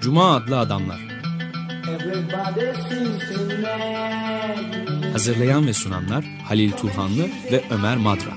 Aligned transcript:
Cuma 0.00 0.34
adlı 0.34 0.58
adamlar. 0.58 0.98
Hazırlayan 5.12 5.66
ve 5.66 5.72
sunanlar 5.72 6.24
Halil 6.48 6.72
Turhanlı 6.72 7.22
ve 7.52 7.64
Ömer 7.70 7.96
Madra. 7.96 8.30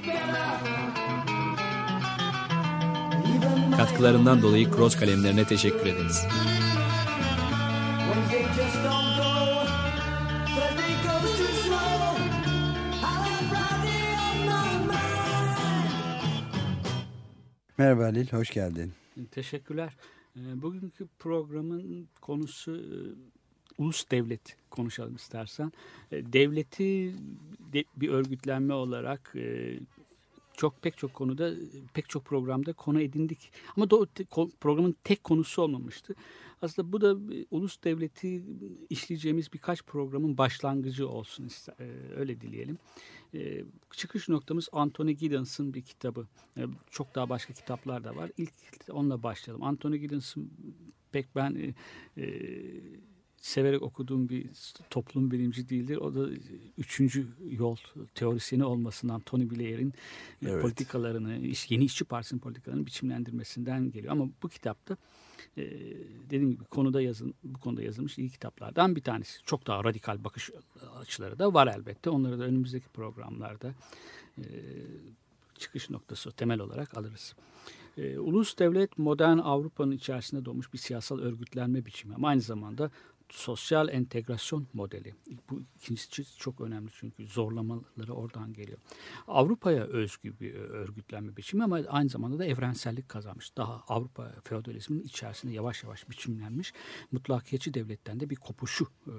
Katkılarından 3.78 4.42
dolayı 4.42 4.72
Cross 4.72 4.96
kalemlerine 4.96 5.46
teşekkür 5.46 5.86
ederiz. 5.86 6.26
Merhaba 17.84 18.04
Halil, 18.04 18.28
hoş 18.32 18.50
geldin. 18.50 18.92
Teşekkürler. 19.32 19.94
Ee, 20.36 20.62
Bugünkü 20.62 21.08
programın 21.20 22.08
konusu 22.22 22.76
e, 22.78 22.96
ulus 23.78 24.12
devlet 24.12 24.58
konuşalım 24.70 25.16
istersen. 25.16 25.72
E, 26.12 26.34
Devleti 26.34 27.14
de- 27.74 27.84
bir 27.96 28.10
örgütlenme 28.10 28.74
olarak 28.74 29.32
e, 29.36 29.74
çok 30.58 30.82
pek 30.82 30.98
çok 30.98 31.14
konuda 31.14 31.54
pek 31.94 32.10
çok 32.10 32.26
programda 32.26 32.74
konu 32.74 33.02
edindik. 33.02 33.52
Ama 33.78 33.86
do- 33.86 34.52
programın 34.60 34.96
tek 35.04 35.24
konusu 35.24 35.62
olmamıştı. 35.62 36.16
Aslında 36.62 36.92
bu 36.92 37.02
da 37.02 37.16
ulus 37.52 37.84
devleti 37.84 38.44
işleyeceğimiz 38.90 39.54
birkaç 39.54 39.84
programın 39.84 40.38
başlangıcı 40.38 41.10
olsun 41.10 41.48
öyle 42.18 42.42
dileyelim. 42.42 42.78
E, 43.34 43.64
Çıkış 43.92 44.30
noktamız 44.30 44.70
Anthony 44.72 45.12
Giddens'ın 45.12 45.74
bir 45.74 45.82
kitabı. 45.82 46.28
E, 46.58 46.62
Çok 46.92 47.16
daha 47.16 47.30
başka 47.30 47.54
kitaplar 47.54 48.04
da 48.04 48.16
var. 48.16 48.32
İlk 48.38 48.54
onunla 48.90 49.24
başlayalım. 49.24 49.64
Anthony 49.64 49.98
Giddens'ın 49.98 50.52
pek 51.12 51.36
ben 51.36 51.56
e, 51.56 51.74
e, 52.24 52.54
severek 53.38 53.82
okuduğum 53.82 54.30
bir 54.30 54.50
toplum 54.90 55.32
bilimci 55.32 55.70
değildir. 55.70 55.98
O 55.98 56.16
da 56.16 56.30
üçüncü 56.78 57.28
yol 57.50 57.76
teorisyeni 58.16 58.64
olmasından 58.64 59.22
Tony 59.22 59.50
Blair'in 59.50 59.90
e, 59.90 60.50
Evet. 60.50 60.62
politikalarını, 60.62 61.34
yeni 61.70 61.86
işçi 61.86 62.06
partisinin 62.06 62.40
politikalarını 62.40 62.86
biçimlendirmesinden 62.86 63.92
geliyor. 63.92 64.12
Ama 64.12 64.30
bu 64.44 64.50
kitapta 64.50 64.98
e, 65.58 65.64
dediğim 66.26 66.52
gibi 66.52 66.64
konuda 66.64 67.02
yazın, 67.02 67.34
bu 67.44 67.60
konuda 67.60 67.84
yazılmış 67.84 68.18
iyi 68.18 68.30
kitaplardan 68.30 68.96
bir 68.96 69.02
tanesi. 69.02 69.44
Çok 69.46 69.68
daha 69.68 69.84
radikal 69.84 70.24
bakış 70.24 70.50
açıları 71.02 71.40
da 71.40 71.54
var 71.54 71.68
elbette. 71.68 72.10
Onları 72.10 72.40
da 72.40 72.44
önümüzdeki 72.44 72.88
programlarda 72.88 73.74
e, 74.38 74.44
çıkış 75.58 75.90
noktası 75.90 76.32
temel 76.32 76.60
olarak 76.60 76.98
alırız. 76.98 77.36
E, 77.98 78.20
ulus 78.20 78.58
devlet 78.58 78.98
modern 78.98 79.38
Avrupa'nın 79.38 79.92
içerisinde 79.92 80.46
doğmuş 80.46 80.74
bir 80.74 80.78
siyasal 80.78 81.20
örgütlenme 81.20 81.86
biçimi 81.86 82.16
ama 82.16 82.28
aynı 82.28 82.42
zamanda 82.42 82.92
sosyal 83.34 83.90
entegrasyon 83.90 84.68
modeli. 84.74 85.16
Bu 85.50 85.62
ikincisi 85.76 86.38
çok 86.38 86.62
önemli 86.62 86.92
çünkü 86.94 87.28
zorlamaları 87.28 88.14
oradan 88.14 88.54
geliyor. 88.54 88.78
Avrupa'ya 89.28 89.84
özgü 89.84 90.40
bir 90.40 90.54
örgütlenme 90.54 91.38
biçimi 91.38 91.64
ama 91.64 91.80
aynı 91.88 92.10
zamanda 92.10 92.40
da 92.40 92.46
evrensellik 92.46 93.10
kazanmış. 93.10 93.58
Daha 93.58 93.84
Avrupa 93.88 94.32
feodalizminin 94.44 95.04
içerisinde 95.04 95.54
yavaş 95.54 95.84
yavaş 95.84 96.10
biçimlenmiş 96.10 96.74
mutlakiyetçi 97.12 97.74
devletten 97.74 98.20
de 98.20 98.30
bir 98.30 98.36
kopuşu 98.36 98.88
e, 99.08 99.16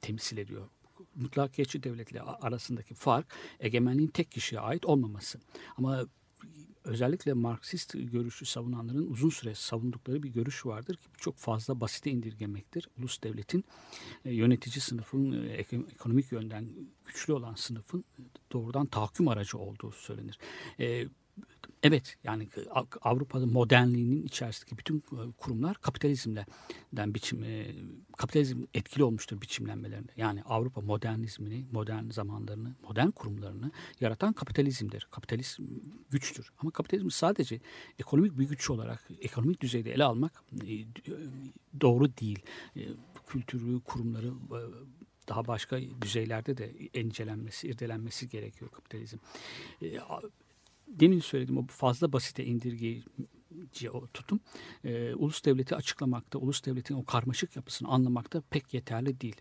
temsil 0.00 0.38
ediyor. 0.38 0.68
Mutlakiyetçi 1.14 1.82
devletle 1.82 2.22
arasındaki 2.22 2.94
fark 2.94 3.26
egemenliğin 3.60 4.08
tek 4.08 4.30
kişiye 4.30 4.60
ait 4.60 4.86
olmaması. 4.86 5.38
Ama 5.76 6.06
özellikle 6.88 7.32
Marksist 7.32 7.92
görüşü 7.94 8.46
savunanların 8.46 9.10
uzun 9.10 9.30
süre 9.30 9.54
savundukları 9.54 10.22
bir 10.22 10.28
görüş 10.28 10.66
vardır 10.66 10.96
ki 10.96 11.08
çok 11.18 11.36
fazla 11.36 11.80
basite 11.80 12.10
indirgemektir. 12.10 12.88
Ulus 12.98 13.22
devletin 13.22 13.64
e, 14.24 14.34
yönetici 14.34 14.80
sınıfın 14.80 15.32
e, 15.32 15.46
ek- 15.48 15.82
ekonomik 15.94 16.32
yönden 16.32 16.68
güçlü 17.06 17.32
olan 17.32 17.54
sınıfın 17.54 18.04
doğrudan 18.52 18.86
tahakküm 18.86 19.28
aracı 19.28 19.58
olduğu 19.58 19.92
söylenir. 19.92 20.38
Evet 21.82 22.16
yani 22.24 22.48
Av- 22.70 22.86
Avrupa'da 23.02 23.46
modernliğinin 23.46 24.22
içerisindeki 24.22 24.78
bütün 24.78 24.98
e, 24.98 25.32
kurumlar 25.38 25.76
kapitalizmden 25.80 27.14
biçim 27.14 27.42
e, 27.44 27.66
kapitalizm 28.16 28.62
etkili 28.74 29.04
olmuştur 29.04 29.40
biçimlenmelerinde. 29.40 30.12
Yani 30.16 30.42
Avrupa 30.42 30.80
modernizmini, 30.80 31.66
modern 31.72 32.10
zamanlarını, 32.10 32.74
modern 32.82 33.10
kurumlarını 33.10 33.70
yaratan 34.00 34.32
kapitalizmdir. 34.32 35.08
Kapitalizm 35.10 35.64
güçtür. 36.10 36.52
Ama 36.58 36.70
kapitalizmi 36.70 37.10
sadece 37.12 37.60
ekonomik 37.98 38.38
bir 38.38 38.48
güç 38.48 38.70
olarak 38.70 39.08
ekonomik 39.20 39.60
düzeyde 39.60 39.92
ele 39.92 40.04
almak 40.04 40.42
e, 40.52 40.70
doğru 41.80 42.16
değil. 42.16 42.38
Kültürü, 43.26 43.80
kurumları 43.80 44.32
daha 45.28 45.46
başka 45.46 45.80
düzeylerde 46.02 46.56
de 46.56 46.72
incelenmesi, 46.94 47.68
irdelenmesi 47.68 48.28
gerekiyor 48.28 48.70
kapitalizm. 48.70 49.16
Demin 50.88 51.20
söylediğim 51.20 51.58
o 51.58 51.66
fazla 51.66 52.12
basite 52.12 52.44
indirgeyici 52.44 53.90
o 53.92 54.06
tutum 54.06 54.40
e, 54.84 55.14
ulus 55.14 55.44
devleti 55.44 55.76
açıklamakta, 55.76 56.38
ulus 56.38 56.64
devletin 56.64 56.94
o 56.94 57.04
karmaşık 57.04 57.56
yapısını 57.56 57.88
anlamakta 57.88 58.42
pek 58.50 58.74
yeterli 58.74 59.20
değil. 59.20 59.36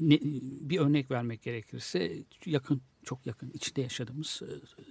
Ne, 0.00 0.18
bir 0.60 0.78
örnek 0.78 1.10
vermek 1.10 1.42
gerekirse 1.42 2.12
yakın 2.46 2.82
çok 3.04 3.26
yakın 3.26 3.50
içinde 3.50 3.80
yaşadığımız 3.82 4.42
e, 4.42 4.50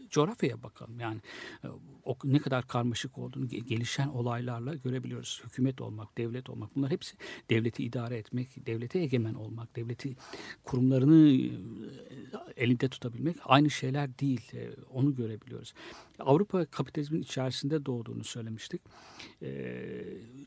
coğrafyaya 0.09 0.63
bakalım. 0.63 0.99
Yani 0.99 1.21
e, 1.63 1.67
o 2.05 2.17
ne 2.23 2.39
kadar 2.39 2.67
karmaşık 2.67 3.17
olduğunu 3.17 3.45
ge- 3.45 3.63
gelişen 3.65 4.07
olaylarla 4.07 4.75
görebiliyoruz. 4.75 5.41
Hükümet 5.45 5.81
olmak, 5.81 6.17
devlet 6.17 6.49
olmak 6.49 6.75
bunlar 6.75 6.91
hepsi 6.91 7.15
devleti 7.49 7.83
idare 7.83 8.17
etmek, 8.17 8.65
devlete 8.67 8.99
egemen 8.99 9.33
olmak, 9.33 9.75
devleti 9.75 10.15
kurumlarını 10.63 11.29
e, 11.29 12.63
elinde 12.63 12.89
tutabilmek 12.89 13.35
aynı 13.45 13.69
şeyler 13.69 14.19
değil. 14.19 14.51
Onu 14.93 15.15
görebiliyoruz. 15.15 15.73
Avrupa 16.19 16.65
kapitalizmin 16.65 17.21
içerisinde 17.21 17.85
doğduğunu 17.85 18.23
söylemiştik. 18.23 18.81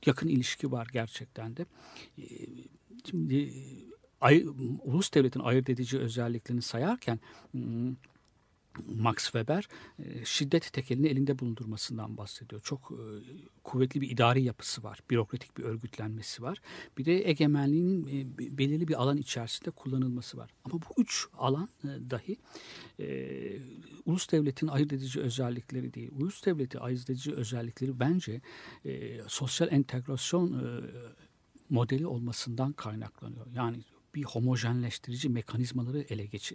Yakın 0.07 0.29
ilişki 0.29 0.73
var 0.73 0.89
gerçekten 0.93 1.57
de. 1.57 1.67
Şimdi 3.11 3.53
ay, 4.23 4.47
ulus 4.85 5.15
devletin 5.15 5.41
ayırt 5.41 5.71
edici 5.71 5.99
özelliklerini 5.99 6.63
sayarken 6.63 7.21
hmm, 7.53 7.97
Max 8.87 9.17
Weber 9.25 9.69
e, 9.99 10.25
şiddet 10.25 10.73
tekelini 10.73 11.07
elinde 11.07 11.39
bulundurmasından 11.39 12.17
bahsediyor. 12.17 12.61
Çok 12.65 12.93
e, 12.93 13.05
kuvvetli 13.65 14.01
bir 14.01 14.11
idari 14.11 14.43
yapısı 14.43 14.83
var. 14.83 15.01
Bürokratik 15.11 15.59
bir 15.59 15.63
örgütlenmesi 15.63 16.43
var. 16.43 16.59
Bir 16.99 17.05
de 17.05 17.29
egemenliğinin 17.29 18.07
e, 18.07 18.39
be- 18.39 18.59
belirli 18.59 18.89
bir 18.89 19.03
alan 19.03 19.17
içerisinde 19.17 19.71
kullanılması 19.71 20.39
var. 20.39 20.51
Ama 20.65 20.75
bu 20.75 21.03
üç 21.03 21.27
alan 21.39 21.69
dahi 21.85 22.37
e, 23.01 23.59
ulus 24.07 24.33
devletin 24.33 24.67
ayırt 24.67 24.93
edici 24.93 25.21
özellikleri 25.21 25.95
değil. 25.95 26.11
Ulus 26.13 26.47
devleti 26.47 26.79
ayırt 26.79 27.11
edici 27.11 27.35
özellikleri 27.35 28.01
bence 28.01 28.41
e, 28.85 29.21
sosyal 29.27 29.73
entegrasyon 29.73 30.53
e, 30.53 30.81
modeli 31.71 32.07
olmasından 32.07 32.73
kaynaklanıyor. 32.73 33.47
Yani 33.55 33.85
bir 34.15 34.25
homojenleştirici 34.25 35.29
mekanizmaları 35.29 36.01
ele 36.01 36.27
geç 36.27 36.53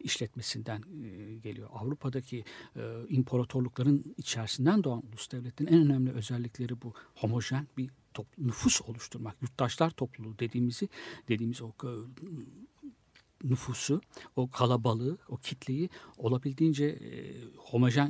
işletmesinden 0.00 0.82
e, 1.04 1.36
geliyor. 1.36 1.68
Avrupa'daki 1.72 2.44
e, 2.76 2.82
imparatorlukların 3.08 4.14
içerisinden 4.16 4.84
doğan 4.84 5.02
ulus 5.08 5.30
devletin 5.32 5.66
en 5.66 5.74
önemli 5.74 6.10
özellikleri 6.10 6.82
bu 6.82 6.94
homojen 7.14 7.66
bir 7.78 7.90
top, 8.14 8.26
nüfus 8.38 8.82
oluşturmak, 8.82 9.42
yurttaşlar 9.42 9.90
topluluğu 9.90 10.38
dediğimizi 10.38 10.88
dediğimiz 11.28 11.62
o 11.62 11.68
e, 11.68 11.90
nüfusu, 13.44 14.00
o 14.36 14.50
kalabalığı, 14.50 15.18
o 15.28 15.36
kitleyi 15.36 15.90
olabildiğince 16.16 16.84
e, 16.84 17.10
homojen 17.56 18.06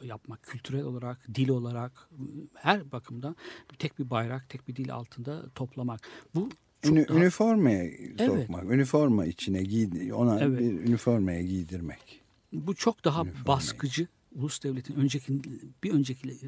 e, 0.00 0.06
yapmak, 0.06 0.42
kültürel 0.42 0.84
olarak, 0.84 1.26
dil 1.34 1.48
olarak, 1.48 2.08
e, 2.12 2.22
her 2.54 2.92
bakımdan 2.92 3.36
tek 3.78 3.98
bir 3.98 4.10
bayrak, 4.10 4.48
tek 4.48 4.68
bir 4.68 4.76
dil 4.76 4.94
altında 4.94 5.48
toplamak. 5.54 6.08
Bu 6.34 6.48
Ünü, 6.84 7.08
daha- 7.08 7.18
Üniformaya 7.18 7.84
Evet. 7.84 8.20
sokmak, 8.26 8.64
üniforma 8.64 9.26
içine 9.26 9.62
giy, 9.62 10.12
ona 10.12 10.40
Evet. 10.40 10.58
bir 10.60 10.64
üniformaya 10.88 11.42
giydirmek. 11.42 12.20
Bu 12.52 12.74
çok 12.74 13.04
daha 13.04 13.22
Üniformayı. 13.22 13.46
baskıcı. 13.46 14.06
Ulus 14.34 14.62
devletin 14.62 14.94
önceki 14.94 15.40
bir 15.84 15.90
önceki 15.92 16.38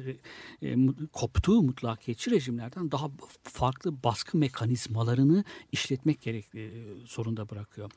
e, 0.61 0.75
koptuğu 1.13 1.61
mutlakiyetçi 1.63 2.31
rejimlerden 2.31 2.91
daha 2.91 3.11
farklı 3.43 4.03
baskı 4.03 4.37
mekanizmalarını 4.37 5.43
işletmek 5.71 6.21
gerek 6.21 6.45
e, 6.55 6.69
zorunda 7.05 7.49
bırakıyor. 7.49 7.91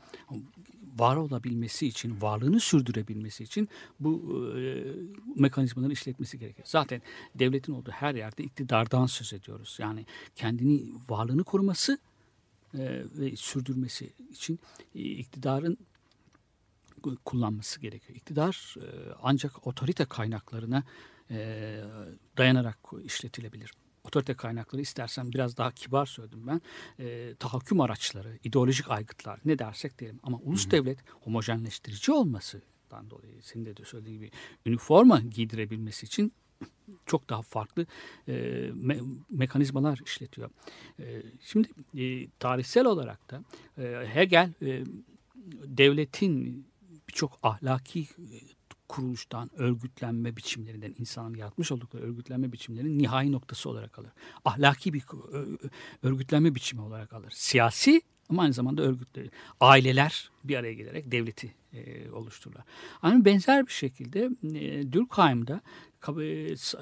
Var 0.98 1.16
olabilmesi 1.16 1.86
için, 1.86 2.20
varlığını 2.20 2.60
sürdürebilmesi 2.60 3.44
için 3.44 3.68
bu 4.00 4.42
e, 4.58 4.82
mekanizmaları 5.36 5.92
işletmesi 5.92 6.38
gerekiyor. 6.38 6.66
Zaten 6.70 7.02
devletin 7.34 7.72
olduğu 7.72 7.90
her 7.90 8.14
yerde 8.14 8.42
iktidardan 8.42 9.06
söz 9.06 9.32
ediyoruz. 9.32 9.78
Yani 9.80 10.06
kendini 10.36 10.82
varlığını 11.08 11.44
koruması 11.44 11.98
e, 12.74 13.04
ve 13.14 13.36
sürdürmesi 13.36 14.12
için 14.30 14.58
e, 14.94 15.00
iktidarın 15.00 15.78
kullanması 17.24 17.80
gerekiyor. 17.80 18.16
İktidar 18.16 18.74
e, 18.80 18.86
ancak 19.22 19.66
otorite 19.66 20.04
kaynaklarına 20.04 20.84
e, 21.30 21.80
dayanarak 22.36 22.78
işletilebilir. 23.04 23.72
Otorite 24.04 24.34
kaynakları 24.34 24.82
istersen 24.82 25.32
biraz 25.32 25.56
daha 25.56 25.72
kibar 25.72 26.06
söyledim 26.06 26.46
ben. 26.46 26.60
E, 26.98 27.34
tahakküm 27.38 27.80
araçları, 27.80 28.38
ideolojik 28.44 28.90
aygıtlar 28.90 29.40
ne 29.44 29.58
dersek 29.58 29.98
diyelim. 29.98 30.20
Ama 30.22 30.38
ulus 30.38 30.70
devlet 30.70 30.98
homojenleştirici 31.10 32.12
olmasından 32.12 33.10
dolayı 33.10 33.42
senin 33.42 33.66
de 33.66 33.84
söylediğin 33.84 34.18
gibi 34.18 34.30
üniforma 34.66 35.20
giydirebilmesi 35.20 36.06
için 36.06 36.32
çok 37.06 37.30
daha 37.30 37.42
farklı 37.42 37.86
e, 38.28 38.34
me, 38.74 38.98
mekanizmalar 39.30 40.00
işletiyor. 40.06 40.50
E, 41.00 41.22
şimdi 41.40 41.68
e, 41.98 42.28
tarihsel 42.38 42.86
olarak 42.86 43.30
da 43.30 43.44
e, 43.78 44.06
Hegel 44.14 44.52
e, 44.62 44.84
devletin 45.64 46.66
birçok 47.08 47.38
ahlaki 47.42 48.00
e, 48.00 48.38
kuruluştan, 48.88 49.50
örgütlenme 49.56 50.36
biçimlerinden, 50.36 50.94
insanın 50.98 51.34
yaratmış 51.34 51.72
oldukları 51.72 52.04
örgütlenme 52.04 52.52
biçimlerinin 52.52 52.98
nihai 52.98 53.32
noktası 53.32 53.70
olarak 53.70 53.98
alır. 53.98 54.10
Ahlaki 54.44 54.92
bir 54.92 55.04
örgütlenme 56.02 56.54
biçimi 56.54 56.82
olarak 56.82 57.12
alır. 57.12 57.30
Siyasi 57.30 58.02
ama 58.28 58.42
aynı 58.42 58.52
zamanda 58.52 58.82
örgütleri. 58.82 59.30
Aileler 59.60 60.30
bir 60.44 60.56
araya 60.56 60.72
gelerek 60.72 61.12
devleti 61.12 61.54
e, 61.72 62.10
oluştururlar. 62.10 62.64
Aynı 63.02 63.24
benzer 63.24 63.66
bir 63.66 63.72
şekilde 63.72 64.30
e, 64.54 64.92
Durkheim'da 64.92 65.54
e, 65.54 65.95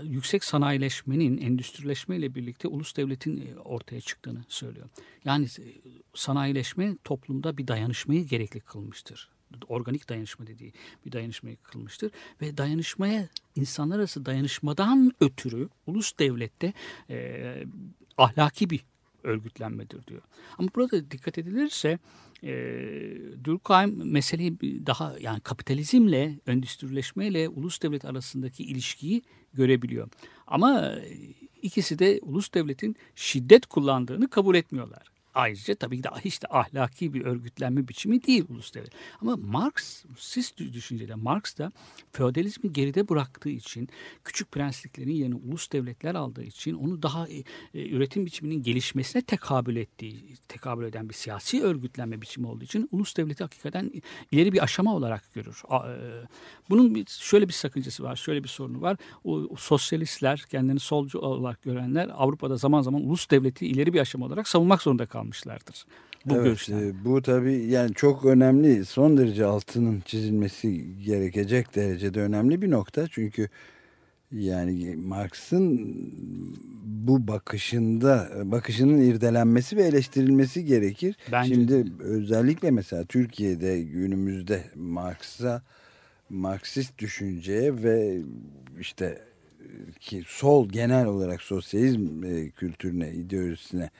yüksek 0.02 0.44
sanayileşmenin, 0.44 1.38
endüstrileşmeyle 1.38 2.34
birlikte 2.34 2.68
ulus 2.68 2.96
devletin 2.96 3.36
e, 3.36 3.58
ortaya 3.58 4.00
çıktığını 4.00 4.44
söylüyor. 4.48 4.88
Yani 5.24 5.44
e, 5.44 5.66
sanayileşme 6.14 6.96
toplumda 7.04 7.58
bir 7.58 7.68
dayanışmayı 7.68 8.26
gerekli 8.26 8.60
kılmıştır 8.60 9.34
organik 9.68 10.08
dayanışma 10.08 10.46
dediği 10.46 10.72
bir 11.06 11.12
dayanışmayı 11.12 11.56
kılmıştır. 11.56 12.10
Ve 12.40 12.56
dayanışmaya 12.56 13.28
insanlar 13.56 13.98
arası 13.98 14.26
dayanışmadan 14.26 15.12
ötürü 15.20 15.68
ulus 15.86 16.18
devlette 16.18 16.72
e, 17.10 17.64
ahlaki 18.18 18.70
bir 18.70 18.84
örgütlenmedir 19.22 20.06
diyor. 20.06 20.22
Ama 20.58 20.68
burada 20.74 21.10
dikkat 21.10 21.38
edilirse 21.38 21.98
e, 22.44 22.52
Durkheim 23.44 24.12
meseleyi 24.12 24.58
daha 24.86 25.14
yani 25.20 25.40
kapitalizmle, 25.40 26.38
endüstrileşmeyle 26.46 27.48
ulus 27.48 27.82
devlet 27.82 28.04
arasındaki 28.04 28.64
ilişkiyi 28.64 29.22
görebiliyor. 29.54 30.08
Ama 30.46 30.94
ikisi 31.62 31.98
de 31.98 32.20
ulus 32.22 32.54
devletin 32.54 32.96
şiddet 33.14 33.66
kullandığını 33.66 34.30
kabul 34.30 34.54
etmiyorlar. 34.54 35.13
Ayrıca 35.34 35.74
tabii 35.74 35.96
ki 35.96 36.04
de 36.04 36.08
de 36.24 36.46
ahlaki 36.50 37.14
bir 37.14 37.24
örgütlenme 37.24 37.88
biçimi 37.88 38.22
değil 38.22 38.44
ulus 38.48 38.74
devlet. 38.74 38.90
Ama 39.20 39.36
Marx, 39.36 40.04
siz 40.18 40.54
düşüncede 40.58 41.14
Marx 41.14 41.58
da 41.58 41.72
feodalizmi 42.12 42.72
geride 42.72 43.08
bıraktığı 43.08 43.48
için, 43.48 43.88
küçük 44.24 44.52
prensliklerin 44.52 45.10
yerine 45.10 45.34
ulus 45.34 45.72
devletler 45.72 46.14
aldığı 46.14 46.42
için 46.42 46.74
onu 46.74 47.02
daha 47.02 47.28
e, 47.28 47.36
e, 47.74 47.88
üretim 47.90 48.26
biçiminin 48.26 48.62
gelişmesine 48.62 49.22
tekabül 49.22 49.76
ettiği, 49.76 50.34
tekabül 50.48 50.84
eden 50.84 51.08
bir 51.08 51.14
siyasi 51.14 51.62
örgütlenme 51.62 52.22
biçimi 52.22 52.46
olduğu 52.46 52.64
için 52.64 52.88
ulus 52.92 53.16
devleti 53.16 53.44
hakikaten 53.44 53.90
ileri 54.32 54.52
bir 54.52 54.62
aşama 54.62 54.94
olarak 54.94 55.34
görür. 55.34 55.62
E, 55.70 56.26
bunun 56.70 56.94
bir, 56.94 57.06
şöyle 57.06 57.48
bir 57.48 57.52
sakıncası 57.52 58.02
var, 58.02 58.16
şöyle 58.16 58.44
bir 58.44 58.48
sorunu 58.48 58.80
var. 58.80 58.96
O, 59.24 59.34
o 59.36 59.56
sosyalistler, 59.56 60.44
kendini 60.50 60.80
solcu 60.80 61.18
olarak 61.18 61.62
görenler 61.62 62.10
Avrupa'da 62.14 62.56
zaman 62.56 62.82
zaman 62.82 63.02
ulus 63.02 63.30
devleti 63.30 63.66
ileri 63.66 63.92
bir 63.92 64.00
aşama 64.00 64.26
olarak 64.26 64.48
savunmak 64.48 64.82
zorunda 64.82 65.06
kalmışlar 65.06 65.23
almışlardır. 65.24 65.86
Bu 66.26 66.34
evet, 66.34 66.44
görüşten. 66.44 66.78
E, 66.78 67.04
bu 67.04 67.22
tabii 67.22 67.64
yani 67.64 67.94
çok 67.94 68.24
önemli 68.24 68.84
son 68.84 69.16
derece 69.16 69.44
altının 69.44 70.00
çizilmesi 70.00 70.84
gerekecek 71.04 71.74
derecede 71.74 72.20
önemli 72.20 72.62
bir 72.62 72.70
nokta. 72.70 73.08
Çünkü 73.08 73.48
yani 74.32 74.96
Marx'ın 74.96 75.96
bu 76.84 77.28
bakışında 77.28 78.30
bakışının 78.44 78.98
irdelenmesi 78.98 79.76
ve 79.76 79.82
eleştirilmesi 79.82 80.64
gerekir. 80.64 81.16
Bence 81.32 81.54
Şimdi 81.54 81.84
özellikle 82.00 82.70
mesela 82.70 83.04
Türkiye'de 83.04 83.82
günümüzde 83.82 84.64
Marx'a 84.74 85.62
Marksist 86.30 86.98
düşünceye 86.98 87.82
ve 87.82 88.20
işte 88.80 89.18
ki 90.00 90.22
sol 90.26 90.68
genel 90.68 91.06
olarak 91.06 91.42
sosyalizm 91.42 92.24
e, 92.24 92.50
kültürüne, 92.50 93.12
ideolojisine 93.12 93.90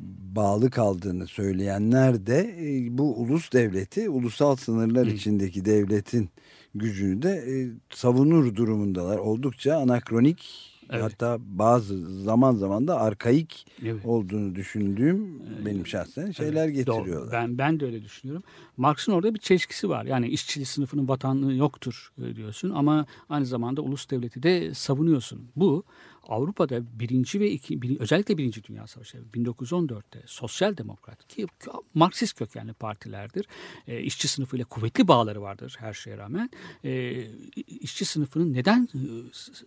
bağlı 0.00 0.70
kaldığını 0.70 1.26
söyleyenler 1.26 2.26
de 2.26 2.56
e, 2.58 2.98
bu 2.98 3.16
ulus 3.16 3.52
devleti, 3.52 4.08
ulusal 4.08 4.56
sınırlar 4.56 5.06
içindeki 5.06 5.64
devletin 5.64 6.30
gücünü 6.74 7.22
de 7.22 7.30
e, 7.30 7.54
savunur 7.94 8.54
durumundalar. 8.54 9.18
Oldukça 9.18 9.76
anakronik 9.76 10.68
evet. 10.90 11.02
hatta 11.02 11.38
bazı 11.40 12.22
zaman 12.22 12.54
zaman 12.54 12.88
da 12.88 13.00
arkaik 13.00 13.66
evet. 13.82 14.06
olduğunu 14.06 14.54
düşündüğüm 14.54 15.42
benim 15.66 15.86
şahsen 15.86 16.30
şeyler 16.30 16.64
evet, 16.64 16.76
getiriyorlar. 16.76 17.26
Doğru. 17.26 17.32
Ben 17.32 17.58
ben 17.58 17.80
de 17.80 17.84
öyle 17.84 18.02
düşünüyorum. 18.02 18.42
Marx'ın 18.76 19.12
orada 19.12 19.34
bir 19.34 19.38
çelişkisi 19.38 19.88
var. 19.88 20.04
Yani 20.04 20.28
işçi 20.28 20.64
sınıfının 20.64 21.08
vatanlığı 21.08 21.54
yoktur 21.54 22.12
e, 22.18 22.36
diyorsun 22.36 22.70
ama 22.70 23.06
aynı 23.28 23.46
zamanda 23.46 23.82
ulus 23.82 24.10
devleti 24.10 24.42
de 24.42 24.74
savunuyorsun. 24.74 25.48
Bu 25.56 25.84
Avrupa'da 26.28 26.82
birinci 27.00 27.40
ve 27.40 27.50
iki, 27.50 27.82
bir, 27.82 28.00
özellikle 28.00 28.38
birinci 28.38 28.64
Dünya 28.64 28.86
Savaşı 28.86 29.18
1914'te 29.34 30.22
sosyal 30.26 30.76
demokrat 30.76 31.28
ki 31.28 31.46
Marksist 31.94 32.38
kökenli 32.38 32.72
partilerdir. 32.72 33.46
E, 33.86 34.00
işçi 34.00 34.28
sınıfıyla 34.28 34.64
kuvvetli 34.64 35.08
bağları 35.08 35.42
vardır 35.42 35.76
her 35.78 35.92
şeye 35.92 36.18
rağmen. 36.18 36.50
E, 36.84 37.24
işçi 37.66 38.04
sınıfının 38.04 38.52
neden 38.52 38.88
e, 38.94 39.00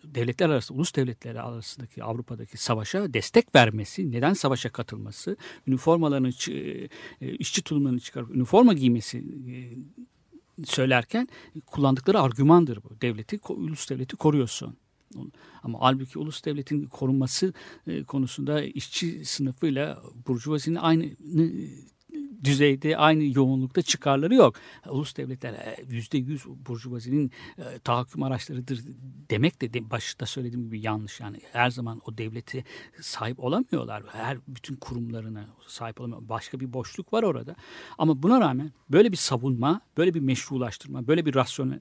devletler 0.04 0.50
arası, 0.50 0.74
ulus 0.74 0.96
devletleri 0.96 1.42
arasındaki 1.42 2.04
Avrupa'daki 2.04 2.58
savaşa 2.58 3.14
destek 3.14 3.56
vermesi, 3.56 4.12
neden 4.12 4.34
savaşa 4.34 4.69
katılması, 4.69 5.38
üniformalarını, 5.68 6.30
e, 7.22 7.31
işçi 7.31 7.62
tulumlarını 7.62 8.00
çıkarıp 8.00 8.36
üniforma 8.36 8.74
giymesi 8.74 9.18
e, 9.18 9.56
söylerken 10.66 11.28
kullandıkları 11.66 12.19
argümandır 12.19 12.84
bu. 12.84 13.02
Devleti, 13.02 13.40
ulus 13.50 13.90
devleti 13.90 14.16
koruyorsun. 14.16 14.78
Ama 15.63 15.78
halbuki 15.81 16.19
ulus 16.19 16.46
devletin 16.46 16.86
korunması 16.86 17.54
e, 17.88 18.04
konusunda 18.04 18.63
işçi 18.63 19.25
sınıfıyla 19.25 20.04
burjuvazinin 20.28 20.75
aynı 20.75 21.10
düzeyde 22.44 22.98
aynı 22.98 23.38
yoğunlukta 23.38 23.81
çıkarları 23.81 24.36
yok. 24.36 24.56
Ulus 24.90 25.18
devletler 25.18 25.54
e, 25.54 25.78
yüzde 25.90 26.18
yüz 26.18 26.46
burjuvazinin 26.46 27.31
e, 27.58 27.80
tahakküm 27.80 28.24
araçlarıdır 28.24 28.81
demek 29.30 29.62
de, 29.62 29.92
başta 29.92 30.25
söylediğim 30.25 30.66
gibi 30.66 30.81
yanlış. 30.81 31.19
Yani 31.19 31.40
her 31.52 31.69
zaman 31.69 32.02
o 32.06 32.18
devleti 32.18 32.66
sahip 33.02 33.40
olamıyorlar. 33.40 34.04
Her 34.07 34.38
bütün 34.47 34.76
kurumlarına 34.76 35.47
sahip 35.68 36.02
olamıyor. 36.02 36.30
Başka 36.30 36.59
bir 36.59 36.74
boşluk 36.74 37.14
var 37.14 37.24
orada. 37.24 37.56
Ama 37.97 38.24
buna 38.24 38.42
rağmen 38.42 38.71
böyle 38.90 39.12
bir 39.12 39.18
savunma, 39.18 39.81
böyle 39.97 40.14
bir 40.14 40.19
meşrulaştırma, 40.19 41.07
böyle 41.07 41.26
bir 41.26 41.35
rasyonel 41.35 41.80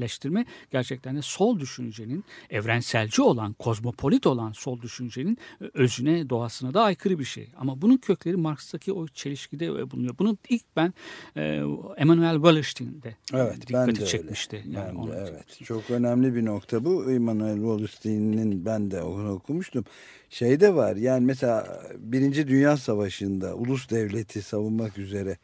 leştirme 0.00 0.46
gerçekten 0.70 1.16
de 1.16 1.22
sol 1.22 1.60
düşüncenin 1.60 2.24
evrenselci 2.50 3.22
olan, 3.22 3.52
kozmopolit 3.52 4.26
olan 4.26 4.52
sol 4.52 4.80
düşüncenin 4.80 5.38
e, 5.60 5.64
özüne, 5.74 6.30
doğasına 6.30 6.74
da 6.74 6.82
aykırı 6.82 7.18
bir 7.18 7.24
şey. 7.24 7.48
Ama 7.56 7.82
bunun 7.82 7.96
kökleri 7.96 8.36
Marx'taki 8.36 8.92
o 8.92 9.08
çelişkide 9.08 9.66
e, 9.66 9.90
bulunuyor. 9.90 10.18
Bunu 10.18 10.38
ilk 10.48 10.76
ben 10.76 10.94
e, 11.36 11.62
Emmanuel 11.96 12.34
Wallerstein'de 12.34 13.16
evet, 13.34 13.60
dikkati 13.60 14.00
ben 14.00 14.04
çekmişti. 14.04 14.62
Öyle. 14.66 14.78
Yani 14.78 14.98
ben 14.98 15.12
de, 15.12 15.28
evet. 15.30 15.64
Çok 15.64 15.90
önemli 15.90 16.34
bir 16.34 16.44
nokta 16.44 16.84
bu. 16.84 17.12
Emmanuel 17.12 17.56
Wallerstein'in 17.56 18.64
ben 18.64 18.90
de 18.90 19.02
onu 19.02 19.32
okumuştum. 19.32 19.84
Şey 20.30 20.60
de 20.60 20.74
var 20.74 20.96
yani 20.96 21.26
mesela 21.26 21.82
Birinci 21.98 22.48
Dünya 22.48 22.76
Savaşı'nda 22.76 23.54
ulus 23.54 23.90
devleti 23.90 24.42
savunmak 24.42 24.98
üzere 24.98 25.36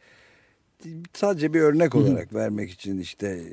sadece 1.13 1.53
bir 1.53 1.59
örnek 1.59 1.95
olarak 1.95 2.31
Hı 2.31 2.35
-hı. 2.35 2.39
vermek 2.39 2.71
için 2.71 2.97
işte 2.97 3.43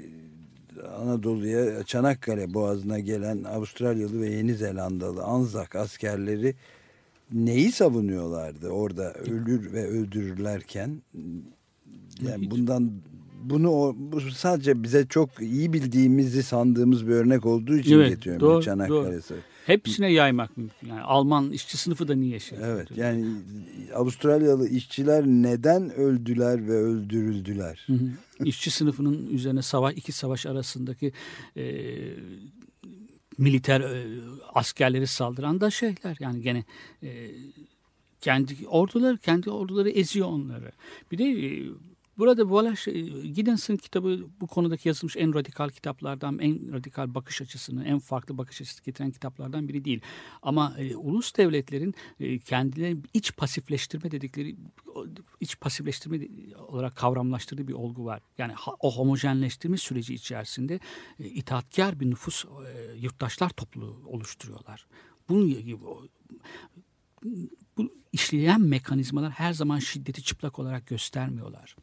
Anadolu'ya 0.85 1.83
Çanakkale 1.83 2.55
Boğazı'na 2.55 2.99
gelen 2.99 3.45
Avustralyalı 3.45 4.21
ve 4.21 4.29
Yeni 4.31 4.55
Zelandalı 4.55 5.23
Anzak 5.23 5.77
askerleri 5.77 6.55
neyi 7.33 7.73
savunuyorlardı 7.73 8.69
orada 8.69 9.13
ölür 9.13 9.73
ve 9.73 9.87
öldürürlerken? 9.87 11.03
Yani 12.23 12.51
bundan 12.51 12.93
bunu 13.45 13.97
bu 13.99 14.21
sadece 14.21 14.83
bize 14.83 15.07
çok 15.07 15.31
iyi 15.41 15.73
bildiğimizi 15.73 16.43
sandığımız 16.43 17.07
bir 17.07 17.13
örnek 17.13 17.47
olduğu 17.47 17.77
için 17.77 17.99
evet, 17.99 18.09
getiriyorum 18.09 18.49
doğru, 18.49 18.63
Çanakkale 18.63 19.13
doğru. 19.13 19.39
Hepsine 19.67 20.13
yaymak 20.13 20.57
mümkün. 20.57 20.89
Yani 20.89 21.01
Alman 21.01 21.51
işçi 21.51 21.77
sınıfı 21.77 22.09
da 22.09 22.15
niye 22.15 22.41
şey? 22.41 22.59
Evet 22.63 22.89
yani 22.97 23.27
Avustralyalı 23.95 24.69
işçiler 24.69 25.27
neden 25.27 25.91
öldüler 25.91 26.69
ve 26.69 26.73
öldürüldüler? 26.73 27.85
Hı 27.87 27.93
hı. 27.93 28.11
İşçi 28.45 28.71
sınıfının 28.71 29.27
üzerine 29.27 29.63
savaş 29.63 29.97
iki 29.97 30.13
savaş 30.13 30.47
arasındaki 30.47 31.13
e, 31.57 31.85
militer 33.39 33.81
e, 33.81 34.07
askerleri 34.55 35.07
saldıran 35.07 35.61
da 35.61 35.71
şeyler 35.71 36.17
yani 36.21 36.43
gene 36.43 36.65
e, 37.03 37.31
kendi 38.21 38.69
orduları 38.69 39.19
kendi 39.19 39.51
orduları 39.51 39.91
eziyor 39.91 40.29
onları. 40.29 40.73
Bir 41.13 41.19
de 41.19 41.25
e, 41.25 41.69
Burada 42.19 42.43
Wallace 42.43 42.91
Giddens'ın 43.29 43.77
kitabı 43.77 44.27
bu 44.41 44.47
konudaki 44.47 44.89
yazılmış 44.89 45.17
en 45.17 45.35
radikal 45.35 45.69
kitaplardan, 45.69 46.39
en 46.39 46.73
radikal 46.73 47.15
bakış 47.15 47.43
açısını, 47.43 47.85
en 47.85 47.99
farklı 47.99 48.39
bakış 48.39 48.61
açısı 48.61 48.85
getiren 48.85 49.11
kitaplardan 49.11 49.69
biri 49.69 49.85
değil. 49.85 50.01
Ama 50.43 50.75
e, 50.79 50.97
ulus 50.97 51.37
devletlerin 51.37 51.95
e, 52.21 52.39
kendilerini 52.39 53.01
iç 53.15 53.37
pasifleştirme 53.37 54.11
dedikleri, 54.11 54.57
iç 55.41 55.61
pasifleştirme 55.61 56.29
olarak 56.59 56.97
kavramlaştırdığı 56.97 57.69
bir 57.69 57.73
olgu 57.73 58.05
var. 58.05 58.21
Yani 58.39 58.53
o 58.81 58.97
homojenleştirme 58.97 59.77
süreci 59.77 60.15
içerisinde 60.15 60.81
e, 61.21 61.25
itaatkar 61.25 62.01
bir 62.01 62.11
nüfus, 62.11 62.45
e, 62.45 62.49
yurttaşlar 62.99 63.49
topluluğu 63.49 64.03
oluşturuyorlar. 64.07 64.87
Bunun 65.29 65.57
bu 67.77 67.93
işleyen 68.13 68.61
mekanizmalar 68.61 69.31
her 69.31 69.53
zaman 69.53 69.79
şiddeti 69.79 70.23
çıplak 70.23 70.59
olarak 70.59 70.87
göstermiyorlar. 70.87 71.77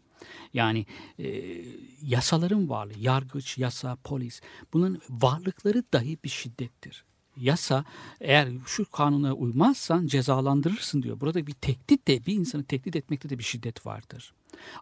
Yani 0.53 0.85
e, 1.19 1.55
yasaların 2.01 2.69
varlığı, 2.69 2.99
yargıç, 2.99 3.57
yasa, 3.57 3.97
polis 4.03 4.41
bunun 4.73 5.01
varlıkları 5.09 5.83
dahi 5.93 6.17
bir 6.23 6.29
şiddettir. 6.29 7.05
Yasa 7.37 7.85
eğer 8.21 8.49
şu 8.65 8.91
kanuna 8.91 9.33
uymazsan 9.33 10.07
cezalandırırsın 10.07 11.03
diyor. 11.03 11.19
Burada 11.19 11.47
bir 11.47 11.53
tehdit 11.53 12.07
de 12.07 12.25
bir 12.25 12.33
insanı 12.33 12.63
tehdit 12.63 12.95
etmekte 12.95 13.29
de 13.29 13.39
bir 13.39 13.43
şiddet 13.43 13.85
vardır. 13.85 14.33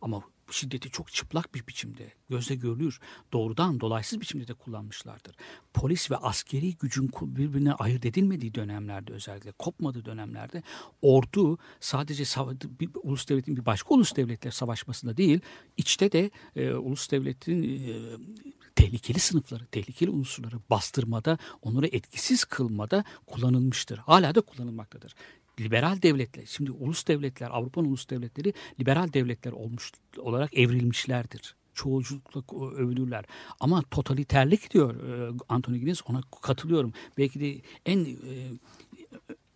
Ama 0.02 0.22
şiddeti 0.54 0.90
çok 0.92 1.12
çıplak 1.12 1.56
bir 1.56 1.68
biçimde, 1.68 2.14
gözle 2.30 2.56
görülür, 2.56 3.00
doğrudan 3.34 3.80
dolaysız 3.80 4.22
biçimde 4.22 4.48
de 4.48 4.54
kullanmışlardır. 4.54 5.36
Polis 5.74 6.12
ve 6.12 6.18
askeri 6.18 6.76
gücün 6.76 7.12
birbirine 7.22 7.74
ayırt 7.74 8.06
edilmediği 8.06 8.56
dönemlerde 8.56 9.14
özellikle, 9.14 9.52
kopmadığı 9.52 10.06
dönemlerde 10.06 10.64
ordu 11.02 11.58
sadece 11.80 12.24
bir 12.80 12.90
ulus 13.04 13.30
devletin 13.30 13.58
bir 13.58 13.66
başka 13.66 13.94
ulus 13.94 14.16
devletle 14.16 14.52
savaşmasında 14.52 15.18
değil, 15.18 15.40
içte 15.78 16.12
de 16.12 16.32
e, 16.56 16.74
ulus 16.74 17.12
devletin 17.12 17.64
e, 17.64 18.02
tehlikeli 18.76 19.20
sınıfları, 19.20 19.66
tehlikeli 19.66 20.12
unsurları 20.12 20.56
bastırmada, 20.70 21.38
onları 21.62 21.88
etkisiz 21.88 22.46
kılmada 22.46 23.04
kullanılmıştır. 23.26 23.98
Hala 23.98 24.36
da 24.36 24.42
kullanılmaktadır 24.42 25.16
liberal 25.64 26.02
devletler, 26.02 26.46
şimdi 26.46 26.72
ulus 26.72 27.08
devletler, 27.08 27.50
Avrupa'nın 27.52 27.88
ulus 27.88 28.10
devletleri 28.10 28.54
liberal 28.80 29.14
devletler 29.14 29.52
olmuş 29.52 29.92
olarak 30.18 30.58
evrilmişlerdir. 30.58 31.56
Çoğulculukla 31.74 32.58
övülürler. 32.76 33.26
Ama 33.60 33.82
totaliterlik 33.92 34.74
diyor 34.74 34.96
e, 34.96 35.34
Anthony 35.50 35.78
Giddens 35.78 36.02
ona 36.10 36.22
katılıyorum. 36.42 36.94
Belki 37.18 37.40
de 37.40 37.62
en 37.86 38.06
e, 38.06 38.16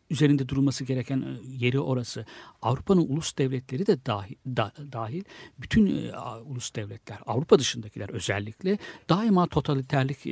üzerinde 0.10 0.50
durulması 0.50 0.84
gereken 0.84 1.22
e, 1.22 1.38
yeri 1.66 1.80
orası. 1.80 2.26
Avrupa'nın 2.62 3.08
ulus 3.10 3.38
devletleri 3.38 3.88
de 3.88 4.06
dahil, 4.06 4.36
da, 4.46 4.72
dahil 4.92 5.24
bütün 5.60 6.08
e, 6.08 6.18
ulus 6.46 6.76
devletler, 6.76 7.20
Avrupa 7.26 7.60
dışındakiler 7.60 8.10
özellikle 8.10 8.78
daima 9.10 9.48
totaliterlik 9.48 10.26
e, 10.28 10.32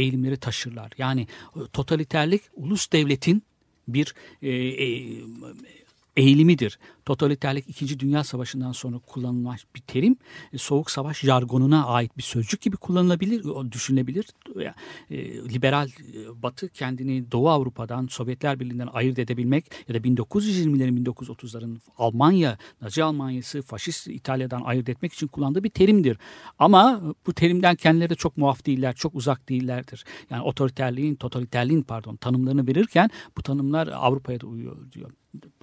eğilimleri 0.00 0.36
taşırlar. 0.36 0.92
Yani 0.98 1.26
totaliterlik 1.72 2.42
ulus 2.54 2.92
devletin 2.92 3.42
bir 3.88 4.14
e, 4.42 4.50
e, 4.50 4.86
eğilimidir. 6.16 6.78
Totaliterlik 7.04 7.68
2. 7.68 8.00
Dünya 8.00 8.24
Savaşı'ndan 8.24 8.72
sonra 8.72 8.98
kullanılan 8.98 9.56
bir 9.74 9.80
terim. 9.80 10.16
E, 10.52 10.58
Soğuk 10.58 10.90
Savaş 10.90 11.20
jargonuna 11.20 11.86
ait 11.86 12.16
bir 12.16 12.22
sözcük 12.22 12.60
gibi 12.60 12.76
kullanılabilir, 12.76 13.44
düşünülebilir. 13.72 14.26
E, 15.10 15.16
liberal 15.34 15.88
e, 15.88 16.42
Batı 16.42 16.68
kendini 16.68 17.32
Doğu 17.32 17.48
Avrupa'dan, 17.48 18.06
Sovyetler 18.06 18.60
Birliği'nden 18.60 18.88
ayırt 18.92 19.18
edebilmek 19.18 19.70
ya 19.88 19.94
da 19.94 19.98
1920'lerin 19.98 21.04
1930'ların 21.04 21.78
Almanya, 21.98 22.58
Nazi 22.82 23.04
Almanyası, 23.04 23.62
Faşist 23.62 24.08
İtalya'dan 24.08 24.62
ayırt 24.62 24.88
etmek 24.88 25.12
için 25.12 25.26
kullandığı 25.26 25.64
bir 25.64 25.70
terimdir. 25.70 26.18
Ama 26.58 27.02
bu 27.26 27.32
terimden 27.32 27.76
kendileri 27.76 28.10
de 28.10 28.14
çok 28.14 28.36
muaf 28.36 28.66
değiller, 28.66 28.94
çok 28.94 29.14
uzak 29.14 29.48
değillerdir. 29.48 30.04
Yani 30.30 30.42
otoriterliğin, 30.42 31.14
totaliterliğin 31.14 31.82
pardon 31.82 32.16
tanımlarını 32.16 32.66
verirken 32.66 33.10
bu 33.36 33.42
tanımlar 33.42 33.88
Avrupa'ya 33.88 34.40
da 34.40 34.46
uyuyor 34.46 34.92
diyor 34.92 35.10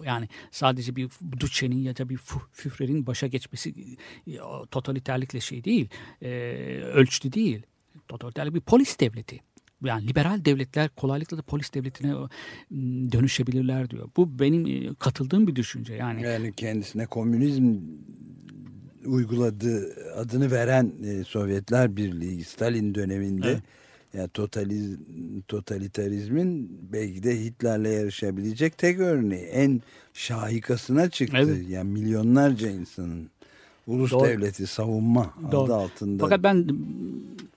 yani 0.04 0.28
sadece 0.52 0.96
bir 0.96 1.10
Duce'nin 1.40 1.78
ya 1.78 1.98
da 1.98 2.10
bir 2.10 2.18
Führer'in 2.52 3.08
başa 3.08 3.28
geçmesi 3.28 3.74
e, 4.28 4.38
totaliterlikle 4.72 5.40
şey 5.40 5.64
değil, 5.64 5.90
e, 6.22 6.30
ölçtü 6.94 7.34
değil. 7.34 7.62
Totaliterlik 8.08 8.54
bir 8.54 8.62
polis 8.62 9.00
devleti. 9.00 9.40
Yani 9.84 10.08
liberal 10.08 10.46
devletler 10.46 10.90
kolaylıkla 10.90 11.38
da 11.38 11.42
polis 11.42 11.74
devletine 11.74 12.14
dönüşebilirler 13.12 13.90
diyor. 13.90 14.10
Bu 14.18 14.40
benim 14.40 14.66
e, 14.66 14.96
katıldığım 14.96 15.48
bir 15.48 15.56
düşünce. 15.56 15.94
Yani, 15.94 16.24
yani 16.24 16.54
kendisine 16.54 17.06
komünizm 17.06 17.78
uyguladığı 19.06 19.94
adını 20.16 20.52
veren 20.52 20.94
e, 21.04 21.24
Sovyetler 21.24 21.98
Birliği 21.98 22.44
Stalin 22.44 22.96
döneminde 22.96 23.50
evet 23.52 23.64
yani 24.14 24.30
totaliz, 24.30 24.98
totalitarizmin 25.48 26.80
belki 26.94 27.24
de 27.24 27.44
Hitler'le 27.44 27.94
yarışabilecek 27.94 28.78
tek 28.78 29.00
örneği. 29.00 29.44
En 29.44 29.82
şahikasına 30.14 31.10
çıktı. 31.10 31.38
Evet. 31.40 31.70
Yani 31.70 31.92
milyonlarca 31.92 32.70
insanın 32.70 33.30
ulus 33.88 34.12
Doğru. 34.12 34.28
devleti 34.28 34.68
savunma 34.68 35.34
Doğru. 35.52 35.64
adı 35.64 35.76
altında. 35.76 36.24
Fakat 36.24 36.44
ben 36.44 36.68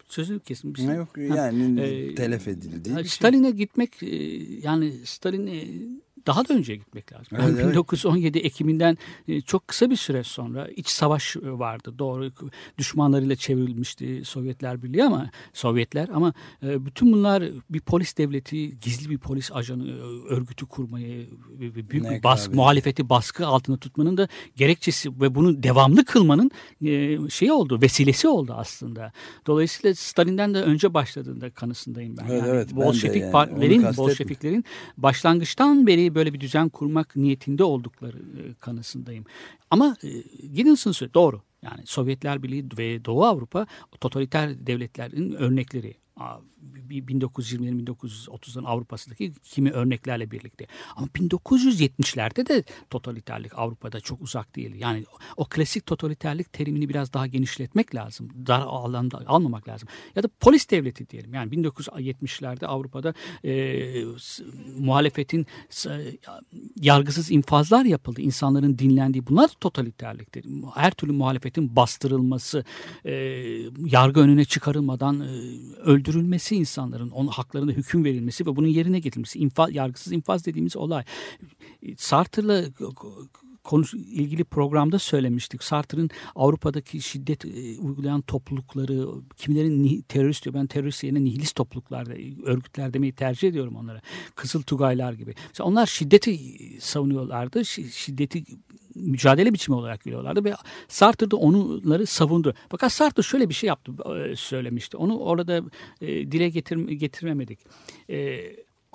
sözü 0.09 0.41
kesin. 0.41 0.95
Yok 0.95 1.09
yani 1.19 1.81
ha, 1.81 2.15
telef 2.17 2.49
edildi. 2.49 2.91
Şey. 2.95 3.05
Stalin'e 3.05 3.49
şey. 3.49 3.57
gitmek 3.57 4.03
e, 4.03 4.17
yani 4.63 4.93
Stalin'e 5.05 5.65
daha 6.27 6.49
da 6.49 6.55
önce 6.55 6.77
gitmek 6.77 7.13
lazım. 7.13 7.27
Evet, 7.33 7.43
yani 7.43 7.61
evet. 7.61 7.71
1917 7.71 8.39
Ekim'inden 8.39 8.99
e, 9.29 9.41
çok 9.41 9.69
kısa 9.69 9.91
bir 9.91 9.97
süre 9.97 10.23
sonra 10.23 10.69
iç 10.69 10.89
savaş 10.89 11.37
e, 11.37 11.41
vardı. 11.51 11.95
Doğru 11.99 12.33
düşmanlarıyla 12.79 13.37
çevrilmişti 13.37 14.23
Sovyetler 14.25 14.83
Birliği 14.83 15.05
ama 15.05 15.31
Sovyetler 15.53 16.09
ama 16.09 16.33
e, 16.63 16.87
bütün 16.87 17.13
bunlar 17.13 17.45
bir 17.71 17.81
polis 17.81 18.19
devleti, 18.19 18.81
gizli 18.81 19.11
bir 19.11 19.19
polis 19.19 19.53
ajanı 19.53 19.99
örgütü 20.29 20.67
kurmayı 20.67 21.27
büyük 21.59 21.93
ne 22.05 22.11
bir 22.11 22.23
bas, 22.23 22.49
muhalefeti 22.49 23.09
baskı 23.09 23.47
altında 23.47 23.77
tutmanın 23.77 24.17
da 24.17 24.29
gerekçesi 24.57 25.21
ve 25.21 25.35
bunu 25.35 25.63
devamlı 25.63 26.05
kılmanın 26.05 26.51
şeyi 27.29 27.53
oldu, 27.53 27.83
vesilesi 27.83 28.29
oldu 28.29 28.55
aslında. 28.57 29.13
Dolayısıyla 29.47 29.95
Stalin'den 29.95 30.55
de 30.55 30.63
önce 30.63 30.95
başladığında 30.95 31.51
kanısındayım 31.51 32.17
ben. 32.17 32.25
Evet, 32.25 32.43
yani 32.43 32.51
evet, 32.51 32.77
Bolşevik 32.77 33.23
yani. 33.23 33.33
partilerin, 33.33 33.83
Bolşeviklerin 33.97 34.65
başlangıçtan 34.97 35.87
beri 35.87 36.15
böyle 36.17 36.35
bir 36.35 36.41
düzen 36.41 36.69
kurmak 36.69 37.17
niyetinde 37.17 37.65
oldukları 37.65 38.19
e, 38.19 38.55
kanısındayım. 38.55 39.25
Ama 39.71 39.97
e, 40.03 40.09
Giddens'ın 40.49 40.93
söyledi 40.93 41.15
doğru. 41.15 41.43
Yani 41.63 41.87
Sovyetler 41.87 42.43
Birliği 42.43 42.65
ve 42.79 43.05
Doğu 43.05 43.25
Avrupa 43.25 43.67
totaliter 44.01 44.67
devletlerin 44.67 45.33
örnekleri. 45.33 45.95
1920'lerin 46.75 47.85
1930'ların 47.85 48.67
Avrupa'sındaki 48.67 49.33
kimi 49.43 49.71
örneklerle 49.71 50.31
birlikte. 50.31 50.67
Ama 50.97 51.07
1970'lerde 51.07 52.49
de 52.49 52.65
totaliterlik 52.91 53.59
Avrupa'da 53.59 54.01
çok 54.01 54.23
uzak 54.23 54.57
değil. 54.57 54.75
Yani 54.75 55.05
o 55.37 55.45
klasik 55.45 55.87
totaliterlik 55.87 56.53
terimini 56.53 56.89
biraz 56.89 57.13
daha 57.13 57.27
genişletmek 57.27 57.95
lazım. 57.95 58.29
Dar 58.47 58.61
alanda 58.61 59.23
almamak 59.27 59.69
lazım. 59.69 59.89
Ya 60.15 60.23
da 60.23 60.29
polis 60.41 60.71
devleti 60.71 61.09
diyelim. 61.09 61.35
Yani 61.35 61.53
1970'lerde 61.55 62.67
Avrupa'da 62.67 63.15
e, 63.45 64.05
muhalefetin 64.79 65.47
yargısız 66.81 67.31
infazlar 67.31 67.85
yapıldı. 67.85 68.21
İnsanların 68.21 68.79
dinlendiği 68.79 69.27
bunlar 69.27 69.49
totaliterliktir. 69.49 70.47
Her 70.75 70.91
türlü 70.91 71.13
muhalefetin 71.13 71.77
bastırılması, 71.77 72.65
e, 73.05 73.13
yargı 73.87 74.21
önüne 74.21 74.45
çıkarılmadan 74.45 75.21
e, 75.21 75.27
öldürülmesi 75.81 76.56
insanların, 76.57 77.11
onun 77.11 77.29
haklarında 77.29 77.73
hüküm 77.73 78.05
verilmesi 78.05 78.47
ve 78.47 78.57
bunun 78.57 78.69
yerine 78.69 78.99
getirilmesi, 78.99 79.39
infaz, 79.39 79.75
yargısız 79.75 80.13
infaz 80.13 80.47
dediğimiz 80.47 80.77
olay. 80.77 81.05
Sartre'la 81.97 82.65
konuş 83.67 83.95
ilgili 83.95 84.45
programda 84.45 84.99
söylemiştik. 84.99 85.63
Sartre'ın 85.63 86.11
Avrupa'daki 86.35 87.01
şiddet 87.01 87.45
e, 87.45 87.79
uygulayan 87.79 88.21
toplulukları, 88.21 89.07
kimilerin 89.37 90.05
terörist 90.09 90.45
diyor. 90.45 90.55
Ben 90.55 90.67
terörist 90.67 91.05
yerine 91.05 91.25
nihilist 91.25 91.57
topluluklar, 91.57 92.07
örgütler 92.47 92.95
demeyi 92.95 93.13
tercih 93.13 93.49
ediyorum 93.49 93.77
onlara. 93.77 94.01
Kızıl 94.35 94.63
Tugaylar 94.63 95.13
gibi. 95.13 95.35
Mesela 95.49 95.69
onlar 95.69 95.87
şiddeti 95.87 96.39
savunuyorlardı. 96.81 97.65
Şiddeti 97.65 98.45
mücadele 98.97 99.55
biçimi 99.55 99.77
olarak 99.77 100.05
görüyorlardı 100.05 100.45
ve 100.45 100.55
Sartre 100.89 101.31
de 101.31 101.37
onları 101.37 102.07
savundu. 102.07 102.55
Fakat 102.69 102.93
Sartre 102.93 103.23
şöyle 103.23 103.49
bir 103.49 103.55
şey 103.55 103.69
yaptı, 103.69 103.93
e, 104.17 104.37
söylemişti. 104.37 104.97
Onu 104.97 105.19
orada 105.19 105.63
e, 106.01 106.07
dile 106.07 106.49
getir, 106.49 106.77
getirmemedik. 106.89 107.59
E, 108.11 108.41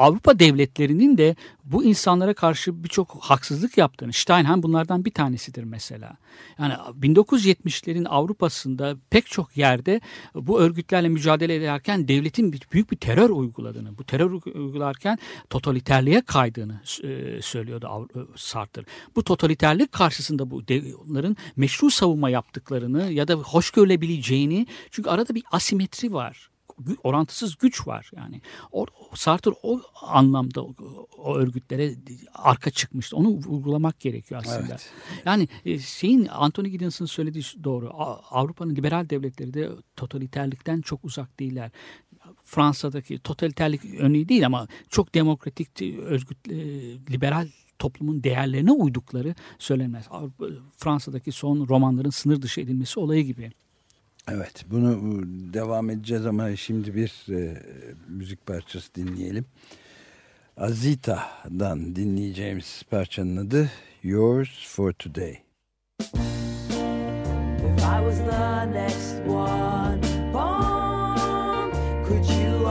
Avrupa 0.02 0.40
devletlerinin 0.40 1.18
de 1.18 1.36
bu 1.64 1.84
insanlara 1.84 2.34
karşı 2.34 2.84
birçok 2.84 3.18
haksızlık 3.20 3.78
yaptığını, 3.78 4.14
Steinheim 4.14 4.64
bunlardan 4.64 5.06
bir 5.06 5.12
tanesidir 5.12 5.64
mesela. 5.64 6.18
Yani 6.60 6.74
1970'lerin 6.74 8.08
Avrupa'sında 8.08 8.98
pek 9.10 9.28
çok 9.28 9.58
yerde 9.58 10.02
bu 10.36 10.60
örgütlerle 10.60 11.10
mücadele 11.10 11.56
ederken 11.56 12.08
devletin 12.08 12.54
büyük 12.72 12.92
bir 12.92 12.98
terör 12.98 13.30
uyguladığını, 13.30 13.98
bu 13.98 14.04
terör 14.04 14.32
uygularken 14.32 15.18
totaliterliğe 15.50 16.22
kaydığını 16.22 16.82
e, 17.04 17.42
söylüyordu 17.42 18.08
e, 18.16 18.20
Sartre. 18.36 18.84
Bu 19.16 19.24
totaliterlik 19.24 19.92
karşısında 19.92 20.52
bu 20.52 20.62
onların 21.08 21.38
meşru 21.56 21.90
savunma 21.92 22.30
yaptıklarını 22.30 23.12
ya 23.12 23.28
da 23.28 23.34
hoş 23.34 23.72
görülebileceğini 23.72 24.68
çünkü 24.92 25.10
arada 25.10 25.36
bir 25.36 25.44
asimetri 25.52 26.14
var 26.14 26.52
orantısız 27.04 27.58
güç 27.58 27.88
var 27.88 28.12
yani. 28.16 28.42
O, 28.72 28.86
Sartre 29.16 29.52
o 29.64 29.82
anlamda 30.02 30.64
o, 30.64 30.76
o 31.18 31.36
örgütlere 31.36 31.96
arka 32.34 32.72
çıkmıştı. 32.72 33.16
Onu 33.16 33.30
vurgulamak 33.30 34.00
gerekiyor 34.00 34.42
aslında. 34.46 34.68
Evet. 34.70 34.90
Yani 35.26 35.48
e, 35.66 35.80
şeyin 35.80 36.26
Anthony 36.26 36.68
Giddens'ın 36.68 37.06
söylediği 37.06 37.44
doğru. 37.64 37.90
Avrupa'nın 38.32 38.76
liberal 38.76 39.10
devletleri 39.10 39.54
de 39.54 39.70
totaliterlikten 39.96 40.82
çok 40.82 41.06
uzak 41.06 41.40
değiller. 41.40 41.72
Fransa'daki 42.44 43.20
totaliterlik 43.20 43.82
örneği 44.00 44.30
değil 44.30 44.46
ama 44.46 44.68
çok 44.90 45.16
demokratik, 45.16 45.82
özgür, 45.82 46.36
e, 46.50 46.56
liberal 47.12 47.48
toplumun 47.80 48.24
değerlerine 48.24 48.72
uydukları 48.72 49.36
söylenmez. 49.60 50.06
Fransa'daki 50.78 51.32
son 51.32 51.68
romanların 51.68 52.10
sınır 52.10 52.42
dışı 52.42 52.62
edilmesi 52.62 53.00
olayı 53.00 53.26
gibi. 53.26 53.52
Evet 54.30 54.66
bunu 54.72 55.00
devam 55.54 55.90
edeceğiz 55.90 56.26
ama 56.26 56.56
şimdi 56.56 56.96
bir 56.96 57.26
e, 57.30 57.64
müzik 58.08 58.46
parçası 58.46 58.96
dinleyelim. 58.96 59.46
Azita'dan 60.58 61.96
dinleyeceğimiz 61.96 62.84
parçanın 62.90 63.38
adı 63.38 63.72
Yours 64.04 64.68
for 64.68 64.92
Today. 64.92 65.32
If 66.00 67.84
I 67.84 68.00
was 68.04 68.18
the 68.18 68.66
next 68.74 69.28
one 69.28 70.02
born, 70.34 71.72
could 72.08 72.26
you 72.26 72.62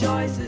the 0.00 0.43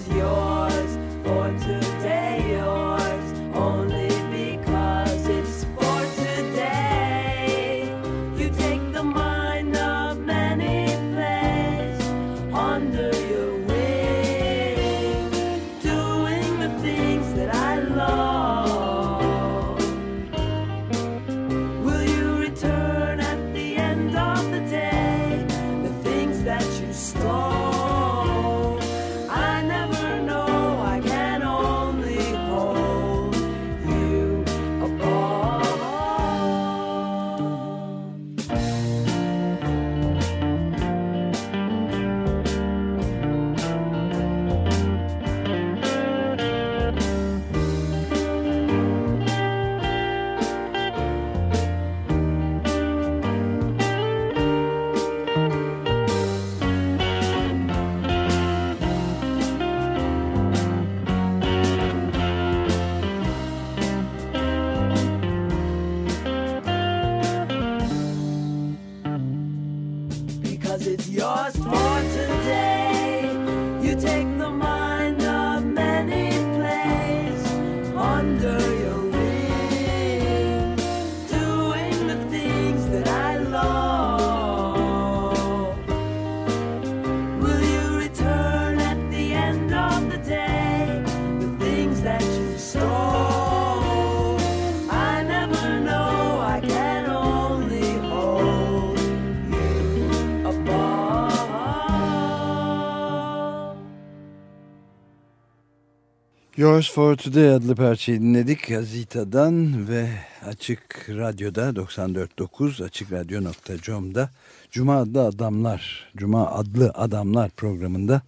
Yours 106.57 106.93
for 106.93 107.17
Today 107.17 107.51
adlı 107.51 107.75
parçayı 107.75 108.21
dinledik 108.21 108.69
Gazita'dan 108.69 109.89
ve 109.89 110.09
Açık 110.47 111.09
Radyo'da 111.09 111.69
94.9 111.69 112.85
açıkradyo.com'da 112.85 114.31
Cuma 114.71 114.97
adlı 114.97 115.23
adamlar 115.23 116.13
Cuma 116.17 116.51
adlı 116.51 116.91
adamlar 116.95 117.51
programında 117.51 118.23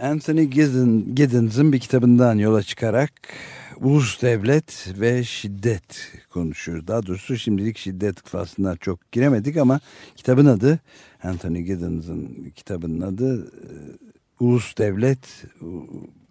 Anthony 0.00 0.44
Giddens'ın 1.14 1.72
bir 1.72 1.80
kitabından 1.80 2.38
yola 2.38 2.62
çıkarak 2.62 3.12
ulus 3.80 4.22
devlet 4.22 4.88
ve 5.00 5.24
şiddet 5.24 6.12
konuşuyoruz. 6.30 6.86
Daha 6.86 7.06
doğrusu 7.06 7.36
şimdilik 7.36 7.78
şiddet 7.78 8.22
faslına 8.22 8.76
çok 8.76 9.12
giremedik 9.12 9.56
ama 9.56 9.80
kitabın 10.16 10.46
adı 10.46 10.78
Anthony 11.22 11.60
Giddens'ın 11.60 12.52
kitabının 12.56 13.00
adı 13.00 13.52
Ulus 14.40 14.78
Devlet 14.78 15.44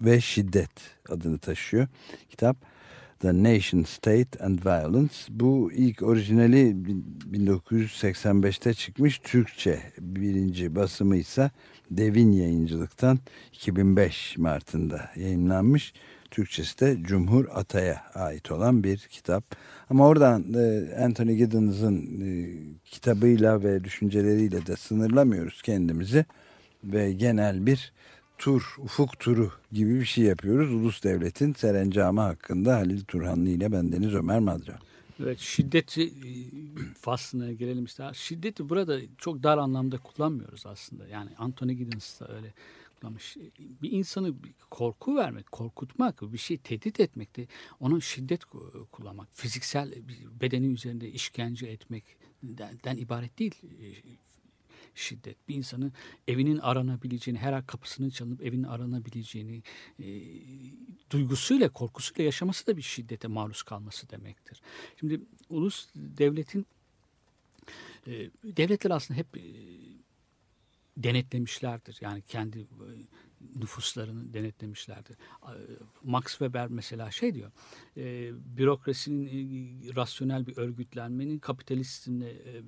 ve 0.02 0.22
Şiddet 0.22 0.72
adını 1.10 1.38
taşıyor. 1.38 1.88
Kitap 2.30 2.58
The 3.20 3.44
Nation 3.44 3.84
State 3.84 4.44
and 4.46 4.60
Violence. 4.66 5.16
Bu 5.30 5.72
ilk 5.74 6.02
orijinali 6.02 6.76
1985'te 7.32 8.74
çıkmış 8.74 9.20
Türkçe 9.20 9.80
birinci 10.00 10.76
basımı 10.76 11.18
ise 11.18 11.52
Devin 11.92 12.32
Yayıncılık'tan 12.32 13.20
2005 13.54 14.38
Mart'ında 14.38 15.10
yayınlanmış. 15.16 15.94
Türkçesi 16.32 16.80
de 16.80 16.98
Cumhur 17.02 17.46
Atay'a 17.54 18.02
ait 18.14 18.52
olan 18.52 18.84
bir 18.84 18.98
kitap. 18.98 19.56
Ama 19.90 20.08
oradan 20.08 20.54
e, 20.54 20.96
Anthony 21.04 21.36
Giddens'ın 21.36 22.22
e, 22.22 22.50
kitabıyla 22.86 23.64
ve 23.64 23.84
düşünceleriyle 23.84 24.66
de 24.66 24.76
sınırlamıyoruz 24.76 25.62
kendimizi. 25.62 26.26
Ve 26.86 27.14
genel 27.14 27.66
bir 27.66 27.94
tur, 28.38 28.76
ufuk 28.78 29.20
turu 29.20 29.52
gibi 29.72 30.00
bir 30.00 30.06
şey 30.06 30.24
yapıyoruz. 30.24 30.74
Ulus 30.74 31.04
Devlet'in 31.04 31.54
serencamı 31.54 32.22
hakkında 32.22 32.76
Halil 32.76 33.04
Turhanlı 33.04 33.50
ile 33.50 33.72
bendeniz 33.72 34.14
Ömer 34.14 34.40
Madra. 34.40 34.80
Evet 35.20 35.40
şiddeti 35.40 36.04
e, 36.04 36.12
faslına 37.00 37.52
gelelim 37.52 37.86
işte. 37.86 38.12
Şiddeti 38.14 38.70
burada 38.70 39.00
çok 39.18 39.44
dar 39.44 39.58
anlamda 39.58 39.98
kullanmıyoruz 39.98 40.66
aslında. 40.66 41.08
Yani 41.08 41.30
Anthony 41.38 41.74
Giddens 41.74 42.20
da 42.20 42.36
öyle 42.36 42.54
kullanmış. 43.00 43.38
Bir 43.82 43.92
insanı 43.92 44.34
korku 44.70 45.16
vermek, 45.16 45.52
korkutmak, 45.52 46.22
bir 46.34 46.38
şey 46.38 46.58
tehdit 46.58 47.00
etmek 47.00 47.38
de 47.38 47.48
onun 47.80 48.00
şiddet 48.00 48.44
ku- 48.44 48.88
kullanmak, 48.88 49.28
fiziksel 49.32 49.94
bedeni 50.42 50.68
üzerinde 50.68 51.10
işkence 51.10 51.68
etmekten 51.68 52.98
ibaret 52.98 53.40
değil 53.40 53.56
e, 53.64 53.86
şiddet. 54.96 55.50
Bir 55.50 55.56
insanın 55.56 55.94
evinin 56.28 56.58
aranabileceğini, 56.58 57.40
her 57.40 57.54
an 57.54 57.66
kapısının 57.66 58.10
çalınıp 58.10 58.42
evinin 58.42 58.64
aranabileceğini 58.64 59.64
e, 60.00 60.06
duygusuyla, 61.12 61.70
korkusuyla 61.70 62.24
yaşaması 62.24 62.68
da 62.68 62.78
bir 62.78 62.82
şiddete 62.82 63.28
maruz 63.28 63.64
kalması 63.64 64.10
demektir. 64.10 64.62
Şimdi 65.00 65.22
ulus 65.50 65.88
devletin 65.96 66.66
e, 68.08 68.30
devletler 68.44 68.92
aslında 68.92 69.20
hep 69.20 69.38
e, 69.38 69.44
denetlemişlerdir. 70.98 71.98
Yani 72.02 72.22
kendi 72.22 72.60
e, 72.60 72.66
nüfuslarını 73.56 74.34
denetlemişlerdir. 74.34 75.18
Max 76.04 76.26
Weber 76.26 76.68
mesela 76.68 77.12
şey 77.12 77.36
diyor, 77.36 77.52
e, 77.98 78.32
bürokrasinin 78.58 79.26
e, 79.28 79.96
rasyonel 79.96 80.48
bir 80.48 80.58
örgütlenmenin 80.58 81.40
kapitalizmle 81.40 82.30
e, 82.30 82.62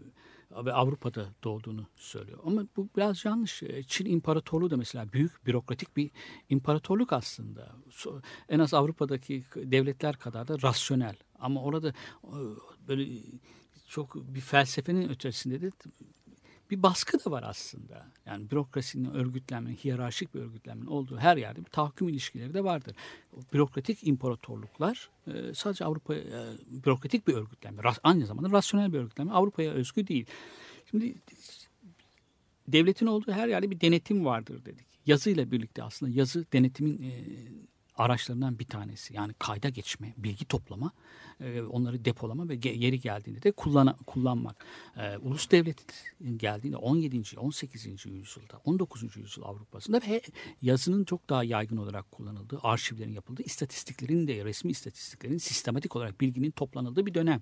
ve 0.51 0.73
Avrupa'da 0.73 1.29
doğduğunu 1.43 1.85
söylüyor. 1.95 2.39
Ama 2.45 2.63
bu 2.77 2.89
biraz 2.97 3.25
yanlış. 3.25 3.63
E, 3.63 3.83
Çin 3.83 4.05
İmparatorluğu 4.05 4.69
da 4.69 4.77
mesela 4.77 5.13
büyük 5.13 5.45
bürokratik 5.45 5.97
bir 5.97 6.11
imparatorluk 6.49 7.13
aslında. 7.13 7.75
En 8.49 8.59
az 8.59 8.73
Avrupa'daki 8.73 9.43
devletler 9.55 10.15
kadar 10.15 10.47
da 10.47 10.61
rasyonel. 10.61 11.15
Ama 11.39 11.63
orada 11.63 11.89
e, 12.23 12.37
böyle 12.87 13.21
çok 13.87 14.15
bir 14.15 14.41
felsefenin 14.41 15.09
ötesinde 15.09 15.61
de 15.61 15.71
bir 16.71 16.83
baskı 16.83 17.25
da 17.25 17.31
var 17.31 17.43
aslında. 17.47 18.07
Yani 18.25 18.51
bürokrasinin 18.51 19.11
örgütlenme, 19.11 19.75
hiyerarşik 19.75 20.35
bir 20.35 20.39
örgütlenmenin 20.39 20.87
olduğu 20.87 21.17
her 21.17 21.37
yerde 21.37 21.59
bir 21.59 21.69
tahakküm 21.69 22.09
ilişkileri 22.09 22.53
de 22.53 22.63
vardır. 22.63 22.95
Bürokratik 23.53 24.07
imparatorluklar 24.07 25.09
e, 25.27 25.53
sadece 25.53 25.85
Avrupa 25.85 26.15
e, 26.15 26.23
bürokratik 26.85 27.27
bir 27.27 27.33
örgütlenme, 27.33 27.81
aynı 28.03 28.25
zamanda 28.25 28.51
rasyonel 28.51 28.93
bir 28.93 28.97
örgütlenme 28.97 29.33
Avrupa'ya 29.33 29.71
özgü 29.71 30.07
değil. 30.07 30.25
Şimdi 30.89 31.15
devletin 32.67 33.05
olduğu 33.05 33.31
her 33.31 33.47
yerde 33.47 33.71
bir 33.71 33.81
denetim 33.81 34.25
vardır 34.25 34.65
dedik. 34.65 34.87
Yazıyla 35.05 35.51
birlikte 35.51 35.83
aslında 35.83 36.11
yazı 36.11 36.45
denetimin 36.53 37.01
e, 37.01 37.11
araçlarından 37.97 38.59
bir 38.59 38.65
tanesi. 38.65 39.13
Yani 39.15 39.33
kayda 39.39 39.69
geçme, 39.69 40.13
bilgi 40.17 40.45
toplama, 40.45 40.91
e, 41.39 41.61
onları 41.61 42.05
depolama 42.05 42.49
ve 42.49 42.53
yeri 42.63 42.99
geldiğinde 42.99 43.43
de 43.43 43.51
kullana, 43.51 43.95
kullanmak. 44.07 44.65
E, 44.97 45.17
ulus 45.17 45.51
devletin 45.51 46.37
geldiğinde 46.37 46.77
17. 46.77 47.39
18. 47.39 47.85
yüzyılda, 48.05 48.61
19. 48.65 49.17
yüzyıl 49.17 49.43
Avrupa'sında 49.43 50.01
ve 50.07 50.21
yazının 50.61 51.03
çok 51.03 51.29
daha 51.29 51.43
yaygın 51.43 51.77
olarak 51.77 52.11
kullanıldığı, 52.11 52.59
arşivlerin 52.63 53.13
yapıldığı, 53.13 53.43
istatistiklerin 53.43 54.27
de 54.27 54.45
resmi 54.45 54.71
istatistiklerin 54.71 55.37
sistematik 55.37 55.95
olarak 55.95 56.21
bilginin 56.21 56.51
toplanıldığı 56.51 57.05
bir 57.05 57.13
dönem. 57.13 57.41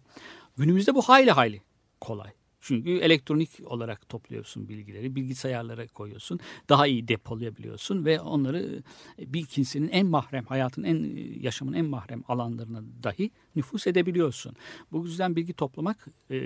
Günümüzde 0.57 0.95
bu 0.95 1.01
hayli 1.01 1.31
hayli 1.31 1.61
kolay. 2.01 2.31
Çünkü 2.67 2.97
elektronik 2.97 3.49
olarak 3.65 4.09
topluyorsun 4.09 4.69
bilgileri, 4.69 5.15
bilgisayarlara 5.15 5.87
koyuyorsun, 5.87 6.39
daha 6.69 6.87
iyi 6.87 7.07
depolayabiliyorsun 7.07 8.05
ve 8.05 8.19
onları 8.19 8.83
e, 9.19 9.33
bir 9.33 9.45
kimsenin 9.45 9.89
en 9.89 10.05
mahrem, 10.05 10.45
hayatın 10.45 10.83
en 10.83 11.03
e, 11.03 11.19
yaşamın 11.39 11.73
en 11.73 11.85
mahrem 11.85 12.23
alanlarına 12.27 12.83
dahi 13.03 13.31
nüfus 13.55 13.87
edebiliyorsun. 13.87 14.55
Bu 14.91 15.05
yüzden 15.05 15.35
bilgi 15.35 15.53
toplamak 15.53 16.07
e, 16.29 16.37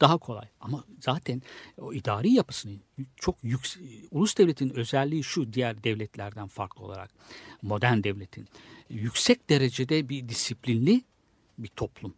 daha 0.00 0.18
kolay. 0.18 0.48
Ama 0.60 0.84
zaten 1.00 1.42
o 1.78 1.92
idari 1.92 2.32
yapısının 2.32 2.80
çok 3.16 3.36
yüksek, 3.42 3.82
ulus 4.10 4.36
devletin 4.36 4.70
özelliği 4.70 5.24
şu 5.24 5.52
diğer 5.52 5.84
devletlerden 5.84 6.46
farklı 6.46 6.84
olarak 6.84 7.10
modern 7.62 8.02
devletin 8.02 8.48
yüksek 8.88 9.50
derecede 9.50 10.08
bir 10.08 10.28
disiplinli 10.28 11.04
bir 11.58 11.68
toplum. 11.68 12.14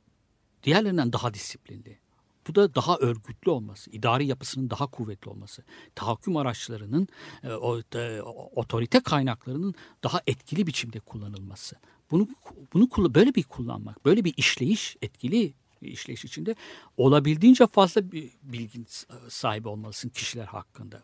Diğerlerinden 0.63 1.13
daha 1.13 1.35
disiplinli. 1.35 2.08
Bu 2.49 2.55
da 2.55 2.75
daha 2.75 2.97
örgütlü 2.97 3.51
olması, 3.51 3.91
idari 3.91 4.27
yapısının 4.27 4.71
daha 4.71 4.87
kuvvetli 4.87 5.31
olması, 5.31 5.65
tahakküm 5.95 6.37
araçlarının, 6.37 7.09
e, 7.45 7.49
o, 7.49 7.81
e, 7.95 8.23
otorite 8.55 9.01
kaynaklarının 9.01 9.75
daha 10.05 10.21
etkili 10.27 10.67
biçimde 10.67 11.01
kullanılması. 11.01 11.77
Bunu 12.11 12.29
bunu 12.73 13.15
böyle 13.15 13.35
bir 13.35 13.43
kullanmak, 13.43 14.05
böyle 14.05 14.25
bir 14.25 14.35
işleyiş, 14.37 14.97
etkili 15.03 15.55
işleyiş 15.83 16.25
içinde 16.25 16.55
olabildiğince 16.97 17.67
fazla 17.67 18.13
bir 18.13 18.31
bilgi 18.43 18.85
sahibi 19.29 19.69
olmalısın 19.69 20.09
kişiler 20.09 20.45
hakkında. 20.45 21.03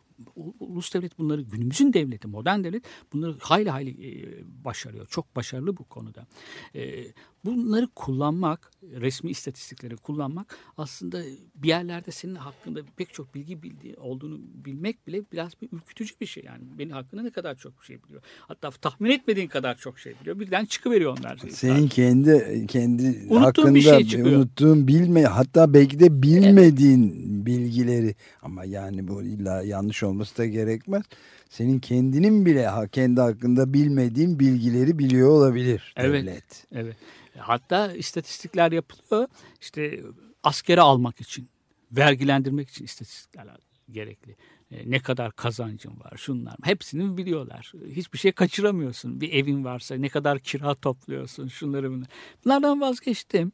Ulus 0.61 0.95
devlet 0.95 1.19
bunları 1.19 1.43
günümüzün 1.43 1.93
devleti, 1.93 2.29
modern 2.29 2.65
devlet 2.65 2.85
bunları 3.13 3.37
hayli 3.41 3.71
hayli 3.71 3.91
e, 3.91 4.45
başarıyor. 4.65 5.07
Çok 5.07 5.37
başarılı 5.37 5.77
bu 5.77 5.85
konuda. 5.85 6.27
E, 6.75 7.05
bunları 7.45 7.87
kullanmak, 7.95 8.71
resmi 8.83 9.31
istatistikleri 9.31 9.97
kullanmak 9.97 10.59
aslında 10.77 11.23
bir 11.55 11.69
yerlerde 11.69 12.11
senin 12.11 12.35
hakkında 12.35 12.81
pek 12.97 13.15
çok 13.15 13.35
bilgi 13.35 13.63
bildiği 13.63 13.97
olduğunu 13.97 14.39
bilmek 14.65 15.07
bile 15.07 15.23
biraz 15.33 15.53
bir 15.63 15.69
ürkütücü 15.73 16.15
bir 16.21 16.27
şey. 16.27 16.45
Yani 16.45 16.63
benim 16.79 16.93
hakkında 16.93 17.23
ne 17.23 17.31
kadar 17.31 17.55
çok 17.55 17.85
şey 17.85 18.03
biliyor. 18.03 18.23
Hatta 18.41 18.71
tahmin 18.71 19.11
etmediğin 19.11 19.49
kadar 19.49 19.77
çok 19.77 19.99
şey 19.99 20.15
biliyor. 20.21 20.41
Birden 20.41 20.65
çıkıveriyor 20.65 21.19
onlar. 21.19 21.39
Senin 21.51 21.89
kendi 21.89 22.67
kendi 22.67 23.03
Unuttuğun 23.03 23.37
hakkında 23.37 23.75
bir 23.75 23.81
şey 23.81 24.05
çıkıyor. 24.05 24.37
unuttuğun 24.37 24.89
bilme 24.89 25.23
hatta 25.23 25.75
belki 25.75 26.01
de 26.01 26.23
bilmediğin 26.23 27.25
bilgileri 27.47 28.15
ama 28.43 28.65
yani 28.65 29.09
bu 29.09 29.23
illa 29.23 29.63
yanlış 29.63 30.03
olması 30.05 30.39
da 30.39 30.47
gerekmez. 30.47 31.03
Senin 31.49 31.79
kendinin 31.79 32.47
bile 32.47 32.71
kendi 32.93 33.21
hakkında 33.21 33.73
bilmediğin 33.75 34.39
bilgileri 34.39 34.99
biliyor 34.99 35.29
olabilir 35.29 35.95
Evet. 35.97 36.23
devlet. 36.27 36.67
Evet. 36.73 36.97
Hatta 37.39 37.93
istatistikler 37.93 38.73
yapılıyor. 38.73 39.29
İşte 39.61 40.01
askere 40.43 40.81
almak 40.81 41.21
için, 41.21 41.49
vergilendirmek 41.93 42.71
için 42.71 42.85
istatistikler 42.85 43.47
gerekli. 43.91 44.37
E, 44.71 44.91
Ne 44.91 44.99
kadar 45.01 45.33
kazancın 45.33 46.01
var, 46.01 46.13
şunlar. 46.17 46.55
Hepsini 46.63 47.17
biliyorlar. 47.17 47.73
Hiçbir 47.91 48.19
şey 48.19 48.33
kaçıramıyorsun. 48.33 49.21
Bir 49.21 49.33
evin 49.33 49.65
varsa 49.65 49.95
ne 49.95 50.09
kadar 50.09 50.39
kira 50.39 50.75
topluyorsun, 50.75 51.49
şunları 51.49 51.91
bunları. 51.91 52.09
Bunlardan 52.45 52.81
vazgeçtim. 52.81 53.53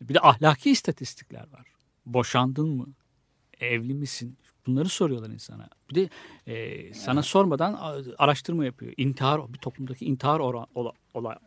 Bir 0.00 0.14
de 0.14 0.20
ahlaki 0.20 0.70
istatistikler 0.70 1.46
var. 1.52 1.66
Boşandın 2.06 2.68
mı? 2.68 2.86
Evli 3.60 3.94
misin? 3.94 4.36
Bunları 4.68 4.88
soruyorlar 4.88 5.30
insana. 5.30 5.68
Bir 5.90 5.94
de 5.94 6.08
e, 6.46 6.94
sana 6.94 7.22
sormadan 7.22 7.78
araştırma 8.18 8.64
yapıyor. 8.64 8.92
İntihar, 8.96 9.52
bir 9.52 9.58
toplumdaki 9.58 10.04
intihar 10.06 10.40
oran, 10.40 10.66
ola, 10.74 10.92
ola- 11.14 11.38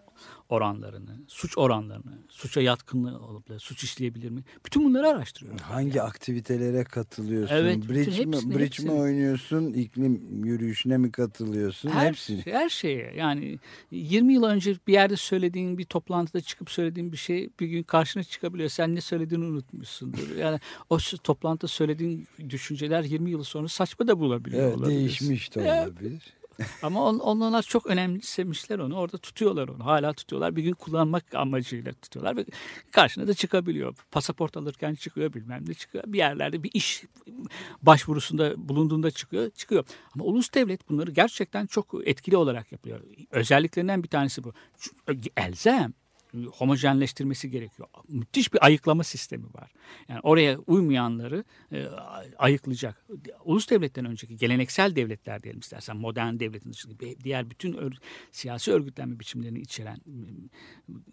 oranlarını, 0.49 1.17
suç 1.27 1.57
oranlarını, 1.57 2.17
suça 2.29 2.61
yatkınlığı 2.61 3.19
olabilir, 3.19 3.59
suç 3.59 3.83
işleyebilir 3.83 4.29
mi? 4.29 4.43
Bütün 4.65 4.85
bunları 4.85 5.07
araştırıyor. 5.07 5.59
Hangi 5.59 6.01
aktivitelere 6.01 6.83
katılıyorsun? 6.83 7.55
Evet, 7.55 7.89
bridge, 7.89 8.25
mi, 8.25 8.35
hepsini, 8.35 8.51
bridge 8.55 8.65
hepsini. 8.65 8.89
mi 8.89 8.99
oynuyorsun? 8.99 9.73
iklim 9.73 10.43
yürüyüşüne 10.45 10.97
mi 10.97 11.11
katılıyorsun? 11.11 11.89
Her, 11.89 12.07
Hepsini. 12.07 12.41
her 12.45 12.69
şeye 12.69 13.13
yani 13.17 13.59
20 13.91 14.33
yıl 14.33 14.43
önce 14.43 14.75
bir 14.87 14.93
yerde 14.93 15.15
söylediğin 15.15 15.77
bir 15.77 15.85
toplantıda 15.85 16.41
çıkıp 16.41 16.69
söylediğin 16.69 17.11
bir 17.11 17.17
şey 17.17 17.49
bir 17.59 17.67
gün 17.67 17.83
karşına 17.83 18.23
çıkabiliyor. 18.23 18.69
Sen 18.69 18.95
ne 18.95 19.01
söylediğini 19.01 19.45
unutmuşsundur. 19.45 20.35
Yani 20.35 20.59
o 20.89 20.97
toplantıda 21.23 21.67
söylediğin 21.67 22.27
düşünceler 22.49 23.03
20 23.03 23.31
yıl 23.31 23.43
sonra 23.43 23.67
saçma 23.67 24.07
da 24.07 24.19
bulabiliyor 24.19 24.73
Evet, 24.77 24.85
değişmiş 24.85 25.55
de 25.55 25.61
Evet. 25.61 26.21
Ama 26.83 27.05
on, 27.05 27.19
onlar 27.19 27.63
çok 27.63 27.87
önemsemişler 27.87 28.79
onu. 28.79 28.95
Orada 28.95 29.17
tutuyorlar 29.17 29.67
onu. 29.67 29.85
Hala 29.85 30.13
tutuyorlar. 30.13 30.55
Bir 30.55 30.63
gün 30.63 30.73
kullanmak 30.73 31.35
amacıyla 31.35 31.93
tutuyorlar. 31.93 32.37
Ve 32.37 32.45
karşına 32.91 33.27
da 33.27 33.33
çıkabiliyor. 33.33 33.95
Pasaport 34.11 34.57
alırken 34.57 34.95
çıkıyor 34.95 35.33
bilmem 35.33 35.63
ne 35.67 35.73
çıkıyor. 35.73 36.03
Bir 36.07 36.17
yerlerde 36.17 36.63
bir 36.63 36.71
iş 36.73 37.03
başvurusunda 37.81 38.69
bulunduğunda 38.69 39.11
çıkıyor. 39.11 39.49
Çıkıyor. 39.49 39.85
Ama 40.15 40.23
ulus 40.25 40.53
devlet 40.53 40.89
bunları 40.89 41.11
gerçekten 41.11 41.65
çok 41.65 41.95
etkili 42.05 42.37
olarak 42.37 42.71
yapıyor. 42.71 42.99
Özelliklerinden 43.31 44.03
bir 44.03 44.09
tanesi 44.09 44.43
bu. 44.43 44.53
Elzem 45.37 45.93
homojenleştirmesi 46.51 47.51
gerekiyor. 47.51 47.89
Müthiş 48.07 48.53
bir 48.53 48.65
ayıklama 48.65 49.03
sistemi 49.03 49.45
var. 49.53 49.71
Yani 50.07 50.19
oraya 50.23 50.57
uymayanları 50.57 51.43
e, 51.71 51.85
ayıklayacak. 52.37 53.05
Ulus 53.45 53.69
devletten 53.69 54.05
önceki 54.05 54.37
geleneksel 54.37 54.95
devletler 54.95 55.43
diyelim 55.43 55.59
istersen 55.59 55.97
modern 55.97 56.39
devletin 56.39 56.73
dışında 56.73 56.93
diğer 57.23 57.49
bütün 57.49 57.73
ör- 57.73 57.97
siyasi 58.31 58.71
örgütlenme 58.71 59.19
biçimlerini 59.19 59.59
içeren 59.59 60.01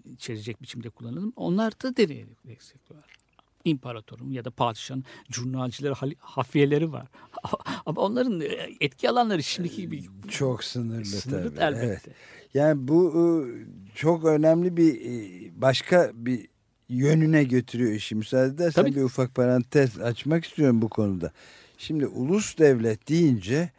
içerecek 0.04 0.62
biçimde 0.62 0.90
kullanılır. 0.90 1.32
Onlar 1.36 1.72
da 1.82 1.96
dereye 1.96 2.26
destekliyorlar. 2.44 3.27
İmparatorun 3.64 4.30
ya 4.30 4.44
da 4.44 4.50
padişahın 4.50 5.04
jurnalcileri, 5.30 5.94
hafiyeleri 6.18 6.92
var. 6.92 7.06
Ama 7.86 8.00
onların 8.02 8.40
e, 8.40 8.46
etki 8.80 9.10
alanları 9.10 9.42
şimdiki 9.42 9.76
gibi 9.82 10.02
Çok 10.28 10.64
sınırlı, 10.64 11.04
sınırlı 11.04 11.54
tabii. 11.54 11.64
elbette. 11.64 11.86
Evet. 11.86 12.16
Yani 12.54 12.88
bu 12.88 13.12
e, 13.16 13.22
çok 13.94 14.24
önemli 14.24 14.76
bir 14.76 14.94
e, 15.00 15.20
başka 15.60 16.10
bir 16.14 16.48
yönüne 16.88 17.44
götürüyor 17.44 17.92
işi. 17.92 18.14
Müsaade 18.14 18.54
edersen 18.54 18.82
Tabii. 18.82 18.94
bir 18.96 19.02
ufak 19.02 19.34
parantez 19.34 20.00
açmak 20.00 20.44
istiyorum 20.44 20.82
bu 20.82 20.88
konuda. 20.88 21.32
Şimdi 21.78 22.06
ulus 22.06 22.58
devlet 22.58 23.08
deyince 23.08 23.70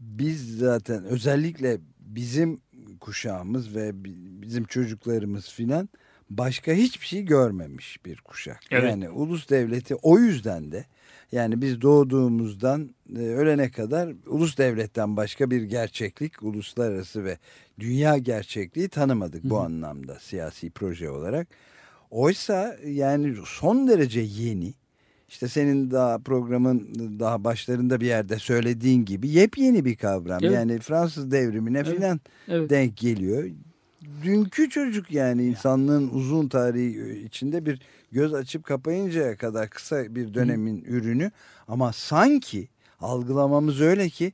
biz 0.00 0.58
zaten 0.58 1.04
özellikle 1.04 1.78
bizim 2.00 2.58
kuşağımız 3.00 3.74
ve 3.74 4.04
bi- 4.04 4.42
bizim 4.42 4.64
çocuklarımız 4.64 5.48
filan 5.48 5.88
başka 6.30 6.72
hiçbir 6.72 7.06
şey 7.06 7.22
görmemiş 7.22 8.04
bir 8.04 8.16
kuşak. 8.16 8.60
Evet. 8.70 8.90
Yani 8.90 9.10
ulus 9.10 9.50
devleti 9.50 9.94
o 9.94 10.18
yüzden 10.18 10.72
de 10.72 10.84
yani 11.32 11.62
biz 11.62 11.80
doğduğumuzdan 11.80 12.90
e, 13.16 13.20
ölene 13.20 13.70
kadar 13.70 14.12
ulus 14.26 14.58
devletten 14.58 15.16
başka 15.16 15.50
bir 15.50 15.62
gerçeklik, 15.62 16.42
uluslararası 16.42 17.24
ve 17.24 17.38
dünya 17.80 18.18
gerçekliği 18.18 18.88
tanımadık 18.88 19.44
bu 19.44 19.58
anlamda 19.60 20.18
siyasi 20.20 20.70
proje 20.70 21.10
olarak. 21.10 21.48
Oysa 22.10 22.76
yani 22.86 23.34
son 23.46 23.88
derece 23.88 24.20
yeni. 24.20 24.74
İşte 25.28 25.48
senin 25.48 25.90
daha 25.90 26.18
programın 26.18 26.88
daha 27.20 27.44
başlarında 27.44 28.00
bir 28.00 28.06
yerde 28.06 28.38
söylediğin 28.38 29.04
gibi 29.04 29.28
yepyeni 29.28 29.84
bir 29.84 29.96
kavram. 29.96 30.38
Evet. 30.42 30.54
Yani 30.54 30.78
Fransız 30.78 31.30
devrimine 31.30 31.78
Evet. 31.78 31.96
filan 31.96 32.20
Evet. 32.48 32.70
denk 32.70 32.96
geliyor. 32.96 33.44
Dünkü 34.22 34.70
çocuk 34.70 35.10
yani 35.10 35.44
insanlığın 35.44 36.10
uzun 36.12 36.48
tarihi 36.48 37.24
içinde 37.26 37.66
bir 37.66 37.80
göz 38.12 38.34
açıp 38.34 38.64
kapayıncaya 38.64 39.36
kadar 39.36 39.70
kısa 39.70 40.14
bir 40.14 40.34
dönemin 40.34 40.84
ürünü 40.84 41.30
ama 41.68 41.92
sanki 41.92 42.68
algılamamız 43.00 43.80
öyle 43.80 44.08
ki 44.08 44.32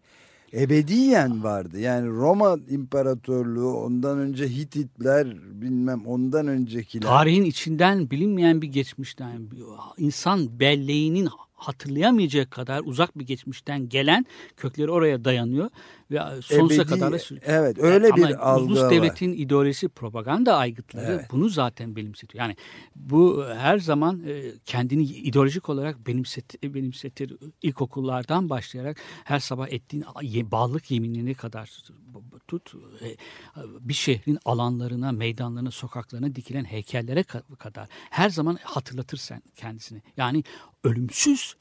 ebediyen 0.52 1.44
vardı. 1.44 1.80
Yani 1.80 2.08
Roma 2.08 2.58
İmparatorluğu 2.68 3.74
ondan 3.74 4.18
önce 4.18 4.48
Hititler 4.48 5.26
bilmem 5.60 6.06
ondan 6.06 6.46
öncekiler. 6.46 7.08
Tarihin 7.08 7.44
içinden 7.44 8.10
bilinmeyen 8.10 8.62
bir 8.62 8.68
geçmişten, 8.68 9.48
insan 9.98 10.60
belleğinin 10.60 11.28
hatırlayamayacağı 11.56 12.46
kadar 12.46 12.80
uzak 12.84 13.18
bir 13.18 13.26
geçmişten 13.26 13.88
gelen 13.88 14.26
kökleri 14.56 14.90
oraya 14.90 15.24
dayanıyor 15.24 15.70
ve 16.10 16.20
sonsuza 16.42 16.82
Ebedi- 16.82 16.88
kadar 16.88 17.12
da 17.12 17.18
sürüyor. 17.18 17.42
Evet 17.46 17.78
öyle 17.78 18.06
Ama 18.06 18.16
bir 18.16 18.50
algı 18.52 18.64
ulus 18.64 18.78
var. 18.80 18.90
devletin 18.90 19.32
ideolojisi 19.32 19.88
propaganda 19.88 20.56
aygıtları 20.56 21.06
Evet. 21.12 21.26
bunu 21.30 21.48
zaten 21.48 21.96
benimsetiyor. 21.96 22.44
Yani 22.44 22.56
bu 22.96 23.44
her 23.56 23.78
zaman 23.78 24.22
e, 24.26 24.52
kendini 24.64 25.02
ideolojik 25.04 25.68
olarak 25.68 26.06
benimset, 26.06 26.62
benimsetir. 26.62 27.32
İlkokullardan 27.62 28.48
başlayarak 28.50 28.96
her 29.24 29.38
sabah 29.38 29.68
ettiğin 29.68 30.04
ye- 30.22 30.50
bağlılık 30.50 30.90
yeminine 30.90 31.34
kadar 31.34 31.70
tut 32.48 32.72
e, 33.02 33.16
bir 33.80 33.94
şehrin 33.94 34.38
alanlarına, 34.44 35.12
meydanlarına, 35.12 35.70
sokaklarına 35.70 36.34
dikilen 36.34 36.64
heykellere 36.64 37.20
ka- 37.20 37.56
kadar 37.56 37.88
her 38.10 38.30
zaman 38.30 38.58
hatırlatırsan 38.62 39.42
kendisini. 39.54 40.02
Yani 40.16 40.44
ölümsüz 40.90 41.56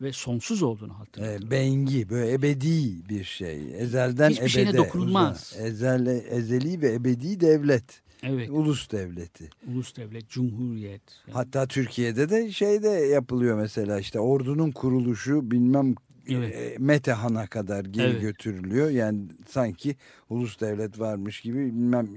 ve 0.00 0.12
sonsuz 0.12 0.62
olduğunu 0.62 0.98
hatırlatır. 0.98 1.46
E, 1.46 1.50
bengi 1.50 2.08
böyle 2.10 2.32
ebedi 2.32 3.08
bir 3.08 3.24
şey. 3.24 3.82
Ezelden 3.82 4.30
Hiçbir 4.30 4.48
şeyine 4.48 4.70
ebede. 4.70 4.78
dokunulmaz. 4.78 5.52
uzan. 5.54 5.66
Ezel, 5.66 6.06
ezeli 6.30 6.82
ve 6.82 6.92
ebedi 6.92 7.40
devlet. 7.40 7.84
Evet. 8.22 8.50
Ulus 8.50 8.90
devleti. 8.90 9.50
Ulus 9.72 9.96
devlet, 9.96 10.28
cumhuriyet. 10.28 11.02
Yani- 11.26 11.34
Hatta 11.34 11.66
Türkiye'de 11.66 12.30
de 12.30 12.52
şey 12.52 12.82
de 12.82 12.88
yapılıyor 12.88 13.56
mesela 13.58 14.00
işte 14.00 14.20
ordunun 14.20 14.70
kuruluşu 14.70 15.50
bilmem 15.50 15.94
Evet. 16.28 16.54
e, 16.56 16.76
Metehan'a 16.78 17.46
kadar 17.46 17.84
geri 17.84 18.06
Evet. 18.10 18.20
götürülüyor. 18.20 18.90
Yani 18.90 19.20
sanki 19.48 19.96
ulus 20.30 20.60
devlet 20.60 20.98
varmış 21.00 21.40
gibi 21.40 21.58
bilmem 21.66 22.08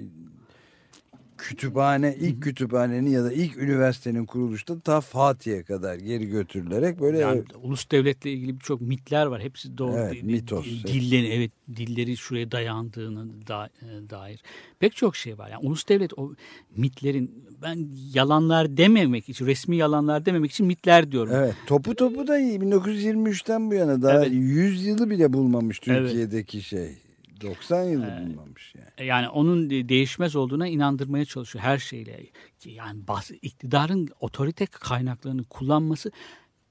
kütüphane 1.38 2.16
ilk 2.20 2.44
kütüphanenin 2.44 3.10
ya 3.10 3.24
da 3.24 3.34
ilk 3.34 3.58
üniversitenin 3.58 4.26
kuruluşta 4.26 4.80
ta 4.80 5.02
Fatih'e 5.02 5.64
kadar 5.64 5.96
geri 5.96 6.26
götürülerek 6.26 7.02
böyle 7.02 7.18
Yani 7.20 7.44
ulus 7.64 7.92
devletle 7.92 8.32
ilgili 8.32 8.56
birçok 8.56 8.82
mitler 8.82 9.26
var. 9.26 9.42
Hepsi 9.42 9.78
doğru. 9.78 9.98
Evet, 9.98 10.24
mitos. 10.24 10.66
Dilleri, 10.66 11.28
evet, 11.28 11.52
dilleri 11.76 12.18
şuraya 12.18 12.52
dayandığını 12.52 13.48
da, 13.48 13.70
e, 13.82 14.10
dair. 14.10 14.44
Pek 14.80 14.96
çok 14.96 15.16
şey 15.16 15.38
var. 15.38 15.50
Yani 15.50 15.68
ulus 15.68 15.88
devlet 15.88 16.20
o 16.20 16.34
mitlerin 16.76 17.46
ben 17.62 17.88
yalanlar 18.14 18.78
dememek 18.78 19.30
için, 19.30 19.46
resmi 19.46 19.76
yalanlar 19.76 20.26
dememek 20.26 20.52
için 20.52 20.66
mitler 20.66 21.12
diyorum. 21.12 21.34
Evet 21.36 21.56
topu 21.68 21.96
topu 21.96 22.28
da 22.28 22.38
iyi. 22.40 22.60
1923'ten 22.60 23.72
bu 23.72 23.74
yana 23.74 24.02
daha 24.02 24.18
Evet. 24.18 24.32
100 24.32 24.86
yılı 24.86 25.10
bile 25.10 25.34
bulmamış 25.34 25.82
Evet. 25.88 26.02
Türkiye'deki 26.02 26.62
şey. 26.62 27.07
90 27.42 27.84
yılı 27.84 28.06
Ee, 28.06 28.26
bulmamış 28.30 28.76
yani. 28.76 29.08
Yani 29.10 29.30
onun 29.30 29.70
de- 29.70 29.90
değişmez 29.90 30.36
olduğuna 30.36 30.68
inandırmaya 30.68 31.26
çalışıyor 31.26 31.64
her 31.66 31.78
şeyle. 31.78 32.26
Yani 32.66 33.08
bazı 33.08 33.36
iktidarın 33.36 34.10
otorite 34.20 34.66
kaynaklarını 34.66 35.44
kullanması 35.44 36.12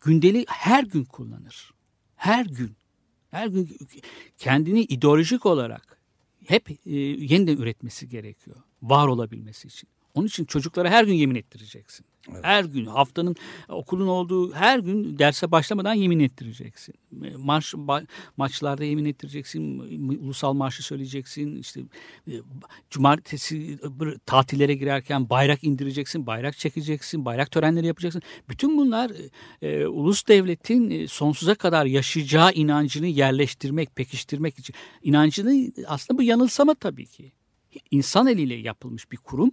gündeli 0.01 0.45
her 0.49 0.85
gün 0.85 1.05
kullanır. 1.05 1.71
Her 2.17 2.47
gün. 2.47 2.77
Her 3.31 3.47
gün 3.47 3.79
kendini 4.39 4.81
ideolojik 4.81 5.47
olarak 5.47 5.99
hep 6.47 6.71
e, 6.71 6.77
yeniden 6.95 7.57
üretmesi 7.57 8.09
gerekiyor. 8.09 8.57
Var 8.83 9.07
olabilmesi 9.09 9.69
için. 9.69 9.89
Onun 10.15 10.27
için 10.27 10.45
çocuklara 10.45 10.91
her 10.91 11.05
gün 11.05 11.15
yemin 11.15 11.35
ettireceksin. 11.35 12.07
Her 12.43 12.65
gün 12.65 12.87
haftanın 12.87 13.37
okulun 13.69 14.07
olduğu 14.07 14.53
her 14.53 14.79
gün 14.79 15.19
derse 15.19 15.51
başlamadan 15.51 15.95
yemin 15.95 16.21
ettireceksin. 16.21 16.95
Marş 17.37 17.75
ba- 17.75 18.07
maçlarda 18.37 18.85
yemin 18.85 19.05
ettireceksin. 19.05 19.79
Ulusal 20.09 20.53
marşı 20.53 20.83
söyleyeceksin. 20.83 21.57
İşte 21.57 21.81
e, 22.29 22.33
cumartesi 22.91 23.79
e, 23.83 24.19
tatillere 24.27 24.75
girerken 24.75 25.31
bayrak 25.31 25.65
indireceksin, 25.65 26.27
bayrak 26.27 26.59
çekeceksin, 26.59 27.25
bayrak 27.25 27.51
törenleri 27.51 27.87
yapacaksın. 27.87 28.23
Bütün 28.49 28.79
bunlar 28.79 29.11
e, 29.63 29.69
e, 29.69 29.87
ulus 29.87 30.29
devletin 30.29 30.91
e, 30.91 31.09
sonsuza 31.09 31.55
kadar 31.55 31.87
yaşayacağı 31.87 32.53
inancını 32.53 33.07
yerleştirmek, 33.07 33.97
pekiştirmek 33.97 34.59
için. 34.59 34.75
İnancını 35.03 35.73
aslında 35.87 36.19
bu 36.19 36.23
yanılsama 36.23 36.75
tabii 36.75 37.07
ki. 37.07 37.33
İnsan 37.91 38.27
eliyle 38.27 38.55
yapılmış 38.55 39.13
bir 39.13 39.17
kurum 39.17 39.53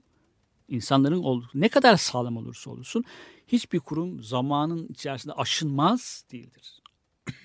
insanların 0.73 1.23
olduğu 1.23 1.49
ne 1.53 1.69
kadar 1.69 1.97
sağlam 1.97 2.37
olursa 2.37 2.71
olsun 2.71 3.03
hiçbir 3.47 3.79
kurum 3.79 4.23
zamanın 4.23 4.87
içerisinde 4.87 5.33
aşınmaz 5.33 6.25
değildir. 6.31 6.81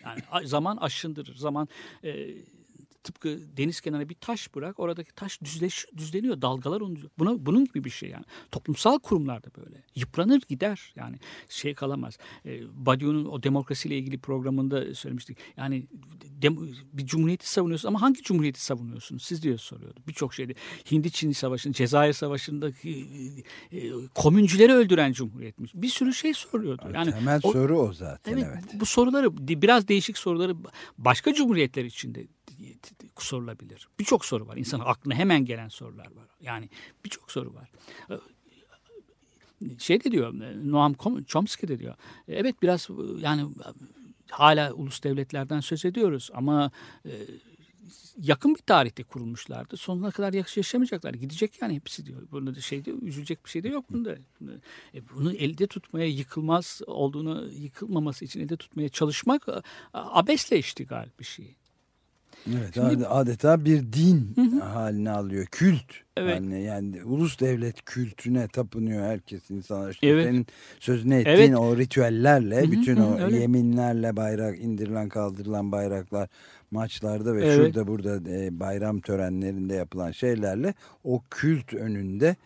Yani 0.05 0.49
zaman 0.49 0.77
aşındırır. 0.77 1.37
Zaman 1.37 1.69
e, 2.05 2.29
tıpkı 3.05 3.39
deniz 3.57 3.81
kenarına 3.81 4.09
bir 4.09 4.15
taş 4.15 4.55
bırak 4.55 4.81
oradaki 4.81 5.15
taş 5.15 5.41
düzleş, 5.43 5.87
düzleniyor. 5.97 6.43
Dalgalar 6.43 6.81
onu 6.81 6.97
buna 7.19 7.47
bunun 7.47 7.65
gibi 7.65 7.85
bir 7.85 7.91
şey 7.91 8.11
yani. 8.11 8.25
Toplumsal 8.51 8.99
kurumlar 8.99 9.43
da 9.43 9.49
böyle. 9.65 9.83
Yıpranır 9.95 10.43
gider 10.49 10.93
yani 10.97 11.17
şey 11.49 11.75
kalamaz. 11.75 12.19
E, 12.47 12.61
Badiou'nun 12.87 13.25
o 13.25 13.43
demokrasiyle 13.43 13.99
ilgili 13.99 14.19
programında 14.19 14.95
söylemiştik. 14.95 15.39
Yani 15.57 15.87
dem- 16.43 16.69
bir 16.93 17.07
cumhuriyeti 17.07 17.51
savunuyorsunuz 17.51 17.87
ama 17.89 18.03
hangi 18.03 18.23
cumhuriyeti 18.23 18.61
savunuyorsunuz? 18.65 19.23
Siz 19.23 19.43
diye 19.43 19.59
soruyordu. 19.59 20.01
Birçok 20.09 20.35
şeyde 20.35 20.55
Hindi 20.91 21.11
Çin 21.11 21.33
Savaşı'nın, 21.33 21.73
Cezayir 21.73 22.13
Savaşı'ndaki 22.13 23.07
e, 23.73 23.91
komüncüleri 24.15 24.73
öldüren 24.73 25.13
cumhuriyetmiş. 25.13 25.73
Bir 25.75 25.89
sürü 25.89 26.15
şey 26.15 26.35
soruyordu. 26.35 26.83
Yani 26.95 27.11
Temel 27.11 27.41
o- 27.43 27.53
soru 27.53 27.79
o 27.79 27.93
zaten 27.93 28.33
Evet, 28.33 28.47
evet. 28.53 28.65
bu 28.81 28.87
soruları 28.87 29.49
biraz 29.63 29.89
değişik 29.89 30.19
soruları 30.19 30.55
başka 30.99 31.35
cumhuriyetler 31.35 31.85
içinde 31.85 32.27
sorulabilir. 33.19 33.89
Birçok 33.99 34.25
soru 34.25 34.47
var. 34.47 34.57
İnsanın 34.57 34.83
aklına 34.87 35.15
hemen 35.15 35.45
gelen 35.45 35.69
sorular 35.69 36.07
var. 36.07 36.29
Yani 36.41 36.69
birçok 37.05 37.31
soru 37.33 37.55
var. 37.55 37.71
Şey 39.79 40.05
de 40.05 40.13
diyor, 40.13 40.35
Noam 40.65 40.95
Chomsky 41.27 41.69
de 41.69 41.79
diyor. 41.79 41.95
Evet 42.29 42.63
biraz 42.63 42.89
yani 43.21 43.47
hala 44.31 44.73
ulus 44.73 45.03
devletlerden 45.03 45.61
söz 45.61 45.85
ediyoruz 45.85 46.31
ama 46.35 46.71
e, 47.07 47.13
yakın 48.23 48.55
bir 48.55 48.61
tarihte 48.61 49.03
kurulmuşlardı. 49.03 49.77
Sonuna 49.77 50.11
kadar 50.11 50.33
yaşamayacaklar. 50.57 51.15
Gidecek 51.15 51.63
yani 51.63 51.75
hepsi 51.75 52.07
diyor. 52.07 52.23
Bunda 52.31 52.55
da 52.55 52.61
şeyde 52.61 52.91
üzülecek 52.91 53.45
bir 53.45 53.51
şey 53.51 53.63
de 53.63 53.69
yok 53.69 53.85
bunda. 53.91 54.17
E, 54.95 55.09
bunu 55.15 55.33
elde 55.33 55.67
tutmaya 55.67 56.07
yıkılmaz 56.07 56.81
olduğunu 56.87 57.51
yıkılmaması 57.53 58.25
için 58.25 58.41
elde 58.41 58.57
tutmaya 58.57 58.89
çalışmak 58.89 59.49
a- 59.49 59.63
abesle 59.93 60.59
iştigal 60.59 61.09
bir 61.21 61.25
şey. 61.25 61.55
Evet, 62.47 62.75
Şimdi- 62.75 62.87
ade- 62.87 63.07
adeta 63.07 63.65
bir 63.65 63.93
din 63.93 64.35
haline 64.61 65.11
alıyor. 65.11 65.47
Kült 65.47 65.85
Evet. 66.17 66.35
haline 66.41 66.59
yani 66.61 67.05
ulus 67.05 67.41
devlet 67.41 67.85
kültüne 67.85 68.49
tapınıyor 68.49 69.03
herkes 69.03 69.51
insanlar. 69.51 69.91
İşte 69.91 70.07
Evet. 70.07 70.27
Senin 70.27 70.47
sözünü 70.81 71.15
ettiğin 71.15 71.39
Evet. 71.39 71.59
o 71.59 71.77
ritüellerle, 71.77 72.63
Hı 72.63 72.67
hı, 72.67 72.73
bütün 72.73 72.97
hı, 72.97 73.05
o 73.07 73.19
öyle. 73.21 73.37
yeminlerle 73.37 74.17
bayrak 74.17 74.59
indirilen 74.61 75.09
kaldırılan 75.09 75.73
bayraklar 75.73 76.29
maçlarda 76.71 77.35
ve 77.35 77.45
Evet. 77.45 77.57
şurada 77.57 77.87
burada 77.87 78.31
e, 78.31 78.61
bayram 78.61 79.01
törenlerinde 79.01 79.75
yapılan 79.75 80.11
şeylerle 80.11 80.75
o 81.05 81.23
kült 81.31 81.75
önünde 81.75 82.37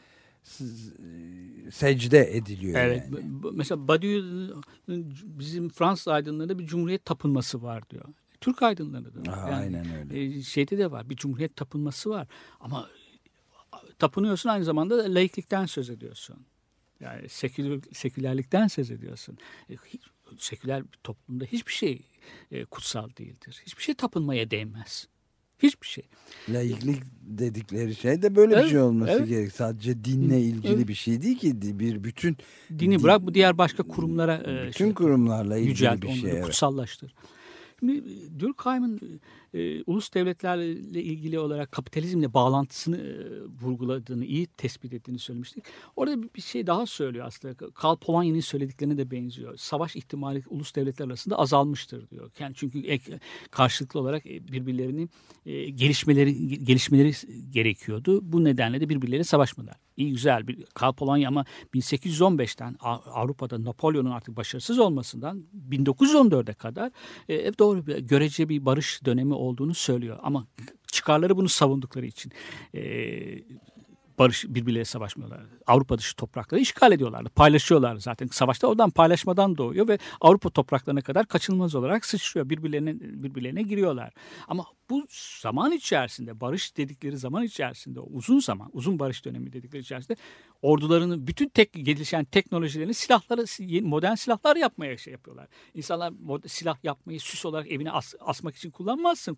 secde 1.70 2.36
ediliyor 2.36 2.78
Evet. 2.80 3.02
yani. 3.12 3.24
Mesela 3.54 3.88
Badiou'nun 3.88 5.14
bizim 5.24 5.68
Fransız 5.68 6.08
aydınlarında 6.08 6.58
bir 6.58 6.66
cumhuriyet 6.66 7.04
tapınması 7.04 7.62
var 7.62 7.90
diyor. 7.90 8.04
Türk 8.42 8.62
aydınlarında 8.62 9.24
da. 9.24 9.30
Yani, 9.30 9.54
aynen 9.54 9.86
öyle. 9.98 10.24
e, 10.38 10.42
şeyde 10.42 10.78
de 10.78 10.90
var. 10.90 11.10
Bir 11.10 11.16
cumhuriyet 11.16 11.56
tapınması 11.56 12.10
var. 12.10 12.26
Ama 12.60 12.88
tapınıyorsun 13.98 14.48
aynı 14.48 14.64
zamanda 14.64 14.98
da 14.98 15.14
laiklikten 15.14 15.66
söz 15.66 15.90
ediyorsun. 15.90 16.36
Yani 17.00 17.28
seküler, 17.28 17.80
sekülerlikten 17.92 18.66
söz 18.68 18.90
ediyorsun. 18.90 19.38
E, 19.70 19.74
seküler 20.38 20.84
bir 20.84 20.98
toplumda 21.04 21.44
hiçbir 21.44 21.72
şey 21.72 22.02
e, 22.50 22.64
kutsal 22.64 23.10
değildir. 23.18 23.62
Hiçbir 23.66 23.82
şey 23.82 23.94
tapınmaya 23.94 24.50
değmez. 24.50 25.08
Hiçbir 25.58 25.86
şey. 25.86 26.04
Laiklik 26.48 27.02
dedikleri 27.20 27.94
şey 27.94 28.22
de 28.22 28.36
böyle 28.36 28.52
bir 28.52 28.56
Evet, 28.60 28.70
şey 28.70 28.78
olması 28.80 29.12
evet. 29.12 29.28
gerek. 29.28 29.52
Sadece 29.52 30.04
dinle 30.04 30.40
ilgili 30.40 30.74
Evet. 30.74 30.88
bir 30.88 30.94
şey 30.94 31.22
değil 31.22 31.38
ki 31.38 31.78
bir 31.78 32.04
bütün 32.04 32.36
Dini 32.70 32.94
Din- 32.94 33.02
bırak 33.02 33.26
bu 33.26 33.34
diğer 33.34 33.58
başka 33.58 33.82
kurumlara 33.82 34.34
e, 34.36 34.66
bütün 34.68 34.84
şey- 34.84 34.94
kurumlarla 34.94 35.56
ilgili 35.56 35.70
yücelt, 35.70 36.02
bir 36.02 36.06
onları 36.06 36.18
şey. 36.20 36.30
evet. 36.30 36.44
kutsallaştır. 36.44 37.14
Şimdi 37.82 38.04
Durkheim'ın 38.40 39.00
e, 39.54 39.82
ulus 39.82 40.14
devletlerle 40.14 41.02
ilgili 41.02 41.38
olarak 41.38 41.72
kapitalizmle 41.72 42.34
bağlantısını 42.34 42.96
e, 42.96 43.42
vurguladığını, 43.62 44.24
iyi 44.24 44.46
tespit 44.46 44.92
ettiğini 44.92 45.18
söylemiştik. 45.18 45.64
Orada 45.96 46.22
bir, 46.22 46.40
şey 46.40 46.66
daha 46.66 46.86
söylüyor 46.86 47.26
aslında. 47.26 47.70
Karl 47.74 47.96
Polanyi'nin 47.96 48.40
söylediklerine 48.40 48.98
de 48.98 49.10
benziyor. 49.10 49.56
Savaş 49.56 49.96
ihtimali 49.96 50.42
ulus 50.48 50.74
devletler 50.74 51.06
arasında 51.06 51.38
azalmıştır 51.38 52.10
diyor. 52.10 52.30
Yani 52.38 52.54
çünkü 52.56 52.80
ek, 52.80 53.18
karşılıklı 53.50 54.00
olarak 54.00 54.26
e, 54.26 54.48
birbirlerini 54.48 55.08
e, 55.46 55.70
gelişmeleri 55.70 56.64
gelişmeleri 56.64 57.12
gerekiyordu. 57.50 58.20
Bu 58.32 58.44
nedenle 58.44 58.80
de 58.80 58.88
birbirleriyle 58.88 59.24
savaşmadılar. 59.24 59.76
İyi 59.96 60.10
güzel 60.10 60.48
bir 60.48 60.64
Karl 60.74 60.92
Polanyi 60.92 61.28
ama 61.28 61.44
1815'ten 61.74 62.76
A- 62.80 62.98
Avrupa'da 62.98 63.64
Napolyon'un 63.64 64.10
artık 64.10 64.36
başarısız 64.36 64.78
olmasından 64.78 65.44
1914'e 65.70 66.54
kadar 66.54 66.92
e, 67.28 67.58
doğru 67.58 67.86
bir, 67.86 67.98
görece 67.98 68.48
bir 68.48 68.64
barış 68.64 69.04
dönemi 69.04 69.34
olduğunu 69.42 69.74
söylüyor. 69.74 70.18
Ama 70.22 70.46
çıkarları 70.86 71.36
bunu 71.36 71.48
savundukları 71.48 72.06
için 72.06 72.32
e, 72.74 72.82
barış 74.18 74.44
birbirleriyle 74.48 74.84
savaşmıyorlar. 74.84 75.40
Avrupa 75.66 75.98
dışı 75.98 76.16
toprakları 76.16 76.60
işgal 76.60 76.92
ediyorlardı. 76.92 77.28
Paylaşıyorlar 77.28 77.96
zaten. 77.96 78.26
Savaşta 78.26 78.66
oradan 78.66 78.90
paylaşmadan 78.90 79.56
doğuyor 79.56 79.88
ve 79.88 79.98
Avrupa 80.20 80.50
topraklarına 80.50 81.00
kadar 81.00 81.26
kaçınılmaz 81.26 81.74
olarak 81.74 82.04
sıçrıyor. 82.04 82.50
Birbirlerine 82.50 83.00
birbirlerine 83.00 83.62
giriyorlar. 83.62 84.12
Ama 84.48 84.64
bu 84.90 85.06
zaman 85.40 85.72
içerisinde 85.72 86.40
barış 86.40 86.76
dedikleri 86.76 87.16
zaman 87.16 87.44
içerisinde 87.44 88.00
uzun 88.00 88.40
zaman 88.40 88.70
uzun 88.72 88.98
barış 88.98 89.24
dönemi 89.24 89.52
dedikleri 89.52 89.82
içerisinde 89.82 90.16
ordularını 90.62 91.26
bütün 91.26 91.48
tek 91.48 91.72
gelişen 91.72 92.24
teknolojilerini 92.24 92.94
silahları 92.94 93.44
modern 93.84 94.14
silahlar 94.14 94.56
yapmaya 94.56 94.96
şey 94.96 95.12
yapıyorlar. 95.12 95.48
İnsanlar 95.74 96.12
silah 96.46 96.76
yapmayı 96.82 97.20
süs 97.20 97.46
olarak 97.46 97.70
evine 97.70 97.90
as- 97.90 98.14
asmak 98.20 98.56
için 98.56 98.70
kullanmazsın 98.70 99.34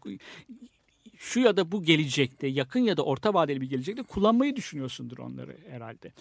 şu 1.16 1.40
ya 1.40 1.57
da 1.57 1.72
bu 1.72 1.83
gelecekte 1.83 2.46
yakın 2.46 2.81
ya 2.81 2.96
da 2.96 3.03
orta 3.03 3.35
vadeli 3.35 3.61
bir 3.61 3.70
gelecekte 3.70 4.03
kullanmayı 4.03 4.57
düşünüyorsundur 4.57 5.18
onları 5.18 5.59
herhalde. 5.68 6.12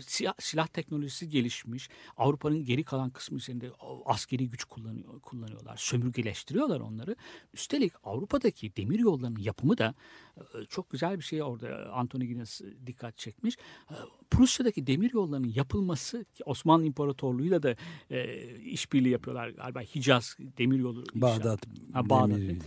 Silah, 0.00 0.34
silah 0.38 0.66
teknolojisi 0.66 1.28
gelişmiş. 1.28 1.88
Avrupa'nın 2.16 2.64
geri 2.64 2.84
kalan 2.84 3.10
kısmı 3.10 3.36
üzerinde 3.36 3.70
askeri 4.04 4.48
güç 4.48 4.64
kullanıyor, 4.64 5.20
kullanıyorlar. 5.20 5.76
Sömürgeleştiriyorlar 5.76 6.80
onları. 6.80 7.16
Üstelik 7.54 7.92
Avrupa'daki 8.04 8.76
demir 8.76 8.98
yollarının 8.98 9.38
yapımı 9.38 9.78
da 9.78 9.94
e, 10.36 10.42
çok 10.68 10.90
güzel 10.90 11.18
bir 11.18 11.24
şey 11.24 11.42
orada 11.42 11.92
Anthony 11.92 12.26
Guinness 12.26 12.60
dikkat 12.86 13.18
çekmiş. 13.18 13.56
E, 13.90 13.94
Prusya'daki 14.30 14.86
demir 14.86 15.14
yollarının 15.14 15.52
yapılması 15.54 16.24
Osmanlı 16.44 16.84
İmparatorluğu'yla 16.84 17.62
da 17.62 17.76
e, 18.10 18.50
işbirliği 18.58 19.10
yapıyorlar 19.10 19.48
galiba 19.48 19.80
Hicaz 19.80 20.36
demir 20.38 20.78
yolu. 20.78 21.04
Bağdat. 21.14 21.60
Ha, 21.92 22.10
Bağdat. 22.10 22.38
Demir- 22.38 22.62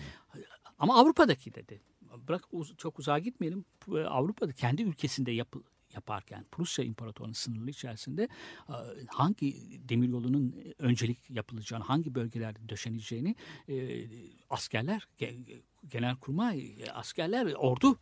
Ama 0.79 0.95
Avrupa'daki 0.99 1.53
dedi. 1.53 1.81
Bırak 2.27 2.43
uz- 2.51 2.77
çok 2.77 2.99
uzağa 2.99 3.19
gitmeyelim. 3.19 3.65
E, 3.95 3.99
Avrupa'da 3.99 4.51
kendi 4.53 4.83
ülkesinde 4.83 5.31
yapı, 5.31 5.63
yaparken 5.93 6.45
Prusya 6.51 6.85
İmparatorluğu'nun 6.85 7.33
sınırları 7.33 7.69
içerisinde 7.69 8.27
e, 8.69 8.73
hangi 9.07 9.55
demiryolunun 9.89 10.55
öncelik 10.79 11.29
yapılacağını, 11.29 11.83
hangi 11.83 12.15
bölgelerde 12.15 12.69
döşeneceğini 12.69 13.35
e, 13.69 14.05
askerler, 14.49 15.07
ge- 15.19 15.61
genelkurmay, 15.87 16.59
e, 16.83 16.91
askerler, 16.91 17.53
ordu 17.53 17.97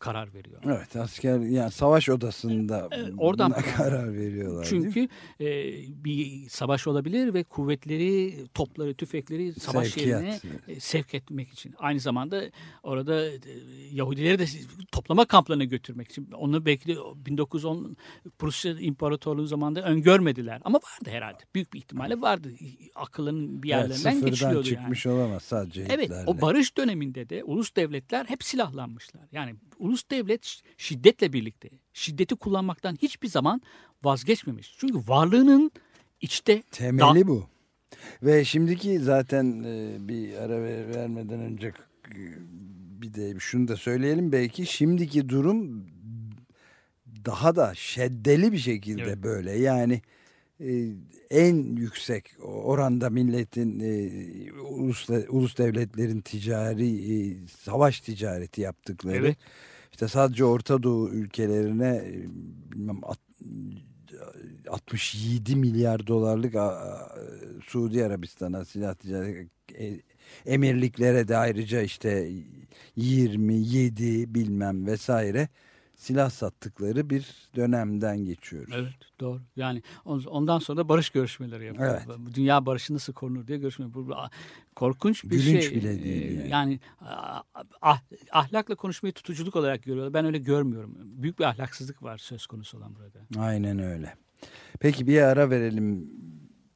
karar 0.00 0.34
veriyor. 0.34 0.60
Evet 0.66 0.96
asker 0.96 1.38
yani 1.38 1.70
savaş 1.70 2.08
odasında 2.08 2.88
Evet, 2.90 3.12
oradan- 3.18 3.50
buna 3.50 3.62
karar 3.76 4.14
veriyorlar. 4.14 4.66
Çünkü 4.70 5.08
e, 5.40 5.46
bir 6.04 6.48
savaş 6.48 6.86
olabilir 6.86 7.34
ve 7.34 7.44
kuvvetleri, 7.44 8.34
topları, 8.54 8.94
tüfekleri 8.94 9.52
savaş 9.52 9.88
Sevkiyat. 9.88 10.22
yerine 10.22 10.40
e, 10.68 10.80
sevk 10.80 11.14
etmek 11.14 11.48
için. 11.52 11.74
Aynı 11.78 12.00
zamanda 12.00 12.42
orada 12.82 13.26
e, 13.26 13.38
Yahudileri 13.92 14.38
de 14.38 14.44
toplama 14.92 15.24
kamplarına 15.24 15.64
götürmek 15.64 16.08
için. 16.10 16.30
Onu 16.32 16.66
belki 16.66 16.88
de 16.88 16.96
1910 17.26 17.96
Prusya 18.38 18.72
İmparatorluğu 18.80 19.46
zamanında 19.46 19.82
öngörmediler. 19.82 20.60
Ama 20.64 20.78
vardı 20.78 21.10
herhalde. 21.10 21.38
Büyük 21.54 21.72
bir 21.72 21.78
ihtimalle 21.78 22.20
vardı. 22.20 22.52
Akılların 22.94 23.62
bir 23.62 23.70
Evet, 23.70 23.80
yerlerinden 23.82 24.10
sıfırdan 24.10 24.30
geçiliyordu 24.30 24.68
çıkmış 24.68 25.06
yani. 25.06 25.16
olamaz 25.16 25.42
sadece 25.42 25.82
Evet 25.90 26.04
Hitler'le. 26.04 26.26
o 26.26 26.40
barış 26.40 26.76
döneminde 26.76 27.28
de 27.28 27.44
ulus 27.44 27.76
devletler 27.76 28.24
hep 28.24 28.44
silahlanmışlar. 28.44 29.22
Yani 29.32 29.54
ulus 29.80 30.02
devlet 30.10 30.62
şiddetle 30.76 31.32
birlikte 31.32 31.68
şiddeti 31.92 32.36
kullanmaktan 32.36 32.96
hiçbir 33.02 33.28
zaman 33.28 33.62
vazgeçmemiş. 34.04 34.74
Çünkü 34.78 34.98
varlığının 35.08 35.70
içte 36.20 36.62
Temeli 36.70 37.26
bu. 37.26 37.46
Ve 38.22 38.44
şimdiki 38.44 38.98
zaten 38.98 39.64
e, 39.66 39.96
bir 40.08 40.34
ara 40.36 40.62
ver- 40.62 40.94
vermeden 40.94 41.40
önce 41.40 41.72
bir 43.02 43.14
de 43.14 43.34
şunu 43.38 43.68
da 43.68 43.76
söyleyelim 43.76 44.32
belki 44.32 44.66
şimdiki 44.66 45.28
durum 45.28 45.86
daha 47.24 47.56
da 47.56 47.74
şeddeli 47.74 48.52
bir 48.52 48.58
şekilde 48.58 49.02
Evet. 49.02 49.22
böyle 49.22 49.52
yani 49.52 50.02
e, 50.60 50.86
en 51.30 51.76
yüksek 51.76 52.24
oranda 52.42 53.10
milletin 53.10 53.80
e, 53.80 54.52
ulus, 54.52 55.08
ulus 55.28 55.58
devletlerin 55.58 56.20
ticari 56.20 57.36
savaş 57.60 58.00
ticareti 58.00 58.60
yaptıkları 58.60 59.16
Evet. 59.16 59.36
İşte 59.92 60.08
sadece 60.08 60.44
Orta 60.44 60.82
Doğu 60.82 61.08
ülkelerine 61.10 61.96
e, 62.06 62.24
bilmem 62.72 63.00
at- 63.04 63.18
67 64.68 65.56
milyar 65.56 66.06
dolarlık 66.06 66.54
Suudi 67.64 68.04
Arabistan'a 68.04 68.64
silah 68.64 68.94
ticareti 68.94 69.50
e, 69.78 70.00
emirliklere 70.46 71.28
de 71.28 71.36
ayrıca 71.36 71.80
işte 71.82 72.30
27 72.96 74.34
bilmem 74.34 74.86
vesaire 74.86 75.48
silah 76.00 76.30
sattıkları 76.30 77.10
bir 77.10 77.26
dönemden 77.56 78.24
geçiyoruz. 78.24 78.74
Evet 78.76 78.92
doğru. 79.20 79.40
Yani 79.56 79.82
on- 80.04 80.24
ondan 80.24 80.58
sonra 80.58 80.76
da 80.78 80.88
barış 80.88 81.10
görüşmeleri 81.10 81.64
yapıyor. 81.66 82.00
Evet. 82.06 82.18
Dünya 82.34 82.66
barışı 82.66 82.94
nasıl 82.94 83.12
korunur 83.12 83.46
diye 83.46 83.58
görüşme. 83.58 83.94
Bu 83.94 84.14
korkunç 84.76 85.24
bir 85.24 85.30
Gülünç 85.30 85.64
şey. 85.64 85.74
bile 85.76 86.04
değil 86.04 86.38
Ee, 86.38 86.48
yani. 86.48 86.50
Yani 86.50 86.80
ah- 87.82 88.02
ahlakla 88.32 88.74
konuşmayı 88.74 89.12
tutuculuk 89.12 89.56
olarak 89.56 89.82
görüyorlar. 89.82 90.14
Ben 90.14 90.24
öyle 90.24 90.38
görmüyorum. 90.38 90.94
Büyük 91.04 91.38
bir 91.38 91.44
ahlaksızlık 91.44 92.02
var 92.02 92.18
söz 92.18 92.46
konusu 92.46 92.78
olan 92.78 92.94
burada. 92.94 93.44
Aynen 93.44 93.78
öyle. 93.78 94.14
Peki 94.80 95.06
bir 95.06 95.22
ara 95.22 95.50
verelim 95.50 96.10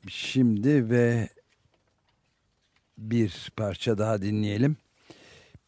şimdi 0.09 0.91
ve 0.91 1.29
bir 2.99 3.53
parça 3.57 3.99
daha 3.99 4.23
dinleyelim. 4.23 4.77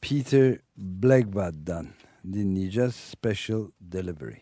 Peter 0.01 0.59
Blackwood'dan 0.77 1.87
dinleyeceğiz 2.32 2.94
Special 2.94 3.70
Delivery. 3.92 4.36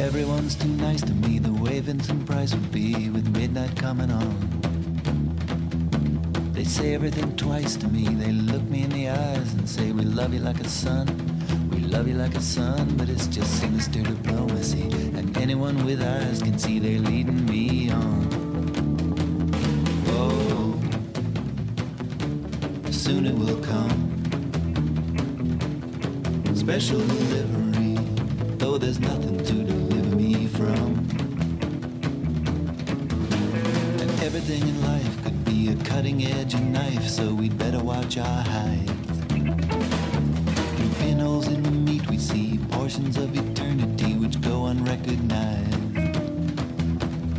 Everyone's 0.00 0.54
too 0.56 0.68
nice 0.68 1.02
to 1.02 1.12
me. 1.14 1.38
The 1.38 1.52
way 1.52 1.80
Vincent 1.80 2.26
Price 2.26 2.54
would 2.54 2.72
be 2.72 3.10
with 3.10 3.28
midnight 3.36 3.76
coming 3.76 4.10
on. 4.10 4.36
They 6.52 6.64
say 6.64 6.94
everything 6.94 7.36
twice 7.36 7.76
to 7.76 7.88
me. 7.88 8.04
They 8.08 8.32
look 8.32 8.62
me 8.68 8.82
in 8.82 8.90
the 8.90 9.08
eyes 9.08 9.54
and 9.54 9.68
say, 9.68 9.92
We 9.92 10.02
love 10.02 10.34
you 10.34 10.40
like 10.40 10.60
a 10.60 10.68
son. 10.68 11.31
Love 11.92 12.08
you 12.08 12.14
like 12.14 12.34
a 12.34 12.40
son, 12.40 12.96
but 12.96 13.10
it's 13.10 13.26
just 13.26 13.60
sinister 13.60 14.00
diplomacy. 14.02 14.88
And 15.14 15.36
anyone 15.36 15.84
with 15.84 16.00
eyes 16.00 16.42
can 16.42 16.58
see 16.58 16.78
they're 16.78 16.98
leading 16.98 17.44
me 17.44 17.90
on. 17.90 19.52
Oh, 20.08 20.80
soon 22.90 23.26
it 23.26 23.34
will 23.34 23.60
come. 23.60 23.90
Special 26.56 26.98
delivery, 26.98 27.98
though 28.56 28.78
there's 28.78 28.98
nothing 28.98 29.36
to 29.44 29.52
deliver 29.52 30.16
me 30.16 30.46
from. 30.46 30.94
And 34.00 34.10
everything 34.22 34.62
in 34.62 34.82
life 34.82 35.22
could 35.24 35.44
be 35.44 35.68
a 35.68 35.76
cutting 35.84 36.24
edge 36.24 36.54
knife, 36.54 37.06
so 37.06 37.34
we'd 37.34 37.58
better 37.58 37.80
watch 37.80 38.16
our 38.16 38.42
hides. 38.44 39.01
Of 42.98 43.34
eternity 43.34 44.14
which 44.16 44.38
go 44.42 44.66
unrecognized. 44.66 45.74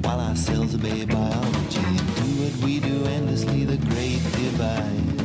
While 0.04 0.20
ourselves 0.20 0.74
obey 0.74 1.06
biology 1.06 1.80
and 1.80 2.16
do 2.16 2.24
what 2.42 2.56
we 2.64 2.80
do 2.80 3.06
endlessly, 3.06 3.64
the 3.64 3.78
great 3.78 4.24
divide. 4.34 5.22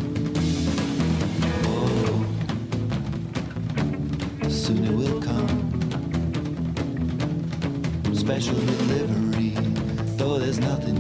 Oh, 1.65 2.27
soon 4.51 4.85
it 4.85 4.93
will 4.93 5.23
come. 5.23 5.49
Special 8.15 8.55
delivery, 8.55 9.55
though 10.19 10.39
there's 10.39 10.59
nothing 10.59 10.98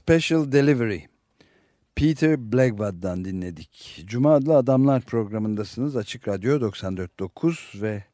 Special 0.00 0.52
Delivery. 0.52 1.00
Peter 1.96 2.52
Blackwood'dan 2.52 3.24
dinledik. 3.24 4.04
Cuma 4.06 4.34
adlı 4.34 4.56
Adamlar 4.56 5.02
programındasınız. 5.02 5.96
Açık 5.96 6.28
Radyo 6.28 6.60
94.9 6.60 7.82
ve 7.82 8.04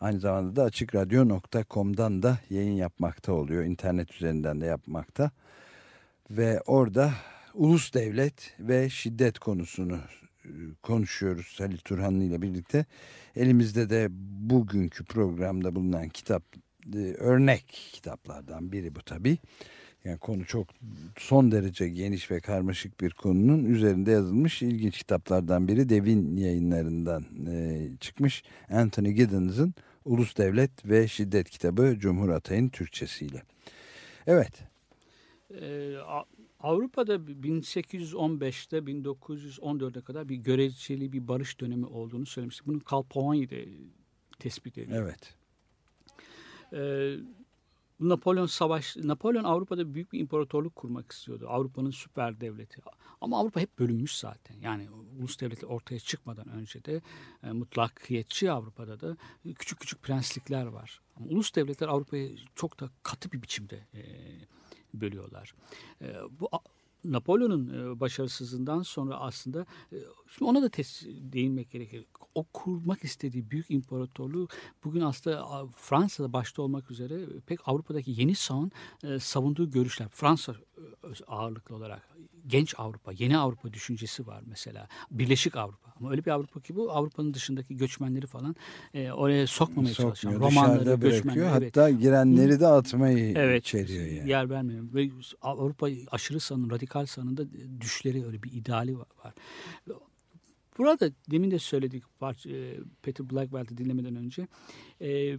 aynı 0.00 0.20
zamanda 0.20 0.56
da 0.56 0.62
açıkradyo.com'dan 0.62 2.22
da 2.22 2.38
yayın 2.50 2.72
yapmakta 2.72 3.32
oluyor. 3.32 3.64
İnternet 3.64 4.14
üzerinden 4.14 4.60
de 4.60 4.66
yapmakta. 4.66 5.30
Ve 6.30 6.60
orada 6.60 7.12
ulus 7.54 7.94
devlet 7.94 8.54
ve 8.60 8.90
şiddet 8.90 9.38
konusunu 9.38 9.98
e, 10.44 10.50
konuşuyoruz 10.82 11.60
Halil 11.60 11.78
Turhanlı 11.78 12.24
ile 12.24 12.42
birlikte. 12.42 12.84
Elimizde 13.36 13.90
de 13.90 14.06
bugünkü 14.50 15.04
programda 15.04 15.74
bulunan 15.74 16.08
kitap 16.08 16.42
e, 16.94 16.98
örnek 16.98 17.66
kitaplardan 17.92 18.72
biri 18.72 18.94
bu 18.94 19.02
tabii. 19.02 19.38
Yani 20.08 20.18
konu 20.18 20.44
çok 20.44 20.66
son 21.18 21.52
derece 21.52 21.88
geniş 21.88 22.30
ve 22.30 22.40
karmaşık 22.40 23.00
bir 23.00 23.10
konunun 23.10 23.64
üzerinde 23.64 24.10
yazılmış 24.10 24.62
ilginç 24.62 24.98
kitaplardan 24.98 25.68
biri 25.68 25.88
Devin 25.88 26.36
yayınlarından 26.36 27.24
e, 27.50 27.88
çıkmış. 28.00 28.42
Anthony 28.70 29.10
Giddens'ın 29.10 29.74
Ulus 30.04 30.36
Devlet 30.36 30.86
ve 30.86 31.08
Şiddet 31.08 31.50
kitabı 31.50 31.96
Cumhur 31.98 32.28
Atay'ın 32.28 32.68
Türkçesiyle. 32.68 33.42
Evet. 34.26 34.52
Ee, 35.60 35.96
Avrupa'da 36.60 37.14
1815'te 37.14 38.78
1914'e 38.78 40.00
kadar 40.00 40.28
bir 40.28 40.36
göreceli 40.36 41.12
bir 41.12 41.28
barış 41.28 41.60
dönemi 41.60 41.86
olduğunu 41.86 42.26
söylemiştik. 42.26 42.66
Bunu 42.66 42.80
Karl 42.80 43.02
Polanyi 43.02 43.48
tespit 44.38 44.78
ediyor. 44.78 45.02
Evet. 45.02 45.34
Ee, 46.72 47.16
Napolyon 48.00 48.46
savaş 48.46 48.96
Napolyon 48.96 49.44
Avrupa'da 49.44 49.94
büyük 49.94 50.12
bir 50.12 50.20
imparatorluk 50.20 50.76
kurmak 50.76 51.12
istiyordu. 51.12 51.46
Avrupa'nın 51.48 51.90
süper 51.90 52.40
devleti. 52.40 52.80
Ama 53.20 53.38
Avrupa 53.38 53.60
hep 53.60 53.78
bölünmüş 53.78 54.16
zaten. 54.16 54.56
Yani 54.60 54.88
ulus 55.18 55.40
devleti 55.40 55.66
ortaya 55.66 56.00
çıkmadan 56.00 56.48
önce 56.48 56.84
de 56.84 57.02
e, 57.42 57.52
mutlakiyetçi 57.52 58.50
Avrupa'da 58.50 59.00
da 59.00 59.16
küçük 59.58 59.80
küçük 59.80 60.02
prenslikler 60.02 60.66
var. 60.66 61.00
Ama 61.16 61.26
ulus 61.26 61.54
devletler 61.54 61.88
Avrupa'yı 61.88 62.38
çok 62.54 62.80
da 62.80 62.90
katı 63.02 63.32
bir 63.32 63.42
biçimde 63.42 63.86
e, 63.94 64.02
bölüyorlar. 64.94 65.54
E, 66.02 66.14
bu 66.30 66.48
Napolyon'un 67.04 67.68
e, 67.68 68.00
başarısızlığından 68.00 68.82
sonra 68.82 69.16
aslında 69.16 69.66
e, 69.92 69.96
şimdi 70.28 70.50
ona 70.50 70.62
da 70.62 70.66
tes- 70.66 71.32
değinmek 71.32 71.70
gerekir. 71.70 72.06
O 72.34 72.44
kurmak 72.44 73.04
istediği 73.04 73.50
büyük 73.50 73.70
imparatorluğu 73.70 74.48
bugün 74.84 75.00
aslında 75.00 75.66
Fransa'da 75.76 76.32
başta 76.32 76.62
olmak 76.62 76.90
üzere 76.90 77.26
pek 77.46 77.68
Avrupa'daki 77.68 78.20
yeni 78.20 78.34
sağın 78.34 78.72
e, 79.04 79.18
savunduğu 79.18 79.70
görüşler. 79.70 80.08
Fransa 80.08 80.52
e, 80.52 81.24
ağırlıklı 81.26 81.74
olarak 81.74 82.08
genç 82.48 82.74
Avrupa, 82.78 83.12
yeni 83.12 83.38
Avrupa 83.38 83.72
düşüncesi 83.72 84.26
var 84.26 84.42
mesela. 84.46 84.88
Birleşik 85.10 85.56
Avrupa. 85.56 85.88
Ama 86.00 86.10
öyle 86.10 86.24
bir 86.24 86.30
Avrupa 86.30 86.60
ki 86.60 86.76
bu 86.76 86.92
Avrupa'nın 86.92 87.34
dışındaki 87.34 87.76
göçmenleri 87.76 88.26
falan 88.26 88.56
e, 88.94 89.10
oraya 89.12 89.46
sokmamaya 89.46 89.94
çalışan. 89.94 90.30
Sokmuyor, 90.30 90.50
Romanları, 90.50 90.80
dışarıda 90.80 91.02
bırakıyor. 91.02 91.12
göçmenleri. 91.24 91.62
evet. 91.62 91.76
Hatta 91.76 91.90
girenleri 91.90 92.60
de 92.60 92.66
atmayı 92.66 93.34
Evet, 93.36 93.62
içeriyor 93.66 94.06
yani. 94.06 94.30
yer 94.30 94.50
vermiyor. 94.50 94.84
Ve 94.94 95.10
Avrupa 95.42 95.88
aşırı 96.10 96.40
sağının, 96.40 96.70
radikal 96.70 97.06
sağının 97.06 97.36
da 97.36 97.44
düşleri 97.80 98.26
öyle 98.26 98.42
bir 98.42 98.52
ideali 98.52 98.98
var. 98.98 99.34
Burada 100.78 101.10
demin 101.30 101.50
de 101.50 101.58
söyledik 101.58 102.04
e, 102.46 102.76
Peter 103.02 103.30
Blackwell'i 103.30 103.78
dinlemeden 103.78 104.16
önce. 104.16 104.48
E, 105.00 105.38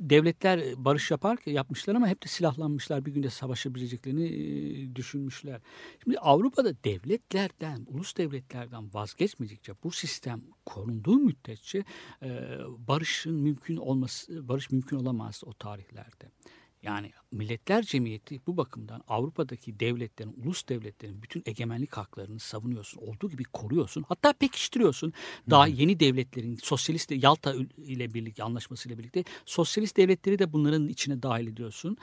devletler 0.00 0.62
barış 0.76 1.10
yapar 1.10 1.38
yapmışlar 1.46 1.94
ama 1.94 2.08
hep 2.08 2.22
de 2.22 2.28
silahlanmışlar. 2.28 3.04
Bir 3.04 3.12
günde 3.12 3.30
savaşabileceklerini 3.30 4.26
e, 4.26 4.96
düşünmüşler. 4.96 5.60
Şimdi 6.02 6.18
Avrupa'da 6.18 6.84
devletlerden, 6.84 7.86
ulus 7.86 8.16
devletlerden 8.16 8.94
vazgeçmedikçe 8.94 9.72
bu 9.84 9.90
sistem 9.90 10.42
korunduğu 10.66 11.18
müddetçe 11.18 11.84
e, 12.22 12.58
barışın 12.78 13.34
mümkün 13.34 13.76
olması, 13.76 14.48
barış 14.48 14.70
mümkün 14.70 14.96
olamaz 14.96 15.42
o 15.46 15.52
tarihlerde. 15.52 16.30
Yani 16.82 17.12
Milletler 17.32 17.82
Cemiyeti 17.82 18.40
bu 18.46 18.56
bakımdan 18.56 19.02
Avrupa'daki 19.08 19.80
devletlerin, 19.80 20.34
ulus 20.42 20.68
devletlerin 20.68 21.22
bütün 21.22 21.42
egemenlik 21.46 21.96
haklarını 21.96 22.38
savunuyorsun. 22.38 23.00
Olduğu 23.00 23.30
gibi 23.30 23.44
koruyorsun. 23.44 24.04
Hatta 24.08 24.32
pekiştiriyorsun. 24.32 25.12
Daha 25.50 25.66
yeni 25.66 26.00
devletlerin, 26.00 26.56
sosyalist 26.56 27.10
Yalta 27.10 27.54
ile 27.76 28.14
birlikte 28.14 28.42
anlaşmasıyla 28.42 28.98
birlikte 28.98 29.24
sosyalist 29.44 29.96
devletleri 29.96 30.38
de 30.38 30.52
bunların 30.52 30.88
içine 30.88 31.22
dahil 31.22 31.46
ediyorsun. 31.46 31.96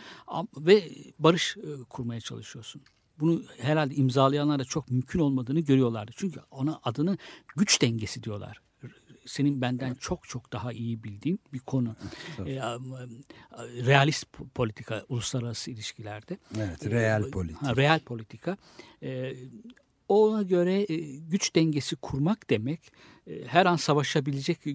Ve 0.58 0.92
barış 1.20 1.58
e, 1.58 1.84
kurmaya 1.90 2.22
çalışıyorsun. 2.22 2.82
Bunu 3.20 3.44
herhalde 3.58 3.96
imzalayanlar 3.96 4.60
da 4.60 4.66
çok 4.66 4.92
mümkün 4.92 5.20
olmadığını 5.20 5.60
görüyorlardı. 5.60 6.12
Çünkü 6.16 6.40
ona 6.52 6.80
adını 6.84 7.18
güç 7.56 7.82
dengesi 7.82 8.24
diyorlar 8.24 8.62
senin 9.28 9.62
benden 9.62 9.94
çok 9.94 10.28
çok 10.30 10.54
daha 10.54 10.74
iyi 10.74 11.04
bildiğin 11.04 11.40
bir 11.54 11.60
konu. 11.60 11.96
Ee, 12.40 12.56
realist 13.86 14.24
po- 14.34 14.50
politika 14.50 15.06
uluslararası 15.10 15.72
ilişkilerde. 15.72 16.38
Evet, 16.58 16.86
real 16.86 17.32
politik. 17.32 17.62
Ha, 17.62 17.76
real 17.76 18.00
politika. 18.00 18.58
Ee, 19.04 19.34
ona 20.08 20.42
göre 20.42 20.86
e, 20.94 20.96
güç 21.18 21.56
dengesi 21.56 21.96
kurmak 21.96 22.50
demek 22.50 22.92
e, 23.28 23.46
her 23.48 23.66
an 23.66 23.76
savaşabilecek 23.76 24.68
e, 24.68 24.72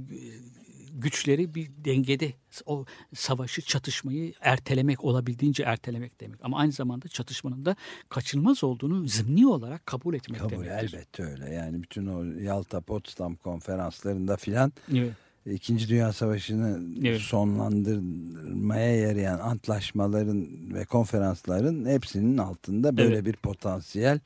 güçleri 0.94 1.54
bir 1.54 1.70
dengede 1.84 2.32
o 2.66 2.84
savaşı, 3.14 3.62
çatışmayı 3.62 4.32
ertelemek, 4.40 5.04
olabildiğince 5.04 5.62
ertelemek 5.62 6.20
demek. 6.20 6.40
Ama 6.42 6.58
aynı 6.58 6.72
zamanda 6.72 7.08
çatışmanın 7.08 7.64
da 7.64 7.76
kaçınılmaz 8.08 8.64
olduğunu 8.64 9.08
zımni 9.08 9.46
olarak 9.46 9.86
kabul 9.86 10.14
etmek 10.14 10.40
Kabul 10.40 10.50
demektir. 10.50 10.94
elbette 10.96 11.22
öyle. 11.24 11.54
Yani 11.54 11.82
bütün 11.82 12.06
o 12.06 12.24
Yalta 12.24 12.80
Potsdam 12.80 13.36
konferanslarında 13.36 14.36
filan 14.36 14.72
Evet. 14.92 15.12
İkinci 15.46 15.88
Dünya 15.88 16.12
Savaşı'nı 16.12 16.80
Evet. 17.08 17.20
sonlandırmaya 17.20 18.96
yarayan 18.96 19.38
antlaşmaların 19.38 20.46
ve 20.74 20.84
konferansların 20.84 21.86
hepsinin 21.86 22.38
altında 22.38 22.96
böyle 22.96 23.14
Evet. 23.14 23.26
bir 23.26 23.32
potansiyel 23.32 24.20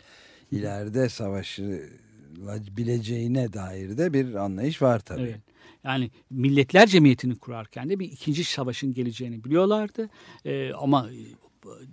ileride 0.52 1.08
savaşı 1.08 1.90
bileceğine 2.76 3.52
dair 3.52 3.98
de 3.98 4.12
bir 4.12 4.34
anlayış 4.34 4.82
var 4.82 4.98
tabii. 5.00 5.22
Evet. 5.22 5.40
Yani 5.86 6.10
Milletler 6.30 6.86
Cemiyeti'ni 6.86 7.36
kurarken 7.36 7.88
de 7.88 7.98
bir 7.98 8.12
ikinci 8.12 8.44
savaşın 8.44 8.94
geleceğini 8.94 9.44
biliyorlardı. 9.44 10.08
Ee, 10.44 10.72
ama 10.72 11.08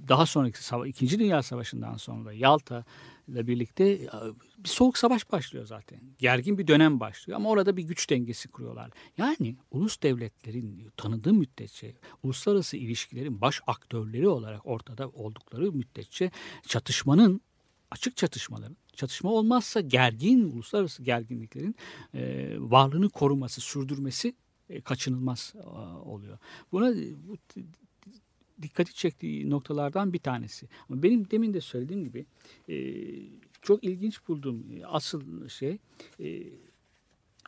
daha 0.07 0.25
sonraki 0.25 0.63
savaş, 0.63 0.89
İkinci 0.89 1.19
Dünya 1.19 1.43
Savaşı'ndan 1.43 1.97
sonra 1.97 2.33
Yalta 2.33 2.85
ile 3.27 3.47
birlikte 3.47 3.83
e, 3.89 4.09
bir 4.57 4.69
soğuk 4.69 4.97
savaş 4.97 5.31
başlıyor 5.31 5.65
zaten. 5.65 5.99
Gergin 6.17 6.57
bir 6.57 6.67
dönem 6.67 6.99
başlıyor 6.99 7.37
ama 7.37 7.49
orada 7.49 7.77
bir 7.77 7.83
güç 7.83 8.09
dengesi 8.09 8.47
kuruyorlar. 8.47 8.91
Yani 9.17 9.55
ulus 9.71 10.01
devletlerin 10.01 10.91
tanıdığı 10.97 11.33
müddetçe 11.33 11.93
uluslararası 12.23 12.77
ilişkilerin 12.77 13.41
baş 13.41 13.61
aktörleri 13.67 14.27
olarak 14.27 14.65
ortada 14.65 15.09
oldukları 15.09 15.71
müddetçe 15.71 16.31
çatışmanın 16.67 17.41
açık 17.91 18.17
çatışmaların, 18.17 18.77
çatışma 18.95 19.31
olmazsa 19.31 19.81
gergin, 19.81 20.43
uluslararası 20.43 21.03
gerginliklerin 21.03 21.75
e, 22.13 22.53
varlığını 22.59 23.09
koruması, 23.09 23.61
sürdürmesi 23.61 24.33
e, 24.69 24.81
kaçınılmaz 24.81 25.53
e, 25.55 25.67
oluyor. 26.09 26.37
Buna 26.71 26.91
e, 26.91 27.05
bu, 27.27 27.37
dikkati 28.61 28.93
çektiği 28.93 29.49
noktalardan 29.49 30.13
bir 30.13 30.19
tanesi. 30.19 30.67
Ama 30.89 31.03
benim 31.03 31.31
demin 31.31 31.53
de 31.53 31.61
söylediğim 31.61 32.03
gibi 32.03 32.25
e, 32.69 32.75
çok 33.61 33.83
ilginç 33.83 34.27
bulduğum 34.27 34.65
e, 34.77 34.85
asıl 34.85 35.49
şey 35.49 35.77
e, 36.19 36.43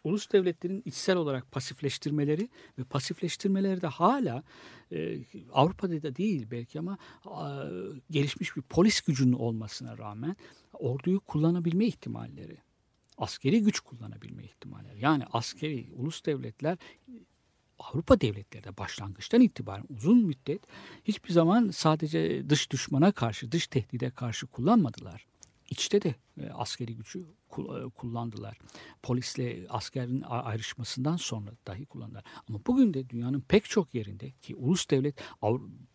ulus 0.06 0.32
devletlerin 0.32 0.84
içsel 0.86 1.18
olarak 1.18 1.52
pasifleştirmeleri 1.52 2.50
ve 2.80 2.84
pasifleştirmeleri 2.84 3.82
de 3.82 3.88
hala 3.88 4.44
e, 4.92 5.20
Avrupa'da 5.54 6.04
da 6.04 6.16
değil 6.16 6.48
belki 6.52 6.80
ama 6.80 6.98
a, 7.26 7.64
gelişmiş 8.12 8.56
bir 8.56 8.62
polis 8.62 9.02
gücünün 9.02 9.34
olmasına 9.34 9.98
rağmen 9.98 10.36
orduyu 10.74 11.20
kullanabilme 11.20 11.86
ihtimalleri, 11.86 12.58
askeri 13.18 13.62
güç 13.62 13.80
kullanabilme 13.80 14.44
ihtimalleri. 14.44 15.00
Yani 15.02 15.24
askeri 15.32 15.88
ulus 15.96 16.26
devletler 16.26 16.78
Avrupa 17.80 18.22
devletleri 18.22 18.64
de 18.64 18.78
başlangıçtan 18.78 19.42
itibaren 19.42 19.86
uzun 19.90 20.26
müddet 20.26 20.62
hiçbir 21.04 21.34
zaman 21.34 21.70
sadece 21.70 22.50
dış 22.50 22.72
düşmana 22.72 23.12
karşı, 23.12 23.52
dış 23.52 23.68
tehdide 23.68 24.10
karşı 24.10 24.48
kullanmadılar. 24.48 25.26
İçte 25.70 26.02
de 26.02 26.16
e, 26.42 26.50
askeri 26.50 26.96
gücü 26.96 27.26
e, 27.58 27.90
kullandılar. 27.90 28.58
Polisle 29.04 29.66
askerin 29.70 30.22
ayrışmasından 30.22 31.18
sonra 31.18 31.52
dahi 31.68 31.86
kullandılar. 31.86 32.24
Ama 32.50 32.60
bugün 32.68 32.94
de 32.94 33.10
dünyanın 33.10 33.42
pek 33.42 33.66
çok 33.66 33.96
yerinde 33.96 34.32
ki 34.32 34.56
ulus 34.56 34.90
devlet 34.90 35.16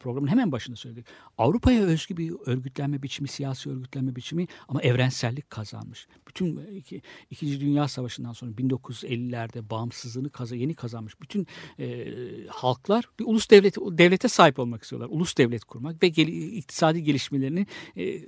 programın 0.00 0.28
hemen 0.28 0.52
başında 0.52 0.76
söyledik. 0.76 1.06
Avrupa'ya 1.38 1.82
özgü 1.82 2.16
bir 2.16 2.34
örgütlenme 2.46 3.02
biçimi, 3.02 3.28
siyasi 3.28 3.70
örgütlenme 3.70 4.16
biçimi 4.16 4.46
ama 4.68 4.82
evrensellik 4.82 5.50
kazanmış. 5.50 6.08
Bütün 6.28 6.56
e, 6.56 6.76
iki, 6.76 7.02
İkinci 7.30 7.60
Dünya 7.60 7.88
Savaşı'ndan 7.88 8.32
sonra 8.32 8.50
1950'lerde 8.50 9.70
bağımsızlığını 9.70 10.30
kaza, 10.30 10.56
yeni 10.56 10.74
kazanmış 10.74 11.20
bütün 11.20 11.46
e, 11.78 12.06
halklar 12.48 13.04
bir 13.18 13.24
ulus 13.24 13.50
devleti 13.50 13.80
devlete 13.80 14.28
sahip 14.28 14.58
olmak 14.58 14.82
istiyorlar. 14.82 15.08
Ulus 15.10 15.36
devlet 15.36 15.64
kurmak 15.64 16.02
ve 16.02 16.08
gel- 16.08 16.28
iktisadi 16.28 17.02
gelişmelerini 17.02 17.66
e, 17.96 18.20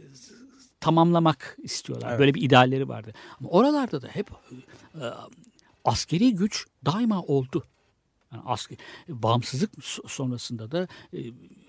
tamamlamak 0.83 1.57
istiyorlar. 1.63 2.09
Evet. 2.11 2.21
Böyle 2.21 2.35
bir 2.35 2.43
idealleri 2.43 2.89
vardı. 2.89 3.13
Ama 3.41 3.49
oralarda 3.49 4.03
da 4.03 4.09
hep 4.09 4.31
e, 4.95 5.05
askeri 5.85 6.35
güç 6.35 6.67
daima 6.85 7.23
oldu. 7.23 7.65
Yani 8.33 8.43
asker, 8.47 8.79
bağımsızlık 9.09 9.75
so- 9.75 10.09
sonrasında 10.09 10.71
da 10.71 10.89
e, 11.15 11.19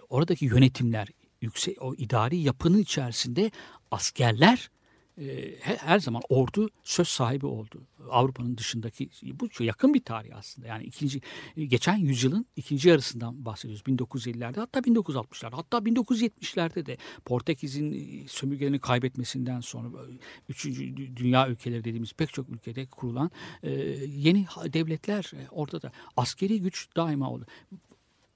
oradaki 0.09 0.45
yönetimler, 0.45 1.07
yüksek 1.41 1.82
o 1.82 1.95
idari 1.95 2.38
yapının 2.38 2.78
içerisinde 2.78 3.51
askerler 3.91 4.70
e, 5.18 5.26
he- 5.61 5.78
her 5.78 5.99
zaman 5.99 6.22
ordu 6.30 6.70
söz 6.84 7.07
sahibi 7.07 7.45
oldu. 7.45 7.82
Avrupa'nın 8.09 8.57
dışındaki 8.57 9.09
bu 9.39 9.49
çok 9.49 9.67
yakın 9.67 9.93
bir 9.93 10.03
tarih 10.03 10.37
aslında. 10.37 10.67
Yani 10.67 10.83
ikinci 10.83 11.21
e, 11.57 11.65
geçen 11.65 11.95
yüzyılın 11.95 12.45
ikinci 12.55 12.89
yarısından 12.89 13.45
bahsediyoruz. 13.45 13.83
1950'lerde 13.87 14.59
hatta 14.59 14.79
1960'larda 14.79 15.55
hatta 15.55 15.77
1970'lerde 15.77 16.85
de 16.85 16.97
Portekiz'in 17.25 17.91
e, 17.91 18.27
sömürgelerini 18.27 18.79
kaybetmesinden 18.79 19.59
sonra 19.61 19.87
e, 19.87 20.11
üçüncü 20.49 20.83
dü- 20.83 21.15
dünya 21.15 21.47
ülkeleri 21.49 21.83
dediğimiz 21.83 22.13
pek 22.13 22.33
çok 22.33 22.49
ülkede 22.49 22.85
kurulan 22.85 23.31
e, 23.63 23.71
yeni 24.07 24.45
devletler 24.65 25.31
e, 25.35 25.49
orada 25.51 25.81
da 25.81 25.91
askeri 26.17 26.61
güç 26.61 26.87
daima 26.95 27.29
oldu. 27.29 27.45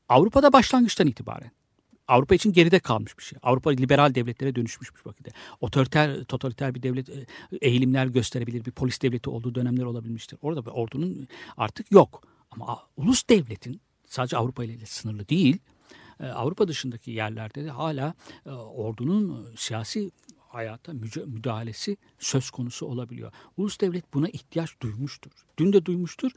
Avrupa'da 0.09 0.53
başlangıçtan 0.53 1.07
itibaren 1.07 1.51
Avrupa 2.07 2.35
için 2.35 2.53
geride 2.53 2.79
kalmış 2.79 3.17
bir 3.17 3.23
şey. 3.23 3.39
Avrupa 3.43 3.69
liberal 3.69 4.15
devletlere 4.15 4.55
dönüşmüş 4.55 4.95
bir 4.95 5.09
vakitte. 5.09 5.31
Otoriter, 5.61 6.23
totaliter 6.23 6.75
bir 6.75 6.83
devlet 6.83 7.09
e, 7.09 7.25
eğilimler 7.61 8.05
gösterebilir. 8.07 8.65
Bir 8.65 8.71
polis 8.71 9.01
devleti 9.01 9.29
olduğu 9.29 9.55
dönemler 9.55 9.83
olabilmiştir. 9.83 10.39
Orada 10.41 10.65
bir 10.65 10.71
ordunun 10.71 11.27
artık 11.57 11.91
yok. 11.91 12.23
Ama 12.51 12.79
ulus 12.97 13.29
devletin 13.29 13.81
sadece 14.05 14.37
Avrupa 14.37 14.63
ile 14.63 14.85
sınırlı 14.85 15.29
değil. 15.29 15.57
e, 16.19 16.25
Avrupa 16.25 16.67
dışındaki 16.67 17.11
yerlerde 17.11 17.65
de 17.65 17.69
hala 17.69 18.13
e, 18.45 18.49
ordunun 18.51 19.47
siyasi 19.55 20.11
hayata 20.57 20.93
müdahalesi 21.25 21.97
söz 22.19 22.49
konusu 22.49 22.85
olabiliyor. 22.85 23.31
Ulus 23.57 23.79
devlet 23.79 24.13
buna 24.13 24.29
ihtiyaç 24.29 24.81
duymuştur. 24.81 25.31
Dün 25.57 25.73
de 25.73 25.85
duymuştur. 25.85 26.31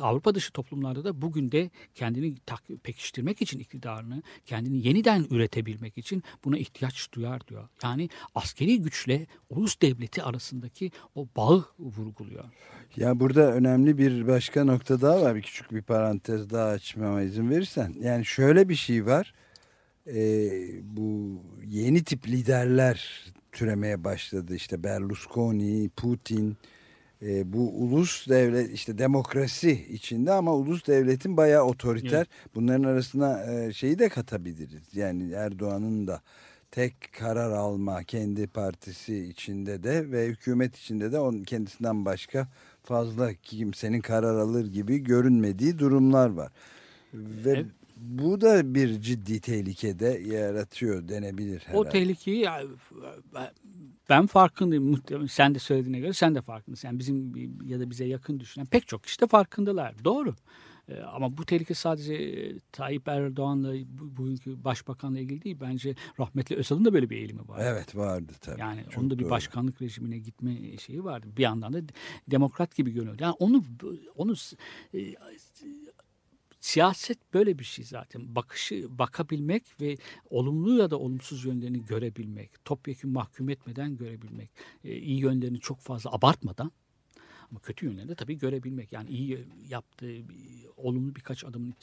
Avrupa 0.00 0.34
dışı 0.34 0.52
toplumlarda 0.52 1.04
da 1.04 1.22
bugün 1.22 1.52
de 1.52 1.70
kendini 1.94 2.34
pekiştirmek 2.82 3.42
için 3.42 3.58
iktidarını, 3.58 4.22
kendini 4.46 4.86
yeniden 4.86 5.26
üretebilmek 5.30 5.98
için 5.98 6.22
buna 6.44 6.58
ihtiyaç 6.58 7.12
duyar 7.12 7.48
diyor. 7.48 7.68
Yani 7.82 8.08
askeri 8.34 8.82
güçle 8.82 9.26
ulus 9.50 9.80
devleti 9.82 10.22
arasındaki 10.22 10.90
o 11.14 11.26
bağı 11.36 11.64
vurguluyor. 11.78 12.44
Ya 12.96 13.20
burada 13.20 13.52
önemli 13.52 13.98
bir 13.98 14.26
başka 14.26 14.64
nokta 14.64 15.00
daha 15.00 15.22
var. 15.22 15.34
Bir 15.36 15.42
küçük 15.42 15.72
bir 15.72 15.82
parantez 15.82 16.50
daha 16.50 16.68
açmama 16.68 17.22
izin 17.22 17.50
verirsen. 17.50 17.94
Yani 18.00 18.24
şöyle 18.24 18.68
bir 18.68 18.74
şey 18.74 19.06
var. 19.06 19.34
Ee, 20.06 20.50
bu 20.82 21.40
yeni 21.66 22.04
tip 22.04 22.28
liderler 22.28 23.24
türemeye 23.52 24.04
başladı. 24.04 24.54
İşte 24.54 24.82
Berlusconi, 24.84 25.90
Putin. 25.96 26.56
Ee, 27.22 27.52
bu 27.52 27.70
ulus 27.84 28.28
devlet 28.28 28.72
işte 28.72 28.98
demokrasi 28.98 29.86
içinde 29.90 30.32
ama 30.32 30.54
ulus 30.54 30.86
devletin 30.86 31.36
bayağı 31.36 31.64
otoriter. 31.64 32.16
Evet. 32.16 32.54
Bunların 32.54 32.84
arasına 32.84 33.52
e, 33.52 33.72
şeyi 33.72 33.98
de 33.98 34.08
katabiliriz. 34.08 34.82
Yani 34.94 35.32
Erdoğan'ın 35.32 36.06
da 36.06 36.20
tek 36.70 36.94
karar 37.18 37.50
alma 37.50 38.02
kendi 38.04 38.46
partisi 38.46 39.24
içinde 39.24 39.82
de 39.82 40.10
ve 40.12 40.26
hükümet 40.26 40.76
içinde 40.76 41.12
de 41.12 41.18
onun 41.18 41.42
kendisinden 41.42 42.04
başka 42.04 42.48
fazla 42.82 43.34
kimsenin 43.34 44.00
karar 44.00 44.34
alır 44.34 44.66
gibi 44.66 44.98
görünmediği 44.98 45.78
durumlar 45.78 46.30
var. 46.30 46.52
Ve 47.14 47.50
Evet. 47.50 47.66
Bu 48.02 48.40
da 48.40 48.74
bir 48.74 49.00
ciddi 49.00 49.40
tehlikede 49.40 50.06
yaratıyor 50.26 51.08
denebilir 51.08 51.60
herhalde. 51.60 51.78
O 51.78 51.88
tehlikeyi 51.88 52.46
ben 54.08 54.26
farkındayım. 54.26 54.84
Muhtemelen 54.84 55.26
sen 55.26 55.54
de 55.54 55.58
söylediğine 55.58 55.98
göre 56.00 56.12
sen 56.12 56.34
de 56.34 56.40
farkındasın. 56.42 56.88
Yani 56.88 56.98
bizim 56.98 57.34
ya 57.68 57.80
da 57.80 57.90
bize 57.90 58.04
yakın 58.04 58.40
düşünen 58.40 58.66
pek 58.66 58.88
çok 58.88 59.02
kişi 59.04 59.20
de 59.20 59.26
farkındalar. 59.26 60.04
Doğru. 60.04 60.34
Ee, 60.88 61.00
Ama 61.00 61.36
bu 61.36 61.44
tehlike 61.46 61.74
sadece 61.74 62.14
e, 62.14 62.58
Tayyip 62.72 63.08
Erdoğan'la 63.08 63.74
bu- 63.74 64.16
bugünkü 64.16 64.64
başbakanla 64.64 65.18
ilgili 65.20 65.42
değil. 65.42 65.56
Bence 65.60 65.94
rahmetli 66.20 66.56
Özal'ın 66.56 66.84
da 66.84 66.92
böyle 66.92 67.10
bir 67.10 67.16
eğilimi 67.16 67.48
var. 67.48 67.60
Evet 67.62 67.96
vardı 67.96 68.32
tabii. 68.40 68.60
Yani 68.60 68.84
Çok 68.90 68.98
onun 69.02 69.10
da 69.10 69.18
bir 69.18 69.24
doğru. 69.24 69.30
başkanlık 69.30 69.82
rejimine 69.82 70.18
gitme 70.18 70.76
şeyi 70.78 71.04
vardı. 71.04 71.26
Bir 71.36 71.42
yandan 71.42 71.72
da 71.72 71.80
demokrat 72.30 72.74
gibi 72.76 72.90
görünüyordu. 72.90 73.22
Yani 73.22 73.34
onu 73.38 73.64
onu 74.16 74.34
e, 74.94 74.98
siyaset 76.62 77.34
böyle 77.34 77.58
bir 77.58 77.64
şey 77.64 77.84
zaten. 77.84 78.34
Bakışı 78.34 78.98
bakabilmek 78.98 79.80
ve 79.80 79.96
olumlu 80.30 80.78
ya 80.78 80.90
da 80.90 80.98
olumsuz 80.98 81.44
yönlerini 81.44 81.84
görebilmek, 81.84 82.64
topyekun 82.64 83.10
mahkum 83.10 83.48
etmeden 83.48 83.96
görebilmek, 83.96 84.50
e, 84.84 84.96
iyi 84.96 85.20
yönlerini 85.20 85.60
çok 85.60 85.80
fazla 85.80 86.12
abartmadan 86.12 86.72
ama 87.50 87.60
kötü 87.60 87.86
yönlerini 87.86 88.08
de 88.08 88.14
tabii 88.14 88.38
görebilmek. 88.38 88.92
Yani 88.92 89.10
iyi 89.10 89.46
yaptığı 89.68 90.16
olumlu 90.76 91.14
birkaç 91.14 91.44
adımın 91.44 91.74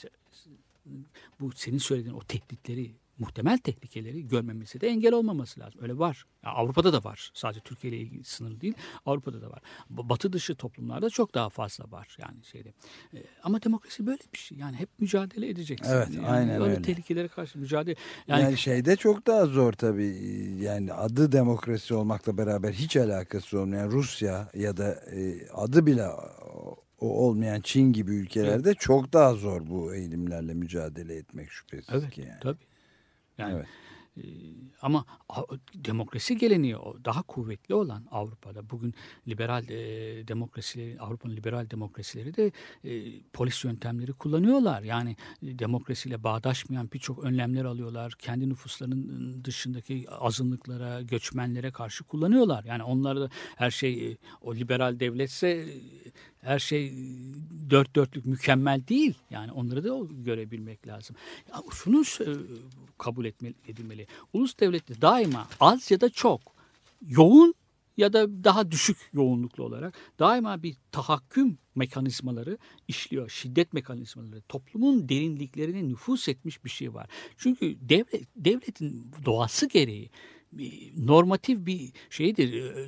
bu 1.40 1.52
senin 1.52 1.78
söylediğin 1.78 2.16
o 2.16 2.20
tehditleri 2.20 2.92
muhtemel 3.20 3.58
tehlikeleri 3.58 4.28
görmemesi 4.28 4.82
de 4.82 4.88
engel 4.88 5.14
olmaması 5.14 5.60
lazım. 5.60 5.82
Öyle 5.84 5.98
var. 5.98 6.26
Ya 6.46 6.52
Avrupa'da 6.52 6.94
da 6.94 7.04
var. 7.04 7.32
Sadece 7.34 7.60
Türkiye 7.60 7.94
ile 7.94 8.02
ilgili 8.02 8.24
sınırlı 8.24 8.62
değil. 8.62 8.74
Avrupa'da 9.06 9.42
da 9.42 9.50
var. 9.50 9.62
Batı 9.90 10.34
dışı 10.34 10.56
toplumlarda 10.56 11.10
çok 11.10 11.36
daha 11.36 11.50
fazla 11.50 11.92
var 11.92 12.18
yani 12.20 12.44
şeyde. 12.44 12.70
E, 13.14 13.18
ama 13.44 13.64
demokrasi 13.64 14.06
böyle 14.06 14.22
bir 14.34 14.38
şey. 14.38 14.58
Yani 14.58 14.76
hep 14.76 14.90
mücadele 15.00 15.50
edeceksin. 15.50 15.94
Evet, 15.94 16.08
yani 16.16 16.28
aynen 16.28 16.62
öyle. 16.62 16.82
tehlikelere 16.82 17.28
karşı 17.28 17.60
mücadele. 17.60 17.96
Yani, 18.28 18.44
Yani, 18.44 18.58
şeyde 18.58 18.96
çok 18.96 19.28
daha 19.28 19.46
zor 19.46 19.74
tabii. 19.74 20.18
Yani 20.60 20.94
adı 20.94 21.32
demokrasi 21.32 21.94
olmakla 21.94 22.38
beraber 22.38 22.72
hiç 22.74 22.98
alakası 22.98 23.60
olmayan 23.60 23.92
Rusya 23.92 24.50
ya 24.54 24.78
da 24.78 24.92
e, 24.92 25.48
adı 25.54 25.86
bile 25.86 26.08
o, 26.08 26.84
olmayan 27.00 27.62
Çin 27.62 27.94
gibi 27.94 28.16
ülkelerde 28.16 28.74
çok 28.74 29.14
daha 29.14 29.34
zor 29.34 29.62
bu 29.68 29.96
eğilimlerle 29.96 30.54
mücadele 30.54 31.16
etmek 31.16 31.52
şüphesiz 31.52 31.90
evet 31.96 32.12
ki 32.12 32.22
yani. 32.22 32.40
tabii. 32.42 32.69
Yani 33.40 33.54
Evet. 33.56 33.68
e, 34.18 34.24
ama 34.82 35.06
demokrasi 35.76 36.38
geleneği 36.38 36.76
daha 37.06 37.22
kuvvetli 37.22 37.76
olan 37.76 38.06
Avrupa'da 38.12 38.70
bugün 38.70 38.94
liberal 39.28 39.70
e, 39.70 39.78
demokrasi 40.28 40.98
Avrupa'nın 41.00 41.36
liberal 41.36 41.70
demokrasileri 41.70 42.36
de 42.36 42.52
e, 42.84 43.22
polis 43.34 43.64
yöntemleri 43.64 44.14
kullanıyorlar. 44.14 44.82
Yani 44.84 45.16
e, 45.44 45.60
demokrasiyle 45.60 46.24
bağdaşmayan 46.24 46.90
birçok 46.94 47.24
önlemler 47.24 47.66
alıyorlar. 47.66 48.14
Kendi 48.20 48.50
nüfuslarının 48.50 49.44
dışındaki 49.44 50.06
azınlıklara, 50.10 51.02
göçmenlere 51.02 51.72
karşı 51.72 52.04
kullanıyorlar. 52.04 52.64
Yani 52.64 52.84
onlar 52.84 53.20
da 53.20 53.30
her 53.56 53.72
şey 53.72 54.12
e, 54.12 54.18
o 54.42 54.56
liberal 54.56 55.00
devletse 55.00 55.48
e, 55.48 56.39
her 56.42 56.60
şey 56.60 56.88
e, 56.88 56.92
dört 57.70 57.96
dörtlük 57.96 58.26
mükemmel 58.26 58.88
değil. 58.88 59.14
Yani 59.30 59.52
onları 59.52 59.84
da 59.84 60.14
görebilmek 60.24 60.88
lazım. 60.88 61.16
Ya 61.50 61.64
şunu 61.72 62.02
e, 62.02 62.28
kabul 62.98 63.26
etmeli, 63.26 63.54
edilmeli. 63.68 64.08
Ulus 64.34 64.60
devletleri 64.60 65.02
daima 65.02 65.48
az 65.60 65.92
ya 65.92 66.02
da 66.02 66.10
çok 66.10 66.42
yoğun 67.08 67.56
ya 67.98 68.14
da 68.14 68.44
daha 68.44 68.72
düşük 68.72 68.98
yoğunluklu 69.14 69.64
olarak 69.64 69.94
daima 70.20 70.64
bir 70.64 70.76
tahakküm 70.92 71.58
mekanizmaları 71.76 72.58
işliyor. 72.88 73.30
Şiddet 73.30 73.74
mekanizmaları. 73.74 74.42
Toplumun 74.42 75.10
derinliklerine 75.10 75.88
nüfus 75.88 76.28
etmiş 76.30 76.66
bir 76.66 76.70
şey 76.70 76.94
var. 76.94 77.10
Çünkü 77.38 77.78
devlet, 77.82 78.28
devletin 78.36 79.12
doğası 79.26 79.68
gereği 79.68 80.10
normatif 80.98 81.66
bir 81.66 81.92
şeydir. 82.10 82.54
e, 82.54 82.88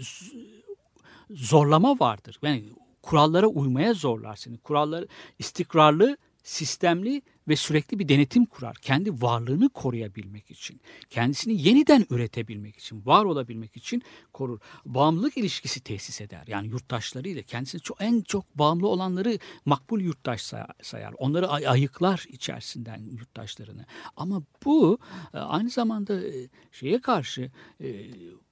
Zorlama 1.29 1.99
vardır. 1.99 2.39
Yani 2.43 2.63
kurallara 3.01 3.47
uymaya 3.47 3.93
zorlar 3.93 4.35
seni. 4.35 4.57
Kurallar 4.57 5.05
istikrarlı, 5.39 6.17
sistemli 6.43 7.21
ve 7.47 7.55
sürekli 7.55 7.99
bir 7.99 8.09
denetim 8.09 8.45
kurar. 8.45 8.75
Kendi 8.75 9.21
varlığını 9.21 9.69
koruyabilmek 9.69 10.51
için, 10.51 10.81
kendisini 11.09 11.61
yeniden 11.67 12.05
üretebilmek 12.09 12.77
için, 12.77 13.05
var 13.05 13.25
olabilmek 13.25 13.77
için 13.77 14.03
korur. 14.33 14.59
Bağımlılık 14.85 15.37
ilişkisi 15.37 15.83
tesis 15.83 16.21
eder. 16.21 16.43
Yani 16.47 16.67
yurttaşlarıyla 16.67 17.41
kendisini 17.41 17.81
çok, 17.81 18.01
en 18.01 18.21
çok 18.21 18.57
bağımlı 18.57 18.87
olanları 18.87 19.39
makbul 19.65 20.01
yurttaş 20.01 20.41
say- 20.41 20.67
sayar. 20.81 21.13
Onları 21.17 21.47
ay- 21.47 21.67
ayıklar 21.67 22.25
içerisinden 22.29 22.97
yurttaşlarını. 22.97 23.85
Ama 24.15 24.43
bu 24.65 24.99
e, 25.33 25.37
aynı 25.37 25.69
zamanda 25.69 26.27
e, 26.27 26.49
şeye 26.71 27.01
karşı 27.01 27.51
e, 27.81 27.87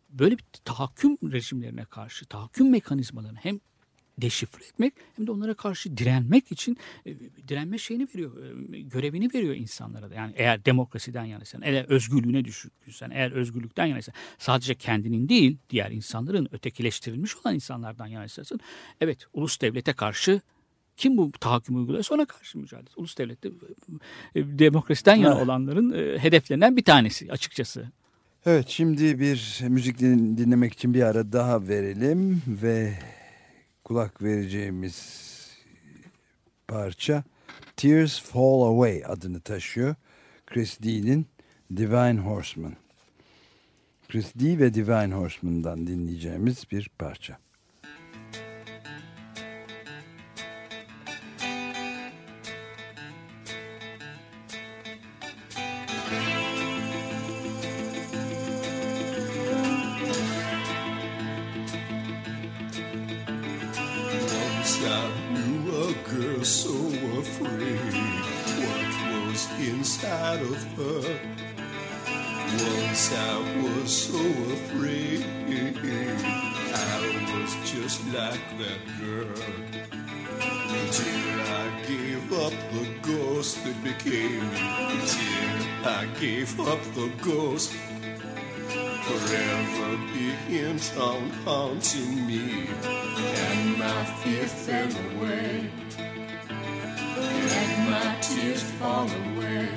böyle 0.10 0.38
bir 0.38 0.44
tahakküm 0.66 1.18
rejimlerine 1.32 1.86
karşı, 1.86 2.26
tahakküm 2.26 2.70
mekanizmalarını 2.70 3.38
hem 3.38 3.60
deşifre 4.22 4.66
etmek 4.66 4.94
hem 5.16 5.28
de 5.28 5.32
onlara 5.32 5.54
karşı 5.54 5.98
direnmek 5.98 6.52
için 6.52 6.78
e, 7.06 7.16
direnme 7.48 7.78
şeyini 7.78 8.08
veriyor, 8.16 8.32
e, 8.74 8.82
görevini 8.82 9.34
veriyor 9.34 9.56
insanlara 9.56 10.10
da. 10.10 10.16
Yani 10.16 10.34
eğer 10.36 10.66
demokrasiden 10.66 11.26
yanaysan, 11.26 11.62
eğer 11.64 11.86
özgürlüğüne 11.86 12.46
düşkünsen, 12.46 13.10
eğer 13.14 13.32
özgürlükten 13.32 13.86
yanaysan, 13.86 14.16
sadece 14.38 14.76
kendinin 14.76 15.30
değil, 15.30 15.58
diğer 15.70 15.92
insanların 15.92 16.48
ötekileştirilmiş 16.52 17.36
olan 17.38 17.56
insanlardan 17.56 18.08
yanaysan, 18.08 18.60
evet 19.02 19.20
ulus 19.34 19.62
devlete 19.62 19.94
karşı 19.94 20.42
kim 20.98 21.18
bu 21.18 21.32
tahakkümü 21.32 21.80
uyguluyorsa 21.80 22.16
ona 22.16 22.26
karşı 22.26 22.58
mücadele. 22.60 22.90
Ulus 22.96 23.18
devlette 23.18 23.50
e, 24.36 24.60
demokrasiden 24.60 25.16
yana 25.16 25.34
Evet. 25.34 25.44
olanların 25.44 25.92
e, 25.92 26.20
hedeflerinden 26.20 26.78
bir 26.78 26.84
tanesi 26.84 27.32
açıkçası. 27.32 27.92
Evet 28.46 28.66
şimdi 28.68 29.20
bir 29.20 29.60
müzik 29.68 30.00
din- 30.00 30.38
dinlemek 30.38 30.74
için 30.74 30.94
bir 30.94 31.02
ara 31.04 31.32
daha 31.32 31.68
verelim 31.68 32.42
ve 32.48 32.94
kulak 33.90 34.24
vereceğimiz 34.24 35.30
parça 36.68 37.24
Tears 37.78 38.22
Fall 38.22 38.62
Away 38.62 39.04
adını 39.06 39.40
taşıyor. 39.40 39.96
Chris 40.46 40.82
Dee'nin 40.84 41.28
Divine 41.76 42.20
Horseman. 42.20 42.74
Chris 44.08 44.36
Dee 44.40 44.60
ve 44.60 44.74
Divine 44.74 45.16
Horseman'dan 45.16 45.88
dinleyeceğimiz 45.88 46.66
bir 46.72 46.90
parça. 47.00 47.38
Like 78.14 78.58
that 78.58 78.80
girl. 79.00 79.28
Until 80.42 81.42
I 81.42 81.84
gave 81.88 82.34
up 82.34 82.54
the 82.74 82.88
ghost 83.04 83.64
that 83.64 83.84
became 83.84 84.50
me. 84.52 84.60
Until 84.90 85.88
I 85.88 86.08
gave 86.20 86.60
up 86.60 86.82
the 86.96 87.12
ghost. 87.22 87.72
Forever 89.04 89.98
being 90.14 90.80
town 90.80 91.30
haunting 91.46 92.26
me. 92.26 92.68
And 92.84 93.78
my 93.78 94.06
fear 94.24 94.48
fell 94.48 94.92
away. 95.12 95.70
And 97.58 97.90
my 97.92 98.16
tears 98.22 98.64
fall 98.64 99.08
away. 99.08 99.70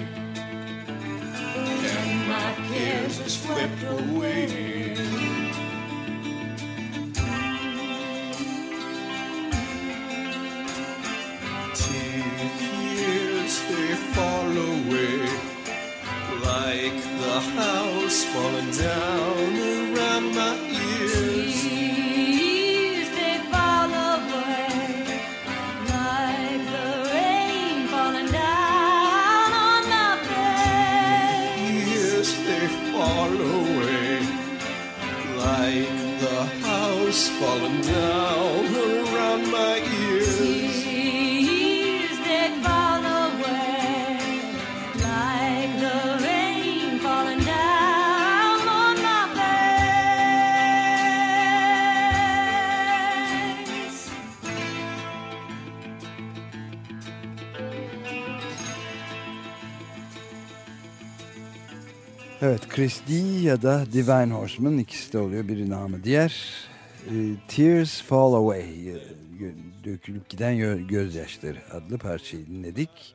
And 1.94 2.28
my 2.28 2.54
cares 2.70 3.20
are 3.20 3.28
swept 3.28 3.82
away 3.82 5.21
the 17.32 17.40
house 17.40 18.24
falling 18.26 18.70
down 18.72 19.56
around 19.74 20.34
my 20.34 20.54
ears. 20.84 21.62
They 23.16 23.36
fall 23.52 23.92
away 24.12 24.68
like 25.92 26.62
the 26.74 26.86
rain 27.12 27.76
falling 27.92 28.30
down 28.42 29.50
on 29.68 29.82
my 29.94 30.10
face. 30.28 32.30
They 32.48 32.66
fall 32.92 33.32
away 33.60 34.10
like 35.44 35.96
the 36.24 36.38
house 36.68 37.22
falling 37.38 37.80
down 37.80 38.11
Evet 62.44 62.68
Chris 62.68 63.00
Dee 63.08 63.40
ya 63.42 63.62
da 63.62 63.86
Divine 63.92 64.34
Horseman 64.34 64.78
ikisi 64.78 65.12
de 65.12 65.18
oluyor 65.18 65.48
biri 65.48 65.70
namı 65.70 66.04
diğer. 66.04 66.44
E, 67.06 67.14
Tears 67.48 68.02
Fall 68.02 68.34
Away 68.34 68.88
e, 68.88 68.94
dökülüp 69.84 70.28
giden 70.28 70.54
Gö- 70.54 70.86
gözyaşları 70.86 71.58
adlı 71.72 71.98
parçayı 71.98 72.46
dinledik. 72.46 73.14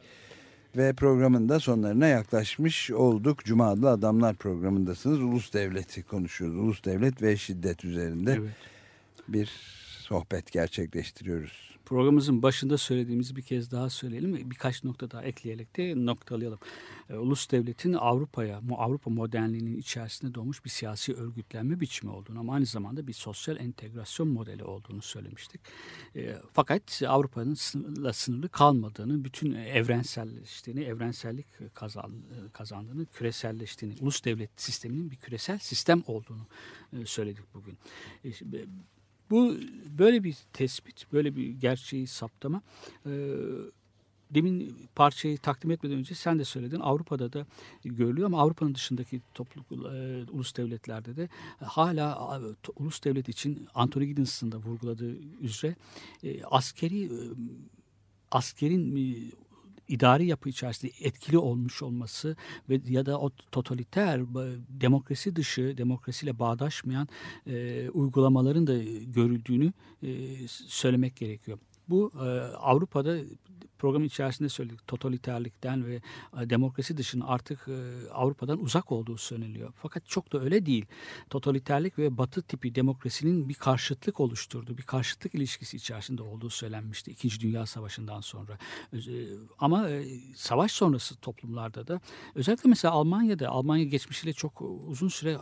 Ve 0.78 0.94
programın 0.94 1.50
da 1.50 1.60
sonlarına 1.60 2.08
yaklaşmış 2.08 2.92
olduk. 2.92 3.46
Cuma 3.46 3.68
adlı 3.68 3.90
Adamlar 3.90 4.36
programındasınız. 4.36 5.20
Ulus 5.20 5.54
devleti 5.54 6.04
konuşuyoruz. 6.04 6.58
Ulus 6.58 6.84
devlet 6.84 7.22
ve 7.22 7.38
şiddet 7.38 7.86
üzerinde 7.86 8.34
Evet. 8.34 8.52
bir 9.28 9.52
sohbet 10.02 10.52
gerçekleştiriyoruz. 10.52 11.77
Programımızın 11.88 12.44
başında 12.44 12.78
söylediğimizi 12.78 13.36
bir 13.36 13.42
kez 13.42 13.72
daha 13.72 13.90
söyleyelim. 13.90 14.52
Birkaç 14.52 14.84
nokta 14.84 15.12
daha 15.12 15.24
ekleyerek 15.24 15.78
de 15.78 15.94
noktalayalım. 16.06 16.60
E, 17.10 17.16
ulus 17.16 17.52
devletin 17.52 17.94
Avrupa'ya, 17.94 18.62
Avrupa 18.78 19.10
modernliğinin 19.10 19.78
içerisinde 19.78 20.34
doğmuş 20.34 20.66
bir 20.66 20.70
siyasi 20.70 21.14
örgütlenme 21.14 21.80
biçimi 21.80 22.12
olduğunu 22.12 22.40
ama 22.40 22.54
aynı 22.54 22.66
zamanda 22.66 23.08
bir 23.08 23.14
sosyal 23.14 23.58
entegrasyon 23.58 24.28
modeli 24.28 24.64
olduğunu 24.64 25.02
söylemiştik. 25.02 25.62
E, 26.16 26.36
fakat 26.54 27.02
Avrupa'nın 27.08 27.54
sınırla 27.54 28.14
sınırlı 28.14 28.50
kalmadığını, 28.50 29.24
bütün 29.24 29.54
evrenselleştiğini, 29.54 30.84
evrensellik 30.84 31.48
kazan, 31.74 32.12
kazandığını, 32.54 33.06
küreselleştiğini, 33.06 33.96
ulus 34.02 34.26
devlet 34.26 34.62
sisteminin 34.62 35.12
bir 35.12 35.16
küresel 35.16 35.60
sistem 35.60 36.04
olduğunu 36.08 36.48
e, 36.94 37.06
söyledik 37.06 37.44
bugün. 37.54 37.78
E, 38.26 38.32
bu 39.30 39.56
böyle 39.98 40.24
bir 40.24 40.38
tespit, 40.54 41.14
böyle 41.14 41.36
bir 41.36 41.50
gerçeği 41.50 42.08
saptama 42.08 42.62
e, 43.06 43.12
demin 44.32 44.76
parçayı 44.96 45.38
takdim 45.38 45.72
etmeden 45.72 45.98
önce 45.98 46.16
sen 46.16 46.40
de 46.40 46.46
söyledin 46.46 46.80
Avrupa'da 46.80 47.34
da 47.34 47.46
görülüyor 47.84 48.26
ama 48.26 48.42
Avrupa'nın 48.42 48.76
dışındaki 48.76 49.22
topluluk 49.34 49.72
e, 49.72 50.26
ulus 50.32 50.56
devletlerde 50.56 51.16
de 51.16 51.30
hala 51.64 52.38
e, 52.38 52.56
to, 52.64 52.74
ulus 52.76 53.04
devlet 53.04 53.30
için 53.30 53.68
Anthony 53.76 54.06
Giddens'ın 54.06 54.52
da 54.52 54.58
vurguladığı 54.58 55.16
üzere 55.42 55.76
e, 56.24 56.44
askeri 56.44 57.06
e, 57.06 57.10
askerin 58.32 58.96
e, 58.96 59.32
idari 59.88 60.26
yapı 60.26 60.50
içerisinde 60.50 60.92
etkili 61.02 61.38
olmuş 61.38 61.84
olması 61.84 62.36
ve 62.70 62.82
ya 62.88 63.06
da 63.06 63.20
o 63.20 63.30
totaliter 63.52 64.22
demokrasi 64.70 65.36
dışı 65.36 65.78
demokrasiyle 65.78 66.40
bağdaşmayan 66.40 67.08
e, 67.48 67.90
uygulamaların 67.90 68.68
da 68.68 68.78
görüldüğünü 69.04 69.74
e, 70.04 70.10
söylemek 70.48 71.16
gerekiyor. 71.16 71.60
Bu 71.90 72.12
e, 72.16 72.28
Avrupa'da 72.56 73.18
programın 73.80 74.06
içerisinde 74.06 74.50
söyledik 74.50 74.88
totaliterlikten 74.88 75.86
ve 75.86 75.96
e, 76.42 76.50
demokrasi 76.50 76.98
dışında 76.98 77.28
artık 77.28 77.68
e, 77.68 78.10
Avrupa'dan 78.12 78.60
uzak 78.60 78.92
olduğu 78.92 79.18
söyleniyor. 79.18 79.74
Fakat 79.76 80.06
çok 80.06 80.34
da 80.34 80.42
öyle 80.42 80.66
değil. 80.66 80.86
Totaliterlik 81.30 82.00
ve 82.00 82.18
batı 82.18 82.42
tipi 82.42 82.76
demokrasinin 82.76 83.50
bir 83.50 83.54
karşıtlık 83.54 84.20
oluşturduğu, 84.20 84.78
bir 84.78 84.84
karşıtlık 84.84 85.36
ilişkisi 85.36 85.78
içerisinde 85.78 86.24
olduğu 86.24 86.50
söylenmişti 86.50 87.12
İkinci 87.12 87.40
Dünya 87.40 87.66
Savaşı'ndan 87.66 88.22
sonra. 88.22 88.58
E, 88.94 88.98
ama 89.60 89.90
savaş 90.36 90.72
sonrası 90.72 91.16
toplumlarda 91.16 91.88
da 91.88 92.02
özellikle 92.36 92.70
mesela 92.70 92.94
Almanya'da 92.94 93.50
Almanya 93.50 93.84
geçmişiyle 93.84 94.34
çok 94.34 94.62
uzun 94.88 95.08
süre 95.08 95.38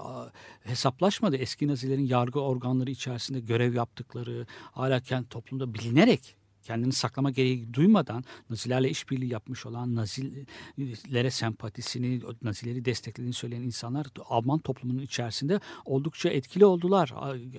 hesaplaşmadı. 0.63 1.35
Eski 1.35 1.67
Nazilerin 1.67 2.05
yargı 2.05 2.39
organları 2.39 2.91
içerisinde 2.91 3.39
görev 3.39 3.73
yaptıkları 3.73 4.47
hala 4.71 4.99
kendi 4.99 5.29
toplumda 5.29 5.73
bilinerek 5.73 6.35
kendini 6.65 6.93
saklama 6.93 7.31
gereği 7.31 7.73
duymadan 7.73 8.23
Nazilerle 8.49 8.89
işbirliği 8.89 9.31
yapmış 9.31 9.65
olan 9.65 9.95
Nazilere 9.95 11.31
sempatisini, 11.31 12.21
Nazileri 12.41 12.85
desteklediğini 12.85 13.33
söyleyen 13.33 13.61
insanlar 13.61 14.07
Alman 14.29 14.59
toplumunun 14.59 15.01
içerisinde 15.01 15.59
oldukça 15.85 16.29
etkili 16.29 16.65
oldular. 16.65 17.13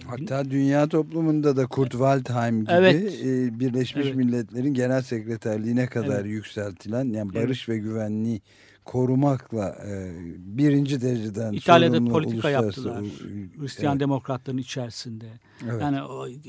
Hatta 0.07 0.50
dünya 0.50 0.88
toplumunda 0.88 1.57
da 1.57 1.66
Kurt 1.66 1.90
Waldheim 1.90 2.61
gibi 2.61 2.72
evet. 2.72 3.24
E, 3.24 3.61
Birleşmiş 3.61 4.07
evet. 4.07 4.16
Milletler'in 4.16 4.74
genel 4.74 5.02
sekreterliğine 5.02 5.86
kadar 5.86 6.20
evet. 6.20 6.30
yükseltilen 6.30 7.04
yani 7.12 7.34
barış 7.34 7.68
evet. 7.68 7.68
ve 7.68 7.78
güvenliği 7.78 8.40
korumakla 8.84 9.76
e, 9.88 10.12
birinci 10.38 11.00
dereceden 11.00 11.52
İtalya'da 11.52 12.04
politika 12.04 12.50
yaptılar. 12.50 13.04
Hristiyan 13.59 13.92
evet. 13.92 14.00
demokratların 14.00 14.59
içerisinde. 14.59 15.26
Evet. 15.70 15.82
Yani 15.82 16.00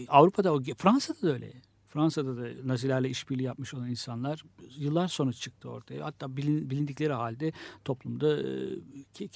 Avrupa'da 0.08 0.74
Fransa'da 0.78 1.28
da 1.28 1.34
öyle. 1.34 1.52
Fransa'da 1.88 2.38
da 2.38 2.68
Nazilerle 2.68 3.10
işbirliği 3.10 3.44
yapmış 3.44 3.74
olan 3.74 3.90
insanlar 3.90 4.44
yıllar 4.78 5.08
sonra 5.08 5.34
çıktı 5.34 5.70
ortaya. 5.70 6.06
Hatta 6.06 6.38
bilin, 6.38 6.70
bilindikleri 6.70 7.14
halde 7.14 7.52
toplumda 7.86 8.42
e, 8.42 9.30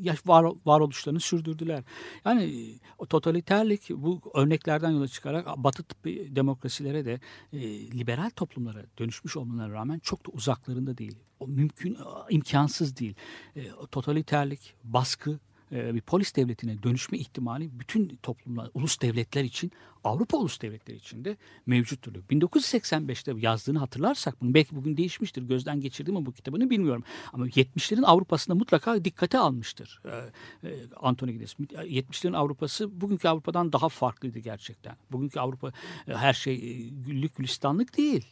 yaş 0.00 0.26
var, 0.26 0.52
varoluşlarını 0.66 1.20
sürdürdüler. 1.20 1.84
Yani 2.24 2.74
o 2.98 3.06
totaliterlik 3.06 3.90
bu 3.90 4.20
örneklerden 4.34 4.90
yola 4.90 5.08
çıkarak 5.08 5.56
batı 5.56 5.82
tıbbi 5.82 6.36
demokrasilere 6.36 7.04
de 7.04 7.20
e, 7.52 7.58
liberal 7.90 8.30
toplumlara 8.30 8.86
dönüşmüş 8.98 9.36
olmalarına 9.36 9.74
rağmen 9.74 9.98
çok 9.98 10.26
da 10.26 10.30
uzaklarında 10.30 10.98
değil. 10.98 11.16
O 11.40 11.46
mümkün 11.46 11.98
imkansız 12.30 12.96
değil. 12.96 13.14
E, 13.56 13.70
totaliterlik, 13.90 14.74
baskı 14.84 15.30
e, 15.30 15.55
bir 15.70 16.00
polis 16.00 16.36
devletine 16.36 16.82
dönüşme 16.82 17.18
ihtimali 17.18 17.70
bütün 17.80 18.18
toplumlar, 18.22 18.70
ulus 18.74 19.00
devletler 19.00 19.44
için, 19.44 19.72
Avrupa 20.04 20.36
ulus 20.38 20.60
devletleri 20.60 20.96
için 20.96 21.24
de 21.24 21.36
mevcuttur. 21.66 22.12
1985'te 22.14 23.32
yazdığını 23.36 23.78
hatırlarsak 23.78 24.40
bunu 24.40 24.54
belki 24.54 24.76
bugün 24.76 24.96
değişmiştir. 24.96 25.42
Gözden 25.42 25.80
geçirdi 25.80 26.12
mi 26.12 26.26
bu 26.26 26.32
kitabını 26.32 26.70
bilmiyorum. 26.70 27.04
Ama 27.32 27.48
70'lerin 27.48 28.04
Avrupa'sında 28.04 28.54
mutlaka 28.54 29.04
dikkate 29.04 29.38
almıştır 29.38 30.02
e, 30.04 30.68
e, 30.68 30.74
Anthony 30.96 31.32
Giddens. 31.32 31.54
70'lerin 31.54 32.36
Avrupa'sı 32.36 33.00
bugünkü 33.00 33.28
Avrupa'dan 33.28 33.72
daha 33.72 33.88
farklıydı 33.88 34.38
gerçekten. 34.38 34.96
Bugünkü 35.12 35.40
Avrupa 35.40 35.72
her 36.06 36.32
şey 36.32 36.88
güllük 36.90 37.36
gülistanlık 37.36 37.96
değil 37.96 38.26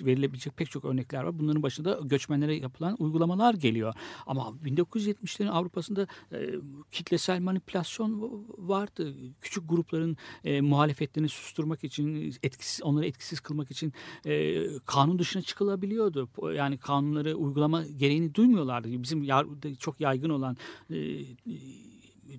verilebilecek 0.00 0.56
pek 0.56 0.70
çok 0.70 0.84
örnekler 0.84 1.22
var. 1.22 1.38
Bunların 1.38 1.62
başında 1.62 2.00
göçmenlere 2.04 2.56
yapılan 2.56 2.96
uygulamalar 2.98 3.54
geliyor. 3.54 3.94
Ama 4.26 4.42
1970'lerin 4.64 5.50
Avrupa'sında 5.50 6.06
e, 6.32 6.54
kitlesel 6.90 7.40
manipülasyon 7.40 8.44
vardı. 8.58 9.14
Küçük 9.40 9.68
grupların 9.68 10.16
e, 10.44 10.60
muhalefetlerini 10.60 11.28
susturmak 11.28 11.84
için, 11.84 12.34
etkisiz 12.42 12.82
onları 12.82 13.06
etkisiz 13.06 13.40
kılmak 13.40 13.70
için 13.70 13.92
e, 14.26 14.64
kanun 14.78 15.18
dışına 15.18 15.42
çıkılabiliyordu. 15.42 16.28
Yani 16.54 16.78
kanunları 16.78 17.34
uygulama 17.34 17.84
gereğini 17.84 18.34
duymuyorlardı. 18.34 19.02
Bizim 19.02 19.22
yar, 19.22 19.46
çok 19.78 20.00
yaygın 20.00 20.30
olan 20.30 20.56
e, 20.90 20.96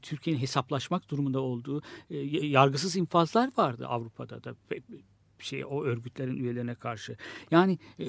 Türkiye'nin 0.01 0.41
hesaplaşmak 0.41 1.09
durumunda 1.09 1.39
olduğu 1.39 1.81
e, 2.09 2.17
yargısız 2.47 2.95
infazlar 2.95 3.51
vardı 3.57 3.87
Avrupa'da 3.87 4.43
da 4.43 4.55
şey 5.43 5.65
o 5.65 5.83
örgütlerin 5.83 6.37
üyelerine 6.37 6.75
karşı. 6.75 7.17
Yani 7.51 7.79
e, 7.99 8.05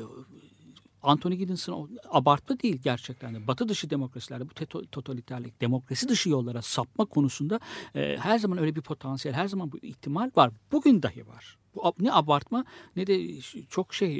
Anthony 1.02 1.34
Giddens'ın 1.34 1.98
abartma 2.10 2.60
değil 2.60 2.76
gerçekten 2.84 3.34
de. 3.34 3.46
Batı 3.46 3.68
dışı 3.68 3.90
demokrasilerde 3.90 4.44
bu 4.50 4.86
totaliterlik, 4.86 5.60
demokrasi 5.60 6.08
dışı 6.08 6.30
yollara 6.30 6.62
sapma 6.62 7.04
konusunda 7.04 7.60
e, 7.94 8.16
her 8.16 8.38
zaman 8.38 8.58
öyle 8.58 8.76
bir 8.76 8.80
potansiyel, 8.80 9.34
her 9.34 9.48
zaman 9.48 9.72
bu 9.72 9.78
ihtimal 9.82 10.30
var. 10.36 10.52
Bugün 10.72 11.02
dahi 11.02 11.26
var. 11.26 11.58
Bu 11.74 11.94
ne 12.00 12.12
abartma 12.12 12.64
ne 12.96 13.06
de 13.06 13.40
çok 13.68 13.94
şey 13.94 14.10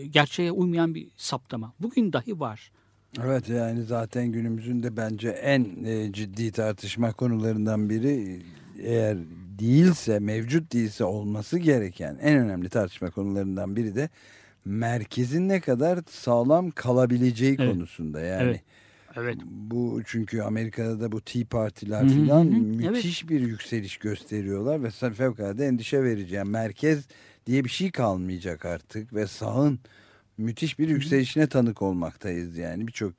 e, 0.00 0.06
gerçeğe 0.06 0.52
uymayan 0.52 0.94
bir 0.94 1.08
saptama. 1.16 1.72
Bugün 1.80 2.12
dahi 2.12 2.40
var. 2.40 2.72
Evet 3.24 3.48
yani 3.48 3.82
zaten 3.82 4.32
günümüzün 4.32 4.82
de 4.82 4.96
bence 4.96 5.28
en 5.28 5.84
e, 5.84 6.12
ciddi 6.12 6.52
tartışma 6.52 7.12
konularından 7.12 7.90
biri 7.90 8.42
eğer 8.78 9.18
değilse, 9.58 10.18
mevcut 10.18 10.72
değilse 10.72 11.04
olması 11.04 11.58
gereken 11.58 12.18
en 12.22 12.38
önemli 12.38 12.68
tartışma 12.68 13.10
konularından 13.10 13.76
biri 13.76 13.94
de 13.94 14.08
merkezin 14.64 15.48
ne 15.48 15.60
kadar 15.60 15.98
sağlam 16.10 16.70
kalabileceği 16.70 17.56
evet. 17.58 17.72
konusunda. 17.72 18.20
Yani 18.20 18.42
evet. 18.42 18.62
Evet. 19.16 19.36
Bu 19.46 20.02
çünkü 20.06 20.40
Amerika'da 20.42 21.00
da 21.00 21.12
bu 21.12 21.20
Tea 21.20 21.42
Partiler 21.50 22.08
falan 22.08 22.46
müthiş 22.46 23.22
evet. 23.22 23.30
bir 23.30 23.40
yükseliş 23.40 23.96
gösteriyorlar 23.96 24.82
ve 24.82 24.90
fevkalade 24.90 25.66
endişe 25.66 26.04
verici. 26.04 26.34
Yani 26.34 26.50
merkez 26.50 27.06
diye 27.46 27.64
bir 27.64 27.70
şey 27.70 27.90
kalmayacak 27.90 28.64
artık 28.64 29.14
ve 29.14 29.26
sağın 29.26 29.80
müthiş 30.38 30.78
bir 30.78 30.88
yükselişine 30.88 31.46
tanık 31.46 31.82
olmaktayız 31.82 32.56
yani 32.58 32.86
birçok 32.86 33.12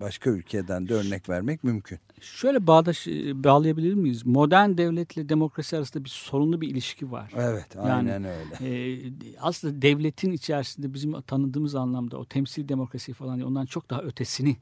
başka 0.00 0.30
ülkeden 0.30 0.88
de 0.88 0.94
örnek 0.94 1.28
vermek 1.28 1.64
mümkün. 1.64 1.98
Şöyle 2.20 2.66
bağdaş 2.66 3.06
bağlayabilir 3.34 3.94
miyiz? 3.94 4.26
Modern 4.26 4.78
devletle 4.78 5.28
demokrasi 5.28 5.76
arasında 5.76 6.04
bir 6.04 6.08
sorunlu 6.08 6.60
bir 6.60 6.68
ilişki 6.68 7.12
var. 7.12 7.32
Evet, 7.36 7.76
aynen 7.76 8.12
yani, 8.12 8.28
öyle. 8.28 8.74
E, 8.74 9.12
aslında 9.40 9.82
devletin 9.82 10.32
içerisinde 10.32 10.94
bizim 10.94 11.20
tanıdığımız 11.22 11.74
anlamda 11.74 12.18
o 12.18 12.24
temsil 12.24 12.68
demokrasi 12.68 13.12
falan 13.12 13.40
ondan 13.40 13.66
çok 13.66 13.90
daha 13.90 14.02
ötesini 14.02 14.56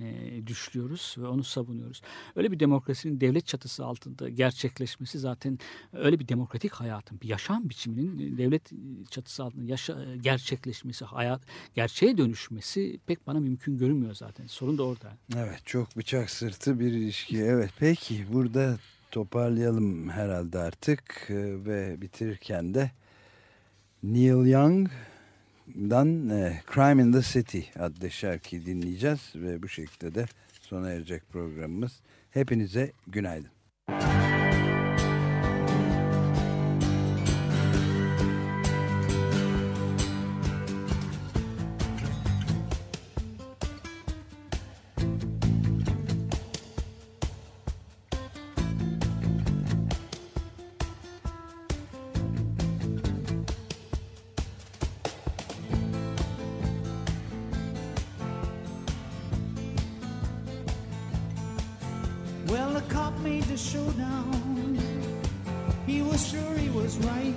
e, 0.00 0.46
düşlüyoruz 0.46 1.16
ve 1.18 1.26
onu 1.26 1.44
savunuyoruz. 1.44 2.02
Öyle 2.36 2.52
bir 2.52 2.60
demokrasinin 2.60 3.20
devlet 3.20 3.46
çatısı 3.46 3.84
altında 3.84 4.28
gerçekleşmesi 4.28 5.18
zaten 5.18 5.58
öyle 5.92 6.20
bir 6.20 6.28
demokratik 6.28 6.72
hayatın, 6.72 7.20
bir 7.20 7.28
yaşam 7.28 7.68
biçiminin 7.68 8.38
devlet 8.38 8.70
çatısı 9.10 9.44
altında 9.44 9.64
yaşa, 9.64 10.14
gerçekleşmesi, 10.20 11.04
hayat 11.04 11.42
gerçeğe 11.74 12.18
dönüşmesi 12.18 12.98
pek 13.06 13.26
bana 13.26 13.40
mümkün 13.40 13.78
görünmüyor 13.78 14.14
zaten. 14.14 14.46
Sorun 14.46 14.78
da 14.78 14.82
orada. 14.82 15.12
Evet, 15.36 15.60
çok 15.64 15.96
bıçak 15.96 16.30
sırtı 16.30 16.80
bir 16.80 16.92
ilişki. 16.92 17.38
Evet, 17.38 17.70
peki 17.78 18.24
burada 18.32 18.78
toparlayalım 19.10 20.08
herhalde 20.08 20.58
artık 20.58 21.26
e, 21.28 21.64
ve 21.64 22.00
bitirirken 22.00 22.74
de 22.74 22.90
Neil 24.02 24.46
Young 24.46 24.88
Dan 25.68 26.28
e, 26.28 26.60
Crime 26.74 27.02
in 27.02 27.12
the 27.12 27.22
City 27.22 27.60
adlı 27.78 28.10
şarkıyı 28.10 28.66
dinleyeceğiz 28.66 29.32
ve 29.34 29.62
bu 29.62 29.68
şekilde 29.68 30.14
de 30.14 30.26
sona 30.60 30.90
erecek 30.90 31.22
programımız. 31.32 32.00
Hepinize 32.30 32.92
günaydın. 33.06 33.50
Was 66.14 66.28
sure 66.28 66.54
he 66.56 66.68
was 66.68 66.96
right. 66.98 67.34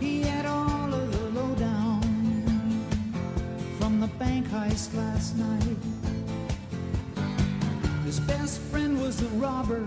He 0.00 0.22
had 0.22 0.46
all 0.46 0.94
of 0.94 1.12
the 1.12 1.38
lowdown 1.38 2.00
from 3.78 4.00
the 4.00 4.06
bank 4.18 4.48
heist 4.48 4.96
last 4.96 5.36
night. 5.36 5.76
His 8.06 8.18
best 8.20 8.62
friend 8.70 8.98
was 8.98 9.20
a 9.20 9.28
robber, 9.46 9.84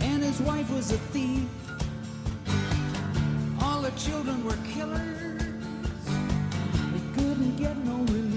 and 0.00 0.22
his 0.22 0.40
wife 0.42 0.70
was 0.70 0.92
a 0.92 0.98
thief. 1.12 1.48
All 3.60 3.82
the 3.82 3.90
children 4.06 4.44
were 4.44 4.58
killers. 4.74 5.42
They 6.92 7.02
couldn't 7.16 7.56
get 7.56 7.76
no 7.78 7.96
relief. 8.12 8.27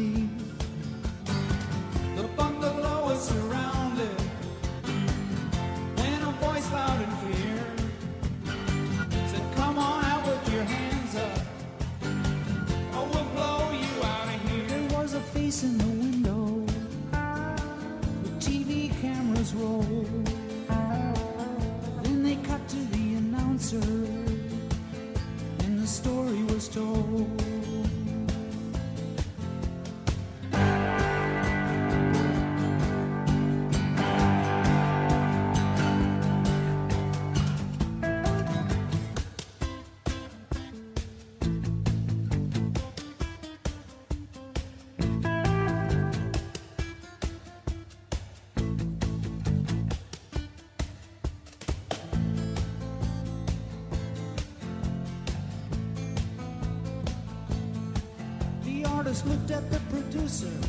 Producer. 60.32 60.67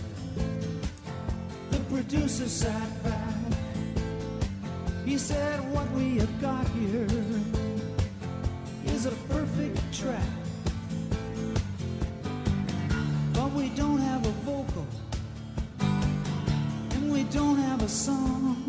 The 1.70 1.78
producer 1.90 2.48
sat 2.48 3.04
back. 3.04 3.34
He 5.04 5.16
said, 5.18 5.60
What 5.72 5.88
we 5.92 6.18
have 6.18 6.40
got 6.40 6.66
here 6.68 7.06
is 8.86 9.06
a 9.06 9.12
perfect 9.28 9.78
track. 9.92 10.32
But 13.32 13.52
we 13.52 13.68
don't 13.70 13.98
have 13.98 14.26
a 14.26 14.34
vocal, 14.44 14.86
and 15.80 17.12
we 17.12 17.24
don't 17.24 17.58
have 17.58 17.82
a 17.82 17.88
song. 17.88 18.64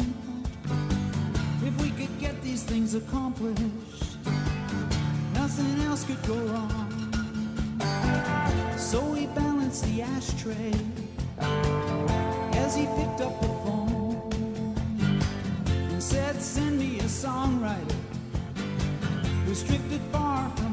If 1.64 1.82
we 1.82 1.90
could 1.92 2.20
get 2.20 2.42
these 2.42 2.64
things 2.64 2.94
accomplished, 2.94 4.18
nothing 5.34 5.82
else 5.86 6.04
could 6.04 6.22
go 6.28 6.36
wrong. 6.36 6.94
So 8.78 9.14
he 9.14 9.26
balanced 9.74 9.86
the 9.86 10.02
ashtray 10.04 10.74
as 12.58 12.76
he 12.76 12.86
picked 12.86 13.22
up 13.22 13.42
the 13.42 13.48
phone 13.64 14.32
and 15.68 16.04
said, 16.04 16.40
Send 16.42 16.78
me 16.78 17.00
a 17.00 17.04
songwriter 17.04 17.96
who's 19.46 19.64
drifted 19.64 20.02
far 20.12 20.50
from 20.58 20.73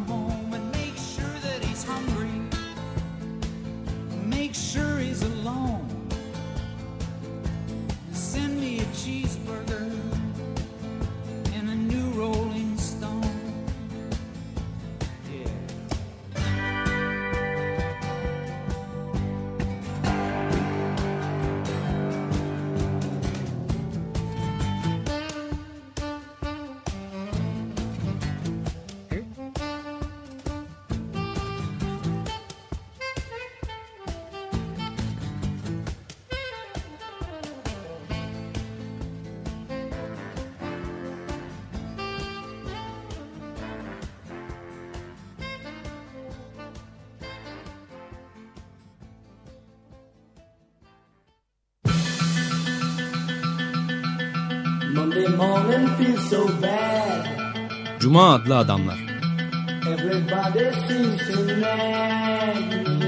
Cuma 58.01 58.34
adlı 58.34 58.57
adamlar. 58.57 58.99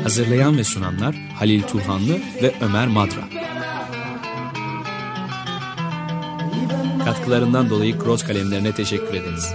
Hazırlayan 0.03 0.59
ve 0.59 0.65
sunanlar 0.65 1.15
Halil 1.39 1.63
Turhanlı 1.63 2.19
ve 2.43 2.55
Ömer 2.61 2.87
Madra. 2.87 3.29
Katkılarından 7.05 7.71
dolayı 7.71 7.99
Cross 7.99 8.23
kalemlerine 8.27 8.73
teşekkür 8.73 9.15
ederiz. 9.15 9.55